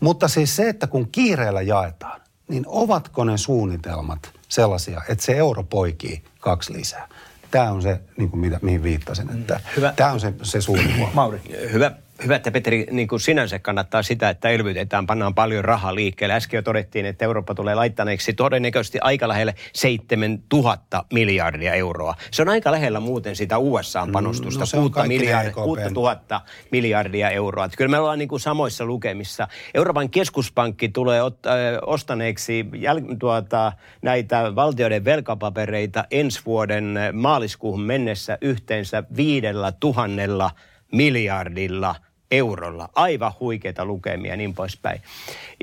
Mutta 0.00 0.28
siis 0.28 0.56
se, 0.56 0.68
että 0.68 0.86
kun 0.86 1.08
kiireellä 1.12 1.62
jaetaan, 1.62 2.20
niin 2.48 2.64
ovatko 2.66 3.24
ne 3.24 3.38
suunnitelmat 3.38 4.37
sellaisia, 4.48 5.02
että 5.08 5.24
se 5.24 5.36
euro 5.36 5.62
poikii 5.62 6.22
kaksi 6.40 6.72
lisää? 6.72 7.08
Tämä 7.50 7.70
on 7.70 7.82
se, 7.82 8.00
niin 8.16 8.30
kuin 8.30 8.40
mitä, 8.40 8.58
mihin 8.62 8.82
viittasin, 8.82 9.30
että 9.40 9.60
Hyvä. 9.76 9.92
tämä 9.96 10.12
on 10.12 10.20
se, 10.20 10.34
se 10.42 10.60
suuri 10.60 10.94
Mauri. 11.14 11.40
Hyvä, 11.72 11.90
Hyvä, 12.24 12.36
että 12.36 12.50
Petri 12.50 12.86
niin 12.90 13.08
kuin 13.08 13.20
sinänsä 13.20 13.58
kannattaa 13.58 14.02
sitä, 14.02 14.30
että 14.30 14.48
elvytetään, 14.48 15.06
pannaan 15.06 15.34
paljon 15.34 15.64
rahaa 15.64 15.94
liikkeelle. 15.94 16.34
Äsken 16.34 16.58
jo 16.58 16.62
todettiin, 16.62 17.06
että 17.06 17.24
Eurooppa 17.24 17.54
tulee 17.54 17.74
laittaneeksi 17.74 18.32
todennäköisesti 18.32 18.98
aika 19.00 19.28
lähelle 19.28 19.54
7000 19.74 21.04
miljardia 21.12 21.74
euroa. 21.74 22.14
Se 22.30 22.42
on 22.42 22.48
aika 22.48 22.72
lähellä 22.72 23.00
muuten 23.00 23.36
sitä 23.36 23.58
USA-panostusta, 23.58 24.64
mm, 24.64 24.82
no 24.82 24.90
6 24.90 25.08
miljardia, 25.08 25.52
6000 25.52 26.40
miljardia 26.72 27.30
euroa. 27.30 27.64
Että 27.64 27.76
kyllä 27.76 27.90
me 27.90 27.98
ollaan 27.98 28.18
niin 28.18 28.28
kuin 28.28 28.40
samoissa 28.40 28.84
lukemissa. 28.84 29.48
Euroopan 29.74 30.10
keskuspankki 30.10 30.88
tulee 30.88 31.22
ot, 31.22 31.46
äh, 31.46 31.52
ostaneeksi 31.86 32.66
jäl, 32.74 33.00
tuota, 33.18 33.72
näitä 34.02 34.54
valtioiden 34.54 35.04
velkapapereita 35.04 36.04
ensi 36.10 36.40
vuoden 36.46 36.98
maaliskuuhun 37.12 37.82
mennessä 37.82 38.38
yhteensä 38.40 39.02
viidellä 39.16 39.72
tuhannella 39.72 40.50
miljardilla– 40.92 41.94
eurolla. 42.30 42.88
Aivan 42.94 43.32
huikeita 43.40 43.84
lukemia 43.84 44.32
ja 44.32 44.36
niin 44.36 44.54
poispäin. 44.54 45.02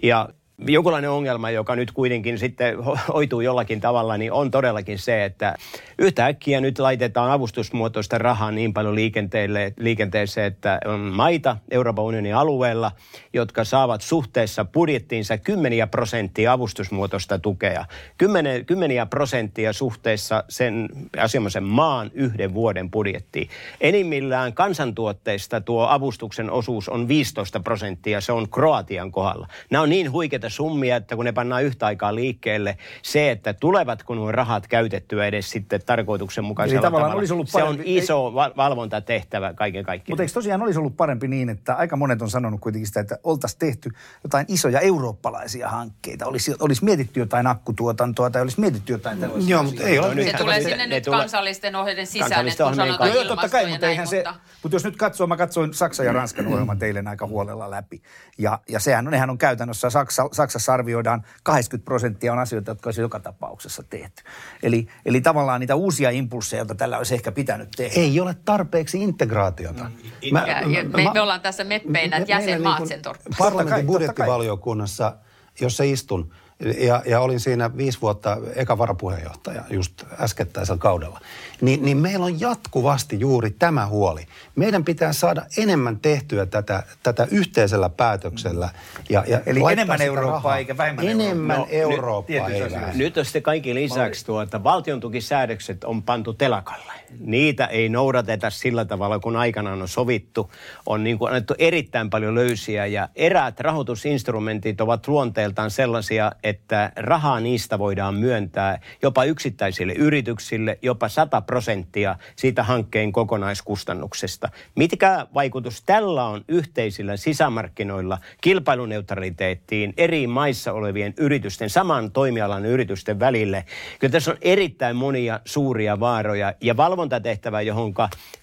Ja 0.03 0.29
Jonkunlainen 0.57 1.09
ongelma, 1.09 1.49
joka 1.49 1.75
nyt 1.75 1.91
kuitenkin 1.91 2.39
sitten 2.39 2.77
hoituu 3.13 3.41
jollakin 3.41 3.81
tavalla, 3.81 4.17
niin 4.17 4.31
on 4.31 4.51
todellakin 4.51 4.99
se, 4.99 5.25
että 5.25 5.55
yhtäkkiä 5.99 6.61
nyt 6.61 6.79
laitetaan 6.79 7.31
avustusmuotoista 7.31 8.17
rahaa 8.17 8.51
niin 8.51 8.73
paljon 8.73 8.95
liikenteelle, 8.95 9.73
liikenteeseen, 9.77 10.47
että 10.47 10.79
on 10.85 10.99
maita 10.99 11.57
Euroopan 11.71 12.05
unionin 12.05 12.35
alueella, 12.35 12.91
jotka 13.33 13.63
saavat 13.63 14.01
suhteessa 14.01 14.65
budjettiinsa 14.65 15.37
kymmeniä 15.37 15.87
prosenttia 15.87 16.51
avustusmuotoista 16.51 17.39
tukea. 17.39 17.85
Kymmenen, 18.17 18.65
kymmeniä 18.65 19.05
prosenttia 19.05 19.73
suhteessa 19.73 20.43
sen 20.49 20.89
asianomaisen 21.17 21.63
maan 21.63 22.11
yhden 22.13 22.53
vuoden 22.53 22.91
budjettiin. 22.91 23.49
Enimmillään 23.81 24.53
kansantuotteista 24.53 25.61
tuo 25.61 25.87
avustuksen 25.87 26.51
osuus 26.51 26.89
on 26.89 27.07
15 27.07 27.59
prosenttia, 27.59 28.21
se 28.21 28.31
on 28.31 28.49
Kroatian 28.49 29.11
kohdalla. 29.11 29.47
Nämä 29.69 29.81
on 29.81 29.89
niin 29.89 30.11
huikeita 30.11 30.44
niitä 30.45 30.55
summia, 30.55 30.95
että 30.95 31.15
kun 31.15 31.25
ne 31.25 31.31
pannaan 31.31 31.63
yhtä 31.63 31.85
aikaa 31.85 32.15
liikkeelle, 32.15 32.77
se, 33.01 33.31
että 33.31 33.53
tulevatko 33.53 34.15
nuo 34.15 34.31
rahat 34.31 34.67
käytettyä 34.67 35.25
edes 35.25 35.49
sitten 35.49 35.81
tarkoituksenmukaisella 35.85 36.79
Eli 36.79 36.91
tavalla, 36.91 37.15
olisi 37.15 37.33
ollut 37.33 37.49
parempi, 37.51 37.75
se 37.75 37.81
on 37.81 37.97
iso 37.97 38.27
ei, 38.27 38.53
valvontatehtävä 38.57 39.53
kaiken 39.53 39.85
kaikkiaan. 39.85 40.13
Mutta 40.13 40.23
eikö 40.23 40.33
tosiaan 40.33 40.61
olisi 40.61 40.79
ollut 40.79 40.97
parempi 40.97 41.27
niin, 41.27 41.49
että 41.49 41.73
aika 41.75 41.95
monet 41.95 42.21
on 42.21 42.29
sanonut 42.29 42.61
kuitenkin 42.61 42.87
sitä, 42.87 42.99
että 42.99 43.17
oltaisiin 43.23 43.59
tehty 43.59 43.89
jotain 44.23 44.45
isoja 44.47 44.79
eurooppalaisia 44.79 45.69
hankkeita, 45.69 46.25
olisi, 46.25 46.55
olisi 46.59 46.85
mietitty 46.85 47.19
jotain 47.19 47.47
akkutuotantoa 47.47 48.29
tai 48.29 48.41
olisi 48.41 48.59
mietitty 48.59 48.93
jotain 48.93 49.19
tällaisia. 49.19 49.49
Joo, 49.49 49.63
mutta 49.63 49.83
ei 49.83 49.99
ole. 49.99 50.23
Se 50.23 50.37
tulee 50.37 50.61
sinne 50.61 50.87
nyt 50.87 51.05
kansallisten 51.05 51.75
ohjeiden 51.75 52.07
sisään, 52.07 52.47
että 52.47 52.63
kun 52.63 52.75
sanotaan 52.75 53.13
Joo, 53.13 53.23
totta 53.23 53.49
kai, 53.49 53.69
mutta 53.69 53.87
eihän 53.87 54.07
se, 54.07 54.23
mutta 54.63 54.75
jos 54.75 54.83
nyt 54.83 54.97
katsoo, 54.97 55.27
mä 55.27 55.37
katsoin 55.37 55.73
Saksa 55.73 56.03
ja 56.03 56.13
Ranskan 56.13 56.47
ohjelman 56.47 56.79
teille 56.79 57.03
aika 57.05 57.27
huolella 57.27 57.71
läpi. 57.71 58.01
Ja, 58.37 58.59
ja 58.69 58.79
sehän 58.79 59.07
on, 59.07 59.11
nehän 59.11 59.29
on 59.29 59.37
käytännössä 59.37 59.89
Saksa, 59.89 60.27
Saksassa 60.35 60.73
arvioidaan 60.73 61.23
80 61.43 61.85
prosenttia 61.85 62.33
on 62.33 62.39
asioita, 62.39 62.71
jotka 62.71 62.87
olisi 62.87 63.01
joka 63.01 63.19
tapauksessa 63.19 63.83
tehty. 63.89 64.23
Eli, 64.63 64.87
eli 65.05 65.21
tavallaan 65.21 65.59
niitä 65.59 65.75
uusia 65.75 66.09
impulseja, 66.09 66.59
joita 66.59 66.75
tällä 66.75 66.97
olisi 66.97 67.13
ehkä 67.13 67.31
pitänyt 67.31 67.69
tehdä. 67.75 68.01
Ei 68.01 68.19
ole 68.19 68.35
tarpeeksi 68.45 69.03
integraatiota. 69.03 69.83
Mm. 69.83 70.33
Mä, 70.33 70.45
ja, 70.47 70.61
ja, 70.61 70.83
me, 70.83 71.03
mä, 71.03 71.13
me 71.13 71.21
ollaan 71.21 71.41
tässä 71.41 71.63
meppeinä, 71.63 72.17
että 72.17 72.31
jäsenmaat 72.31 72.79
niin 72.79 72.87
sen 72.87 73.01
torppasivat. 73.01 73.37
Parlamentin 73.37 73.85
budjettivaliokunnassa, 73.85 75.17
jossa 75.61 75.83
istun, 75.83 76.33
ja, 76.59 77.01
ja 77.05 77.19
olin 77.19 77.39
siinä 77.39 77.77
viisi 77.77 78.01
vuotta 78.01 78.37
eka 78.55 78.77
varapuheenjohtaja 78.77 79.63
just 79.69 80.03
äskettäisellä 80.19 80.79
kaudella. 80.79 81.19
Ni, 81.61 81.77
niin 81.77 81.97
meillä 81.97 82.25
on 82.25 82.39
jatkuvasti 82.39 83.19
juuri 83.19 83.51
tämä 83.51 83.87
huoli. 83.87 84.25
Meidän 84.55 84.85
pitää 84.85 85.13
saada 85.13 85.45
enemmän 85.57 85.99
tehtyä 85.99 86.45
tätä, 86.45 86.83
tätä 87.03 87.27
yhteisellä 87.31 87.89
päätöksellä. 87.89 88.69
Ja, 89.09 89.23
ja 89.27 89.41
Eli 89.45 89.59
enemmän 89.71 90.01
Eurooppaa 90.01 90.33
rahaa. 90.35 90.57
eikä 90.57 90.77
vähemmän 90.77 91.07
Enemmän 91.07 91.57
no, 91.57 91.67
Eurooppaa. 91.69 92.49
Nyt, 92.49 92.95
nyt 92.95 93.17
on 93.17 93.25
sitten 93.25 93.43
kaikki 93.43 93.75
lisäksi 93.75 94.25
tuota, 94.25 94.63
valtion 94.63 94.99
tukisäädökset 94.99 95.83
on 95.83 96.03
pantu 96.03 96.33
telakalle. 96.33 96.93
Niitä 97.19 97.65
ei 97.65 97.89
noudateta 97.89 98.49
sillä 98.49 98.85
tavalla, 98.85 99.19
kun 99.19 99.35
aikanaan 99.35 99.81
on 99.81 99.87
sovittu. 99.87 100.51
On 100.85 101.03
niin 101.03 101.17
kuin 101.17 101.29
annettu 101.29 101.53
erittäin 101.57 102.09
paljon 102.09 102.35
löysiä 102.35 102.85
ja 102.85 103.09
eräät 103.15 103.59
rahoitusinstrumentit 103.59 104.81
ovat 104.81 105.07
luonteeltaan 105.07 105.71
sellaisia, 105.71 106.31
että 106.45 106.91
rahaa 106.95 107.39
niistä 107.39 107.79
voidaan 107.79 108.15
myöntää 108.15 108.79
jopa 109.01 109.23
yksittäisille 109.23 109.93
yrityksille, 109.93 110.79
jopa 110.81 111.09
100 111.09 111.41
prosenttia 111.41 112.15
siitä 112.35 112.63
hankkeen 112.63 113.11
kokonaiskustannuksesta. 113.11 114.49
Mitkä 114.75 115.27
vaikutus 115.33 115.83
tällä 115.85 116.25
on 116.25 116.45
yhteisillä 116.47 117.17
sisämarkkinoilla 117.17 118.17
kilpailuneutraliteettiin 118.41 119.93
eri 119.97 120.27
maissa 120.27 120.73
olevien 120.73 121.13
yritysten, 121.17 121.69
saman 121.69 122.11
toimialan 122.11 122.65
yritysten 122.65 123.19
välille? 123.19 123.65
Kyllä 123.99 124.11
tässä 124.11 124.31
on 124.31 124.37
erittäin 124.41 124.95
monia 124.95 125.39
suuria 125.45 125.99
vaaroja 125.99 126.53
ja 126.61 126.77
valvontatehtävä, 126.77 127.61
johon 127.61 127.93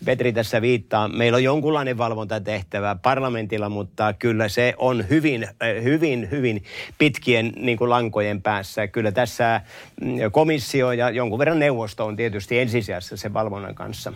Petri 0.04 0.32
tässä 0.32 0.62
viittaa. 0.62 1.08
Meillä 1.08 1.36
on 1.36 1.44
jonkunlainen 1.44 1.98
valvontatehtävä 1.98 2.96
parlamentilla, 3.02 3.68
mutta 3.68 4.12
kyllä 4.12 4.48
se 4.48 4.74
on 4.78 5.04
hyvin, 5.10 5.48
hyvin, 5.82 6.28
hyvin 6.30 6.64
pitkien 6.98 7.52
niin 7.56 7.78
kuin 7.78 7.91
lankojen 7.92 8.42
päässä. 8.42 8.86
Kyllä 8.86 9.12
tässä 9.12 9.60
mm, 10.00 10.16
komissio 10.32 10.92
ja 10.92 11.10
jonkun 11.10 11.38
verran 11.38 11.58
neuvosto 11.58 12.06
on 12.06 12.16
tietysti 12.16 12.58
ensisijassa 12.58 13.16
sen 13.16 13.34
valvonnan 13.34 13.74
kanssa. 13.74 14.12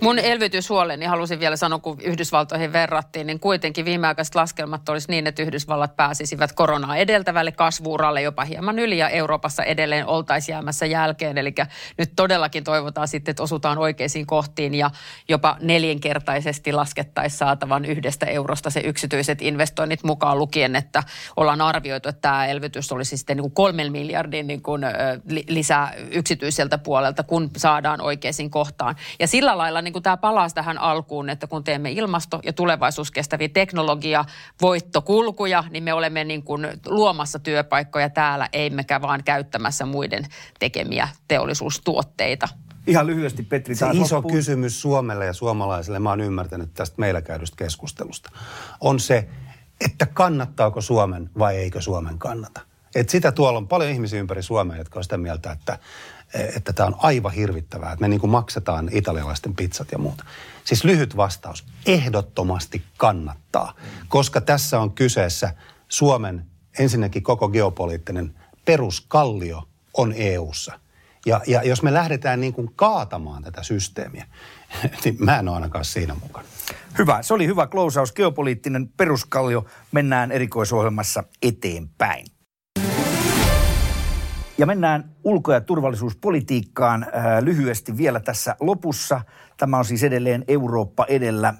Mun 0.00 0.18
elvytyshuoleni 0.18 1.06
halusin 1.06 1.40
vielä 1.40 1.56
sanoa, 1.56 1.78
kun 1.78 2.00
Yhdysvaltoihin 2.00 2.72
verrattiin, 2.72 3.26
niin 3.26 3.40
kuitenkin 3.40 3.84
viimeaikaiset 3.84 4.34
laskelmat 4.34 4.88
olisi 4.88 5.10
niin, 5.10 5.26
että 5.26 5.42
Yhdysvallat 5.42 5.96
pääsisivät 5.96 6.52
koronaa 6.52 6.96
edeltävälle 6.96 7.52
kasvuuralle 7.52 8.22
jopa 8.22 8.44
hieman 8.44 8.78
yli 8.78 8.98
ja 8.98 9.08
Euroopassa 9.08 9.64
edelleen 9.64 10.06
oltaisiin 10.06 10.54
jäämässä 10.54 10.86
jälkeen. 10.86 11.38
Eli 11.38 11.54
nyt 11.98 12.12
todellakin 12.16 12.64
toivotaan 12.64 13.08
sitten, 13.08 13.32
että 13.32 13.42
osutaan 13.42 13.78
oikeisiin 13.78 14.26
kohtiin 14.26 14.74
ja 14.74 14.90
jopa 15.28 15.56
neljänkertaisesti 15.60 16.72
laskettaisiin 16.72 17.38
saatavan 17.38 17.84
yhdestä 17.84 18.26
eurosta 18.26 18.70
se 18.70 18.80
yksityiset 18.80 19.42
investoinnit 19.42 20.02
mukaan 20.02 20.38
lukien, 20.38 20.76
että 20.76 21.02
ollaan 21.36 21.60
arvioitu, 21.60 22.08
että 22.08 22.20
tämä 22.20 22.46
elvytys 22.46 22.92
olisi 22.92 23.16
sitten 23.16 23.36
niin 23.36 23.42
kuin 23.42 23.54
kolmen 23.54 23.92
miljardin 23.92 24.46
niin 24.46 24.62
kuin, 24.62 24.82
lisää 25.48 25.92
yksityiseltä 26.10 26.78
puolelta, 26.78 27.22
kun 27.22 27.50
saadaan 27.56 28.00
oikeisiin 28.00 28.50
kohtaan. 28.50 28.96
Ja 29.18 29.26
sillä 29.26 29.58
lailla 29.58 29.79
tavalla 29.80 29.84
niin 29.84 29.92
kuin 29.92 30.02
tämä 30.02 30.16
palaa 30.16 30.50
tähän 30.50 30.78
alkuun, 30.78 31.30
että 31.30 31.46
kun 31.46 31.64
teemme 31.64 31.90
ilmasto- 31.90 32.40
ja 32.44 32.52
tulevaisuuskestäviä 32.52 33.48
teknologia, 33.48 34.24
voittokulkuja, 34.60 35.64
niin 35.70 35.84
me 35.84 35.92
olemme 35.92 36.24
niin 36.24 36.42
kuin 36.42 36.66
luomassa 36.86 37.38
työpaikkoja 37.38 38.10
täällä, 38.10 38.48
emmekä 38.52 39.00
vaan 39.00 39.24
käyttämässä 39.24 39.86
muiden 39.86 40.26
tekemiä 40.58 41.08
teollisuustuotteita. 41.28 42.48
Ihan 42.86 43.06
lyhyesti, 43.06 43.42
Petri. 43.42 43.74
Se 43.74 43.86
iso 43.92 44.16
loppuun. 44.16 44.34
kysymys 44.34 44.80
Suomelle 44.80 45.26
ja 45.26 45.32
suomalaisille, 45.32 45.98
mä 45.98 46.10
oon 46.10 46.20
ymmärtänyt 46.20 46.74
tästä 46.74 46.96
meillä 46.98 47.22
käydystä 47.22 47.56
keskustelusta, 47.56 48.30
on 48.80 49.00
se, 49.00 49.28
että 49.80 50.06
kannattaako 50.06 50.80
Suomen 50.80 51.30
vai 51.38 51.56
eikö 51.56 51.80
Suomen 51.80 52.18
kannata. 52.18 52.60
Et 52.94 53.08
sitä 53.08 53.32
tuolla 53.32 53.58
on 53.58 53.68
paljon 53.68 53.90
ihmisiä 53.90 54.20
ympäri 54.20 54.42
Suomea, 54.42 54.76
jotka 54.76 54.98
on 54.98 55.04
sitä 55.04 55.18
mieltä, 55.18 55.52
että 55.52 55.78
että 56.34 56.72
tämä 56.72 56.86
on 56.86 56.96
aivan 56.98 57.32
hirvittävää, 57.32 57.92
että 57.92 58.00
me 58.00 58.08
niin 58.08 58.20
kuin 58.20 58.30
maksetaan 58.30 58.88
italialaisten 58.92 59.54
pizzat 59.54 59.92
ja 59.92 59.98
muuta. 59.98 60.24
Siis 60.64 60.84
lyhyt 60.84 61.16
vastaus, 61.16 61.64
ehdottomasti 61.86 62.82
kannattaa, 62.96 63.74
koska 64.08 64.40
tässä 64.40 64.80
on 64.80 64.92
kyseessä 64.92 65.54
Suomen 65.88 66.46
ensinnäkin 66.78 67.22
koko 67.22 67.48
geopoliittinen 67.48 68.34
peruskallio 68.64 69.68
on 69.94 70.12
EU:ssa. 70.16 70.80
Ja, 71.26 71.40
ja 71.46 71.62
jos 71.62 71.82
me 71.82 71.94
lähdetään 71.94 72.40
niin 72.40 72.52
kuin 72.52 72.72
kaatamaan 72.76 73.42
tätä 73.42 73.62
systeemiä, 73.62 74.26
niin 75.04 75.16
mä 75.18 75.38
en 75.38 75.48
ole 75.48 75.54
ainakaan 75.54 75.84
siinä 75.84 76.14
mukana. 76.14 76.48
Hyvä. 76.98 77.22
Se 77.22 77.34
oli 77.34 77.46
hyvä 77.46 77.66
klousaus. 77.66 78.12
Geopoliittinen 78.12 78.88
peruskallio. 78.88 79.66
Mennään 79.92 80.32
erikoisohjelmassa 80.32 81.24
eteenpäin. 81.42 82.26
Ja 84.60 84.66
mennään 84.66 85.10
ulko- 85.24 85.52
ja 85.52 85.60
turvallisuuspolitiikkaan 85.60 87.02
äh, 87.02 87.42
lyhyesti 87.42 87.96
vielä 87.96 88.20
tässä 88.20 88.56
lopussa. 88.60 89.20
Tämä 89.56 89.78
on 89.78 89.84
siis 89.84 90.02
edelleen 90.02 90.44
Eurooppa 90.48 91.06
edellä 91.08 91.48
äh, 91.48 91.54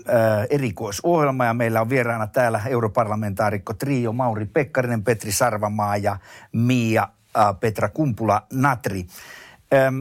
erikoisohjelma 0.51 1.45
ja 1.45 1.55
meillä 1.55 1.81
on 1.81 1.89
vieraana 1.89 2.27
täällä 2.27 2.61
europarlamentaarikko 2.67 3.75
Trio 3.75 4.13
Mauri 4.13 4.47
Pekkarinen, 4.47 5.05
Petri 5.05 5.33
Sarvamaa 5.33 5.97
ja 5.97 6.17
Mia 6.53 7.09
äh, 7.37 7.61
Petra 7.61 7.89
Kumpula-Natri. 7.89 9.07
Ähm, 9.75 10.01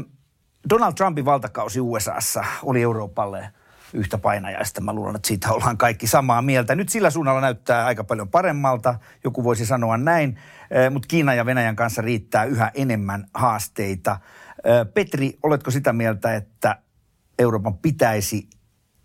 Donald 0.69 0.93
Trumpin 0.93 1.25
valtakausi 1.25 1.79
USAssa 1.79 2.45
oli 2.63 2.81
Euroopalle 2.81 3.49
yhtä 3.93 4.17
painajaista. 4.17 4.81
Mä 4.81 4.93
luulen, 4.93 5.15
että 5.15 5.27
siitä 5.27 5.51
ollaan 5.51 5.77
kaikki 5.77 6.07
samaa 6.07 6.41
mieltä. 6.41 6.75
Nyt 6.75 6.89
sillä 6.89 7.09
suunnalla 7.09 7.41
näyttää 7.41 7.85
aika 7.85 8.03
paljon 8.03 8.29
paremmalta, 8.29 8.95
joku 9.23 9.43
voisi 9.43 9.65
sanoa 9.65 9.97
näin, 9.97 10.39
eh, 10.71 10.91
mutta 10.91 11.07
Kiinan 11.07 11.37
ja 11.37 11.45
Venäjän 11.45 11.75
kanssa 11.75 12.01
riittää 12.01 12.43
yhä 12.43 12.71
enemmän 12.73 13.27
haasteita. 13.33 14.19
Eh, 14.63 14.93
Petri, 14.93 15.37
oletko 15.43 15.71
sitä 15.71 15.93
mieltä, 15.93 16.35
että 16.35 16.75
Euroopan 17.39 17.77
pitäisi 17.77 18.49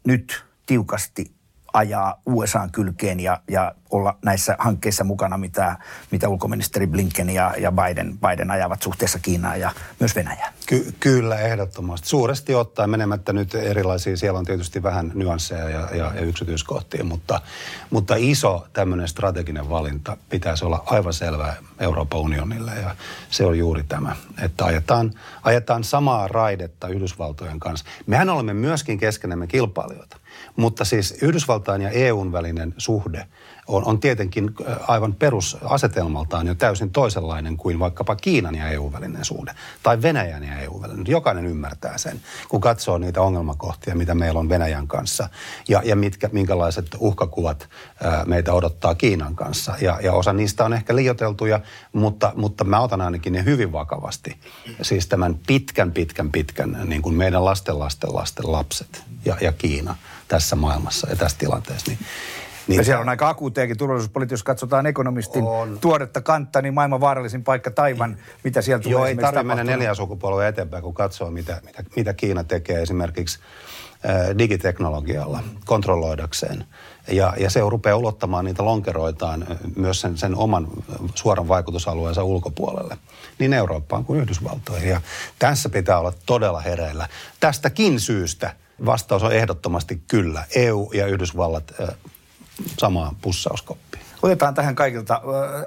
nyt 0.06 0.44
tiukasti 0.66 1.34
ajaa 1.74 2.22
USAn 2.26 2.70
kylkeen 2.70 3.20
ja, 3.20 3.40
ja 3.50 3.74
olla 3.90 4.18
näissä 4.24 4.56
hankkeissa 4.58 5.04
mukana, 5.04 5.38
mitä, 5.38 5.76
mitä 6.10 6.28
ulkoministeri 6.28 6.86
Blinken 6.86 7.30
ja, 7.30 7.54
ja 7.58 7.72
Biden, 7.72 8.18
Biden 8.18 8.50
ajavat 8.50 8.82
suhteessa 8.82 9.18
Kiinaan 9.18 9.60
ja 9.60 9.70
myös 10.00 10.16
Venäjään? 10.16 10.52
Ky- 10.66 10.94
kyllä, 11.00 11.38
ehdottomasti. 11.38 12.08
Suuresti 12.08 12.54
ottaen 12.54 12.90
menemättä 12.90 13.32
nyt 13.32 13.54
erilaisia, 13.54 14.16
siellä 14.16 14.38
on 14.38 14.44
tietysti 14.44 14.82
vähän 14.82 15.12
nyansseja 15.14 15.68
ja, 15.68 15.88
ja, 15.92 16.12
ja 16.14 16.20
yksityiskohtia, 16.20 17.04
mutta, 17.04 17.40
mutta 17.90 18.14
iso 18.18 18.66
tämmöinen 18.72 19.08
strateginen 19.08 19.70
valinta 19.70 20.16
pitäisi 20.30 20.64
olla 20.64 20.82
aivan 20.86 21.12
selvä 21.12 21.54
Euroopan 21.80 22.20
unionille 22.20 22.72
ja 22.82 22.96
se 23.30 23.44
on 23.44 23.58
juuri 23.58 23.82
tämä, 23.82 24.16
että 24.42 24.64
ajetaan, 24.64 25.12
ajetaan 25.42 25.84
samaa 25.84 26.28
raidetta 26.28 26.88
Yhdysvaltojen 26.88 27.60
kanssa. 27.60 27.86
Mehän 28.06 28.30
olemme 28.30 28.54
myöskin 28.54 28.98
keskenemme 28.98 29.46
kilpailijoita. 29.46 30.23
Mutta 30.56 30.84
siis 30.84 31.14
Yhdysvaltain 31.22 31.82
ja 31.82 31.90
EUn 31.90 32.32
välinen 32.32 32.74
suhde 32.78 33.26
on, 33.68 33.84
on 33.84 34.00
tietenkin 34.00 34.50
aivan 34.88 35.14
perusasetelmaltaan 35.14 36.46
jo 36.46 36.54
täysin 36.54 36.90
toisenlainen 36.90 37.56
kuin 37.56 37.78
vaikkapa 37.78 38.16
Kiinan 38.16 38.54
ja 38.54 38.68
EUn 38.68 38.92
välinen 38.92 39.24
suhde. 39.24 39.54
Tai 39.82 40.02
Venäjän 40.02 40.44
ja 40.44 40.58
EUn 40.58 40.82
välinen. 40.82 41.04
Jokainen 41.08 41.46
ymmärtää 41.46 41.98
sen, 41.98 42.20
kun 42.48 42.60
katsoo 42.60 42.98
niitä 42.98 43.22
ongelmakohtia, 43.22 43.94
mitä 43.94 44.14
meillä 44.14 44.40
on 44.40 44.48
Venäjän 44.48 44.86
kanssa. 44.86 45.28
Ja, 45.68 45.82
ja 45.84 45.96
mitkä, 45.96 46.28
minkälaiset 46.32 46.86
uhkakuvat 46.98 47.68
meitä 48.26 48.52
odottaa 48.52 48.94
Kiinan 48.94 49.36
kanssa. 49.36 49.74
Ja, 49.80 50.00
ja 50.02 50.12
osa 50.12 50.32
niistä 50.32 50.64
on 50.64 50.72
ehkä 50.72 50.96
liioteltuja, 50.96 51.60
mutta, 51.92 52.32
mutta 52.36 52.64
mä 52.64 52.80
otan 52.80 53.00
ainakin 53.00 53.32
ne 53.32 53.44
hyvin 53.44 53.72
vakavasti. 53.72 54.36
Siis 54.82 55.06
tämän 55.06 55.38
pitkän, 55.46 55.92
pitkän, 55.92 56.30
pitkän, 56.30 56.78
niin 56.84 57.02
kuin 57.02 57.14
meidän 57.14 57.44
lasten, 57.44 57.78
lasten, 57.78 58.14
lasten 58.14 58.52
lapset 58.52 59.02
ja, 59.24 59.36
ja 59.40 59.52
Kiina– 59.52 59.96
tässä 60.28 60.56
maailmassa 60.56 61.10
ja 61.10 61.16
tässä 61.16 61.38
tilanteessa. 61.38 61.90
Niin, 61.90 61.98
niin 62.68 62.78
ja 62.78 62.84
siellä 62.84 63.00
on 63.00 63.08
aika 63.08 63.28
akuutejakin 63.28 63.76
turvallisuuspolitiikka, 63.76 64.32
jos 64.32 64.42
katsotaan 64.42 64.86
ekonomistin 64.86 65.44
on. 65.44 65.78
tuoretta 65.80 66.20
kantta, 66.20 66.62
niin 66.62 66.74
maailman 66.74 67.00
vaarallisin 67.00 67.44
paikka 67.44 67.70
Taivan, 67.70 68.16
mitä 68.44 68.62
sieltä 68.62 68.82
tulee 68.82 68.94
Joo, 68.94 69.06
ei 69.06 69.16
tarvitse 69.16 69.42
mennä 69.42 69.64
neljä 69.64 69.94
sukupolvea 69.94 70.48
eteenpäin, 70.48 70.82
kun 70.82 70.94
katsoo, 70.94 71.30
mitä, 71.30 71.60
mitä, 71.64 71.84
mitä 71.96 72.14
Kiina 72.14 72.44
tekee 72.44 72.82
esimerkiksi 72.82 73.38
äh, 74.08 74.38
digiteknologialla 74.38 75.42
kontrolloidakseen. 75.64 76.64
Ja, 77.08 77.34
ja 77.38 77.50
se 77.50 77.60
rupeaa 77.60 77.96
ulottamaan 77.96 78.44
niitä 78.44 78.64
lonkeroitaan 78.64 79.46
myös 79.76 80.00
sen, 80.00 80.18
sen 80.18 80.36
oman 80.36 80.68
suoran 81.14 81.48
vaikutusalueensa 81.48 82.24
ulkopuolelle, 82.24 82.98
niin 83.38 83.52
Eurooppaan 83.52 84.04
kuin 84.04 84.20
Yhdysvaltoihin. 84.20 84.88
Ja 84.88 85.00
tässä 85.38 85.68
pitää 85.68 85.98
olla 85.98 86.12
todella 86.26 86.60
hereillä. 86.60 87.08
Tästäkin 87.40 88.00
syystä– 88.00 88.52
Vastaus 88.86 89.22
on 89.22 89.32
ehdottomasti 89.32 90.02
kyllä. 90.08 90.44
EU 90.54 90.90
ja 90.94 91.06
Yhdysvallat 91.06 91.72
samaan 92.78 93.16
pussauskoppiin. 93.16 94.04
Otetaan 94.22 94.54
tähän 94.54 94.74
kaikilta 94.74 95.20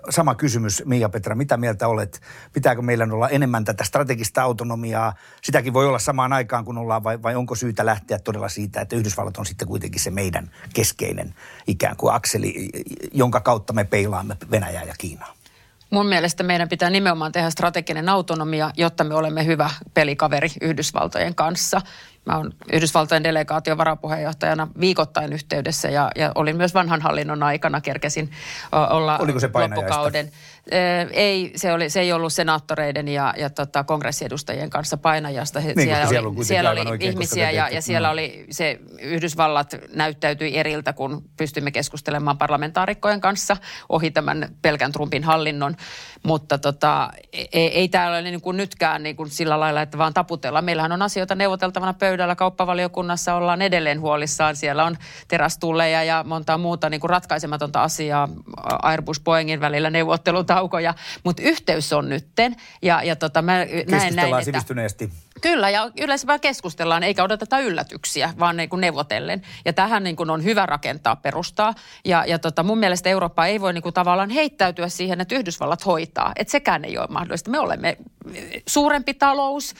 sama 0.10 0.36
kysymys, 0.36 0.84
Mia-Petra. 0.86 1.36
Mitä 1.36 1.58
mieltä 1.58 1.88
olet? 1.88 2.22
Pitääkö 2.53 2.82
meillä 2.82 3.08
olla 3.12 3.30
enemmän 3.30 3.66
tätä 3.66 3.84
strategista 3.84 4.43
autonomiaa? 4.43 5.14
Sitäkin 5.43 5.74
voi 5.74 5.88
olla 5.88 5.99
samaan 5.99 6.34
aikaan, 6.34 6.66
kun 6.66 6.78
ollaan, 6.78 7.03
vai, 7.03 7.22
vai 7.24 7.36
onko 7.36 7.55
syytä 7.55 7.86
lähteä 7.86 8.20
todella 8.20 8.49
siitä, 8.49 8.82
että 8.82 8.95
Yhdysvallat 8.95 9.38
on 9.38 9.45
sitten 9.45 9.68
kuitenkin 9.68 10.01
se 10.01 10.12
meidän 10.12 10.51
keskeinen 10.74 11.36
ikään 11.68 11.97
kuin 11.97 12.14
akseli, 12.14 12.70
jonka 13.14 13.39
kautta 13.39 13.74
me 13.74 13.84
peilaamme 13.84 14.38
Venäjää 14.51 14.84
ja 14.84 14.93
Kiinaa? 14.97 15.34
Mun 15.89 16.05
mielestä 16.05 16.43
meidän 16.43 16.70
pitää 16.70 16.89
nimenomaan 16.89 17.32
tehdä 17.32 17.49
strateginen 17.49 18.10
autonomia, 18.10 18.72
jotta 18.78 19.03
me 19.03 19.16
olemme 19.16 19.45
hyvä 19.45 19.70
pelikaveri 19.93 20.49
Yhdysvaltojen 20.62 21.36
kanssa. 21.36 21.82
Mä 22.28 22.38
olen 22.38 22.53
Yhdysvaltojen 22.73 23.23
delegaation 23.23 23.78
varapuheenjohtajana 23.78 24.67
viikoittain 24.80 25.34
yhteydessä 25.34 25.89
ja, 25.89 26.11
ja 26.15 26.32
olin 26.36 26.57
myös 26.57 26.73
vanhan 26.73 27.01
hallinnon 27.01 27.43
aikana, 27.43 27.82
kerkesin 27.82 28.32
olla 28.89 29.17
Oliko 29.17 29.39
se 29.39 29.49
loppukauden. 29.53 30.32
Ei, 31.11 31.51
se, 31.55 31.73
oli, 31.73 31.89
se 31.89 31.99
ei 31.99 32.13
ollut 32.13 32.34
senaattoreiden 32.34 33.07
ja, 33.07 33.34
ja 33.38 33.49
tota, 33.49 33.84
kongressiedustajien 33.84 34.69
kanssa 34.69 34.97
painajasta. 34.97 35.59
Niin, 35.59 35.82
siellä, 35.82 36.07
siellä 36.07 36.30
oli, 36.30 36.45
siellä 36.45 36.71
oli 36.71 36.84
oikein, 36.86 37.11
ihmisiä 37.11 37.51
ja, 37.51 37.69
ja 37.69 37.82
siellä 37.82 38.07
mm. 38.07 38.11
oli 38.11 38.45
se 38.49 38.80
Yhdysvallat 39.01 39.75
näyttäytyi 39.93 40.57
eriltä, 40.57 40.93
kun 40.93 41.23
pystymme 41.38 41.71
keskustelemaan 41.71 42.38
parlamentaarikkojen 42.38 43.21
kanssa 43.21 43.57
ohi 43.89 44.11
tämän 44.11 44.49
pelkän 44.61 44.91
Trumpin 44.91 45.23
hallinnon. 45.23 45.75
Mutta 46.23 46.57
tota, 46.57 47.09
ei, 47.34 47.47
ei 47.53 47.89
tämä 47.89 48.07
ole 48.07 48.21
niin 48.21 48.41
kuin 48.41 48.57
nytkään 48.57 49.03
niin 49.03 49.15
kuin 49.15 49.30
sillä 49.30 49.59
lailla, 49.59 49.82
että 49.82 49.97
vaan 49.97 50.13
taputellaan. 50.13 50.65
Meillähän 50.65 50.91
on 50.91 51.01
asioita 51.01 51.36
neuvoteltavana 51.36 51.93
pöydällä. 51.93 52.16
Kauppavaliokunnassa 52.36 53.34
ollaan 53.34 53.61
edelleen 53.61 54.01
huolissaan. 54.01 54.55
Siellä 54.55 54.84
on 54.84 54.97
terästulleja 55.28 56.03
ja 56.03 56.24
monta 56.28 56.57
muuta 56.57 56.89
niin 56.89 57.01
kuin 57.01 57.09
ratkaisematonta 57.09 57.84
asiaa 57.84 58.30
Airbus-Boeingin 58.84 59.61
välillä 59.61 59.89
neuvottelutaukoja. 59.89 60.93
Mutta 61.24 61.43
yhteys 61.43 61.93
on 61.93 62.09
nytten. 62.09 62.55
Ja, 62.82 63.03
ja 63.03 63.15
tota, 63.15 63.41
mä 63.41 63.53
näen 63.89 64.15
näin, 64.15 64.34
että... 64.34 64.45
sivistyneesti. 64.45 65.11
Kyllä, 65.41 65.69
ja 65.69 65.91
yleensä 65.99 66.27
vaan 66.27 66.39
keskustellaan, 66.39 67.03
eikä 67.03 67.23
odoteta 67.23 67.59
yllätyksiä, 67.59 68.33
vaan 68.39 68.57
niin 68.57 68.69
kuin 68.69 68.81
neuvotellen. 68.81 69.41
Ja 69.65 69.73
tähän 69.73 70.03
niin 70.03 70.15
kuin 70.15 70.29
on 70.29 70.43
hyvä 70.43 70.65
rakentaa 70.65 71.15
perustaa. 71.15 71.73
Ja, 72.05 72.23
ja 72.27 72.39
tota, 72.39 72.63
mun 72.63 72.77
mielestä 72.77 73.09
Eurooppa 73.09 73.45
ei 73.45 73.61
voi 73.61 73.73
niin 73.73 73.81
kuin 73.81 73.93
tavallaan 73.93 74.29
heittäytyä 74.29 74.88
siihen, 74.89 75.21
että 75.21 75.35
Yhdysvallat 75.35 75.85
hoitaa. 75.85 76.31
Että 76.35 76.51
sekään 76.51 76.85
ei 76.85 76.97
ole 76.97 77.07
mahdollista. 77.09 77.51
Me 77.51 77.59
olemme 77.59 77.97
suurempi 78.67 79.13
talous, 79.13 79.75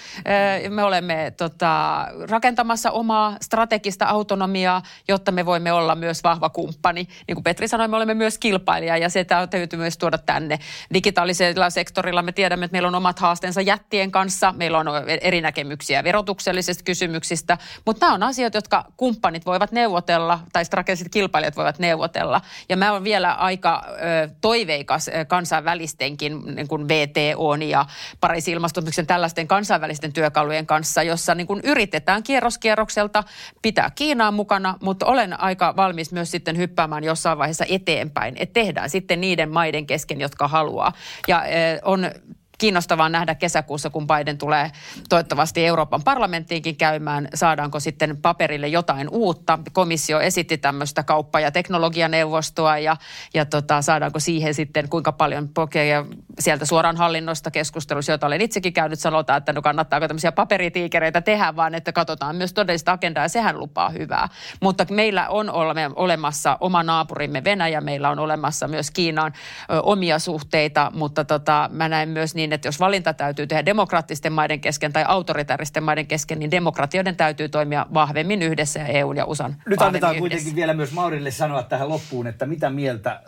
me 0.70 0.84
olemme 0.84 1.34
tota, 1.38 2.05
rakentamassa 2.30 2.91
omaa 2.91 3.38
strategista 3.41 4.05
autonomiaa, 4.05 4.82
jotta 5.08 5.32
me 5.32 5.45
voimme 5.45 5.72
olla 5.72 5.95
myös 5.95 6.24
vahva 6.24 6.49
kumppani. 6.49 7.08
Niin 7.28 7.36
kuin 7.36 7.43
Petri 7.43 7.68
sanoi, 7.68 7.88
me 7.88 7.95
olemme 7.95 8.14
myös 8.14 8.38
kilpailija 8.38 8.97
ja 8.97 9.10
se 9.10 9.24
täytyy 9.24 9.68
myös 9.76 9.97
tuoda 9.97 10.18
tänne. 10.18 10.60
Digitaalisella 10.93 11.70
sektorilla 11.70 12.22
me 12.22 12.32
tiedämme, 12.32 12.66
että 12.66 12.74
meillä 12.74 12.88
on 12.88 12.95
omat 12.95 13.20
haasteensa 13.20 13.62
jättien 13.62 14.12
kanssa, 14.12 14.53
meillä 14.58 14.78
on 14.78 14.88
eri 15.22 15.41
näkemyksiä 15.48 16.04
verotuksellisista 16.04 16.84
kysymyksistä, 16.84 17.58
mutta 17.86 18.06
nämä 18.06 18.16
on 18.16 18.24
asiat, 18.24 18.54
jotka 18.54 18.86
kumppanit 18.98 19.45
voivat 19.45 19.72
neuvotella 19.72 20.39
tai 20.54 20.66
strategiset 20.66 21.10
kilpailijat 21.10 21.56
voivat 21.56 21.80
neuvotella. 21.80 22.41
Ja 22.70 22.78
mä 22.78 22.91
olen 22.91 23.04
vielä 23.04 23.34
aika 23.34 23.84
ö, 23.88 24.30
toiveikas 24.41 25.10
kansainvälistenkin 25.28 26.56
niin 26.56 26.68
kuin 26.68 26.88
VTOn 26.88 27.62
ja 27.62 27.86
Pariisin 28.20 28.54
ilmastosopimuksen 28.54 29.08
tällaisten 29.08 29.48
kansainvälisten 29.48 30.14
työkalujen 30.14 30.66
kanssa, 30.66 31.04
jossa 31.04 31.36
niin 31.36 31.48
kuin 31.48 31.62
yritetään 31.64 32.24
kierroskierrokselta 32.24 33.24
pitää 33.62 33.91
Kiinaa 33.95 34.32
mukana, 34.32 34.76
mutta 34.82 35.06
olen 35.06 35.39
aika 35.39 35.74
valmis 35.76 36.12
myös 36.12 36.32
sitten 36.32 36.58
hyppäämään 36.58 37.04
jossain 37.04 37.38
vaiheessa 37.38 37.66
eteenpäin, 37.70 38.36
että 38.38 38.54
tehdään 38.54 38.89
sitten 38.89 39.22
niiden 39.22 39.50
maiden 39.52 39.86
kesken, 39.88 40.22
jotka 40.22 40.48
haluaa. 40.48 40.93
Ja 41.28 41.43
on 41.84 42.12
kiinnostavaa 42.58 43.10
nähdä 43.10 43.36
kesäkuussa, 43.36 43.89
kun 43.89 44.08
Biden 44.08 44.38
tulee 44.38 44.72
toivottavasti 45.10 45.66
Euroopan 45.66 46.03
parlamenttiinkin 46.03 46.76
käymään, 46.76 47.28
saadaanko 47.34 47.80
sitten 47.80 48.18
paperille 48.18 48.68
jotain 48.68 49.10
uutta. 49.10 49.60
Komissio 49.74 50.20
esitti 50.20 50.58
tämmöistä 50.58 51.03
kauppa- 51.03 51.39
ja 51.39 51.51
teknologianeuvostoa 51.51 52.78
ja, 52.78 52.97
ja 53.34 53.45
tota, 53.45 53.82
saadaanko 53.82 54.20
siihen 54.20 54.53
sitten 54.53 54.89
kuinka 54.89 55.12
paljon 55.12 55.49
pokeja 55.49 56.05
sieltä 56.39 56.66
suoraan 56.66 56.97
hallinnosta 56.97 57.51
keskustelussa, 57.51 58.12
jota 58.12 58.28
olen 58.28 58.41
itsekin 58.41 58.74
käynyt, 58.74 58.99
sanotaan, 58.99 59.38
että 59.38 59.53
no 59.53 59.62
kannattaako 59.62 60.08
tämmöisiä 60.08 60.32
paperitiikereitä 60.32 61.22
tehdä, 61.22 61.55
vaan 61.55 61.76
että 61.76 61.91
katsotaan 61.91 62.36
myös 62.36 62.53
todellista 62.53 62.91
agendaa 62.91 63.24
ja 63.24 63.30
sehän 63.30 63.60
lupaa 63.60 63.89
hyvää. 63.89 64.30
Mutta 64.62 64.86
meillä 64.89 65.28
on 65.30 65.49
olemassa 65.95 66.58
oma 66.62 66.84
naapurimme 66.84 67.43
Venäjä, 67.43 67.82
meillä 67.82 68.10
on 68.10 68.20
olemassa 68.20 68.68
myös 68.68 68.91
Kiinaan 68.91 69.34
ö, 69.72 69.82
omia 69.82 70.20
suhteita, 70.20 70.91
mutta 70.95 71.26
tota, 71.26 71.70
mä 71.74 71.89
näen 71.89 72.10
myös 72.10 72.36
niin, 72.36 72.47
että 72.54 72.68
jos 72.68 72.80
valinta 72.80 73.14
täytyy 73.14 73.48
tehdä 73.48 73.66
demokraattisten 73.66 74.34
maiden 74.34 74.60
kesken 74.60 74.93
tai 74.93 75.04
autoritaaristen 75.08 75.84
maiden 75.84 76.08
kesken, 76.08 76.39
niin 76.39 76.52
demokratioiden 76.52 77.16
täytyy 77.16 77.50
toimia 77.50 77.86
vahvemmin 77.93 78.41
yhdessä 78.41 78.80
ja 78.80 78.88
EUn 78.88 79.18
ja 79.18 79.26
USAn 79.26 79.56
Nyt 79.66 79.82
annetaan 79.82 80.12
yhdessä. 80.12 80.20
kuitenkin 80.20 80.56
vielä 80.56 80.74
myös 80.74 80.91
Maurille 80.91 81.32
sanoa 81.32 81.64
tähän 81.64 81.89
loppuun, 81.89 82.28
että 82.28 82.45
mitä 82.45 82.70
mieltä 82.70 83.12
äh, 83.12 83.22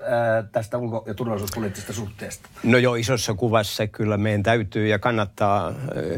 tästä 0.51 0.77
ulko- 0.77 1.03
ja 1.07 1.13
turvallisuuspoliittisesta 1.13 1.93
suhteesta? 1.93 2.49
No 2.63 2.77
joo, 2.77 2.95
isossa 2.95 3.33
kuvassa 3.33 3.87
kyllä 3.87 4.17
meidän 4.17 4.43
täytyy 4.43 4.87
ja 4.87 4.99
kannattaa 4.99 5.73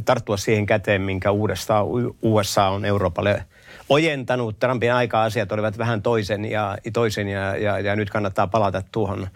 tarttua 0.06 0.38
siihen 0.38 0.66
käteen, 0.66 1.02
minkä 1.02 1.32
uudesta 1.32 1.84
USA 2.22 2.68
on 2.68 2.86
Euroopalle 2.86 3.46
ojentanut. 3.90 4.60
Trumpin 4.60 4.94
aikaa 4.94 5.24
asiat 5.24 5.52
olivat 5.52 5.78
vähän 5.78 6.02
toisen 6.02 6.46
ja, 6.46 6.78
toisen 6.94 7.28
ja, 7.28 7.58
ja, 7.58 7.80
ja 7.80 7.96
nyt 7.96 8.10
kannattaa 8.10 8.48
palata 8.48 8.82
tuohon 8.92 9.28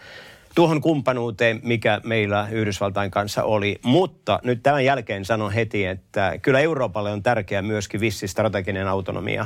tuohon 0.56 0.82
kumppanuuteen, 0.82 1.60
mikä 1.64 2.02
meillä 2.04 2.48
Yhdysvaltain 2.52 3.12
kanssa 3.12 3.44
oli. 3.44 3.80
Mutta 3.84 4.40
nyt 4.44 4.64
tämän 4.64 4.86
jälkeen 4.86 5.26
sanon 5.26 5.52
heti, 5.52 5.86
että 5.86 6.40
kyllä 6.42 6.60
Euroopalle 6.60 7.12
on 7.12 7.24
tärkeä 7.24 7.62
myöskin 7.62 8.00
vissi 8.00 8.28
strateginen 8.28 8.88
autonomia. 8.88 9.46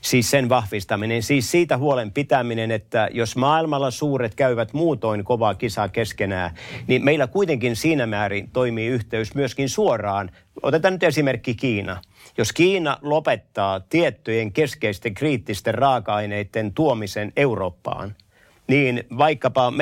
Siis 0.00 0.30
sen 0.30 0.48
vahvistaminen, 0.48 1.22
siis 1.22 1.50
siitä 1.50 1.78
huolen 1.78 2.12
pitäminen, 2.12 2.70
että 2.70 3.08
jos 3.12 3.36
maailmalla 3.36 3.90
suuret 3.90 4.34
käyvät 4.34 4.72
muutoin 4.72 5.24
kovaa 5.24 5.54
kisaa 5.54 5.88
keskenään, 5.88 6.50
niin 6.86 7.04
meillä 7.04 7.26
kuitenkin 7.26 7.76
siinä 7.76 8.06
määrin 8.06 8.50
toimii 8.52 8.86
yhteys 8.86 9.34
myöskin 9.34 9.68
suoraan. 9.68 10.30
Otetaan 10.62 10.94
nyt 10.94 11.02
esimerkki 11.02 11.54
Kiina. 11.54 12.00
Jos 12.38 12.52
Kiina 12.52 12.98
lopettaa 13.02 13.80
tiettyjen 13.80 14.52
keskeisten 14.52 15.14
kriittisten 15.14 15.74
raaka-aineiden 15.74 16.74
tuomisen 16.74 17.32
Eurooppaan– 17.36 18.14
niin 18.68 19.04
vaikkapa 19.18 19.72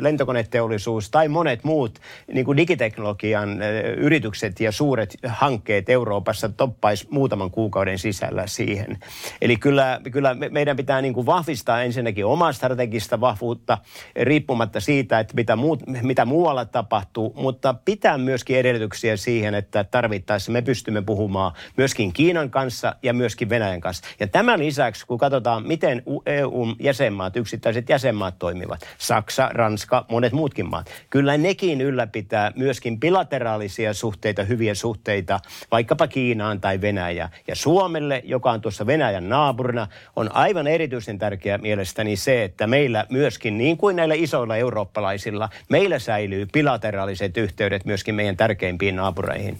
lentokoneteollisuus 0.00 1.10
tai 1.10 1.28
monet 1.28 1.64
muut 1.64 1.98
niin 2.32 2.44
kuin 2.44 2.56
digiteknologian 2.56 3.62
yritykset 3.96 4.60
ja 4.60 4.72
suuret 4.72 5.16
hankkeet 5.26 5.88
Euroopassa 5.88 6.48
toppaisi 6.48 7.06
muutaman 7.10 7.50
kuukauden 7.50 7.98
sisällä 7.98 8.46
siihen. 8.46 8.98
Eli 9.42 9.56
kyllä, 9.56 10.00
kyllä 10.12 10.36
meidän 10.50 10.76
pitää 10.76 11.02
niin 11.02 11.14
kuin 11.14 11.26
vahvistaa 11.26 11.82
ensinnäkin 11.82 12.26
omaa 12.26 12.52
strategista 12.52 13.20
vahvuutta 13.20 13.78
riippumatta 14.22 14.80
siitä, 14.80 15.18
että 15.18 15.34
mitä, 15.34 15.56
muut, 15.56 15.82
mitä 16.02 16.24
muualla 16.24 16.64
tapahtuu, 16.64 17.32
mutta 17.36 17.74
pitää 17.84 18.18
myöskin 18.18 18.58
edellytyksiä 18.58 19.16
siihen, 19.16 19.54
että 19.54 19.84
tarvittaessa 19.84 20.52
me 20.52 20.62
pystymme 20.62 21.02
puhumaan 21.02 21.52
myöskin 21.76 22.12
Kiinan 22.12 22.50
kanssa 22.50 22.94
ja 23.02 23.12
myöskin 23.14 23.48
Venäjän 23.48 23.80
kanssa. 23.80 24.04
Ja 24.20 24.26
tämän 24.26 24.58
lisäksi, 24.58 25.06
kun 25.06 25.18
katsotaan, 25.18 25.66
miten 25.66 26.02
EU-jäsenmaat, 26.26 27.36
yksittäiset 27.36 27.88
jäsenmaat 27.88 28.33
maat 28.34 28.38
toimivat. 28.38 28.80
Saksa, 28.98 29.48
Ranska, 29.52 30.04
monet 30.08 30.32
muutkin 30.32 30.70
maat. 30.70 30.90
Kyllä 31.10 31.36
nekin 31.36 31.80
ylläpitää 31.80 32.52
myöskin 32.56 33.00
bilateraalisia 33.00 33.94
suhteita, 33.94 34.44
hyviä 34.44 34.74
suhteita, 34.74 35.40
vaikkapa 35.70 36.06
Kiinaan 36.06 36.60
tai 36.60 36.80
Venäjään. 36.80 37.30
Ja 37.48 37.54
Suomelle, 37.54 38.22
joka 38.24 38.50
on 38.50 38.60
tuossa 38.60 38.86
Venäjän 38.86 39.28
naapurina, 39.28 39.86
on 40.16 40.34
aivan 40.34 40.66
erityisen 40.66 41.18
tärkeää 41.18 41.58
mielestäni 41.58 42.16
se, 42.16 42.44
että 42.44 42.66
meillä 42.66 43.06
myöskin, 43.10 43.58
niin 43.58 43.76
kuin 43.76 43.96
näillä 43.96 44.14
isoilla 44.14 44.56
eurooppalaisilla, 44.56 45.48
meillä 45.68 45.98
säilyy 45.98 46.46
bilateraaliset 46.46 47.36
yhteydet 47.36 47.84
myöskin 47.84 48.14
meidän 48.14 48.36
tärkeimpiin 48.36 48.96
naapureihin. 48.96 49.58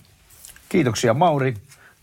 Kiitoksia 0.69 1.15
Mauri. 1.15 1.55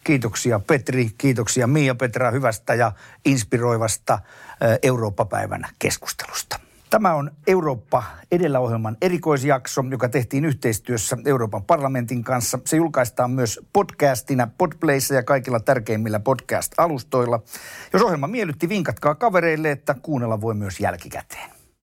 Kiitoksia 0.04 0.60
Petri, 0.60 1.10
kiitoksia 1.18 1.68
Mia 1.68 1.96
Petra 1.96 2.32
hyvästä 2.32 2.74
ja 2.74 2.92
inspiroivasta 3.26 4.20
Eurooppa-päivän 4.84 5.68
keskustelusta. 5.80 6.60
Tämä 6.90 7.14
on 7.14 7.32
Eurooppa 7.48 8.04
edellä 8.32 8.60
ohjelman 8.60 8.98
erikoisjakso, 9.02 9.84
joka 9.92 10.10
tehtiin 10.10 10.46
yhteistyössä 10.46 11.18
Euroopan 11.26 11.64
parlamentin 11.64 12.24
kanssa. 12.24 12.60
Se 12.66 12.78
julkaistaan 12.78 13.32
myös 13.32 13.60
podcastina 13.74 14.48
Podplayssa 14.58 15.14
ja 15.14 15.24
kaikilla 15.24 15.60
tärkeimmillä 15.60 16.20
podcast-alustoilla. 16.20 17.40
Jos 17.94 18.02
ohjelma 18.02 18.28
miellytti, 18.28 18.70
vinkatkaa 18.70 19.16
kavereille, 19.16 19.72
että 19.72 19.96
kuunnella 20.02 20.42
voi 20.42 20.54
myös 20.54 20.80
jälkikäteen. 20.80 21.61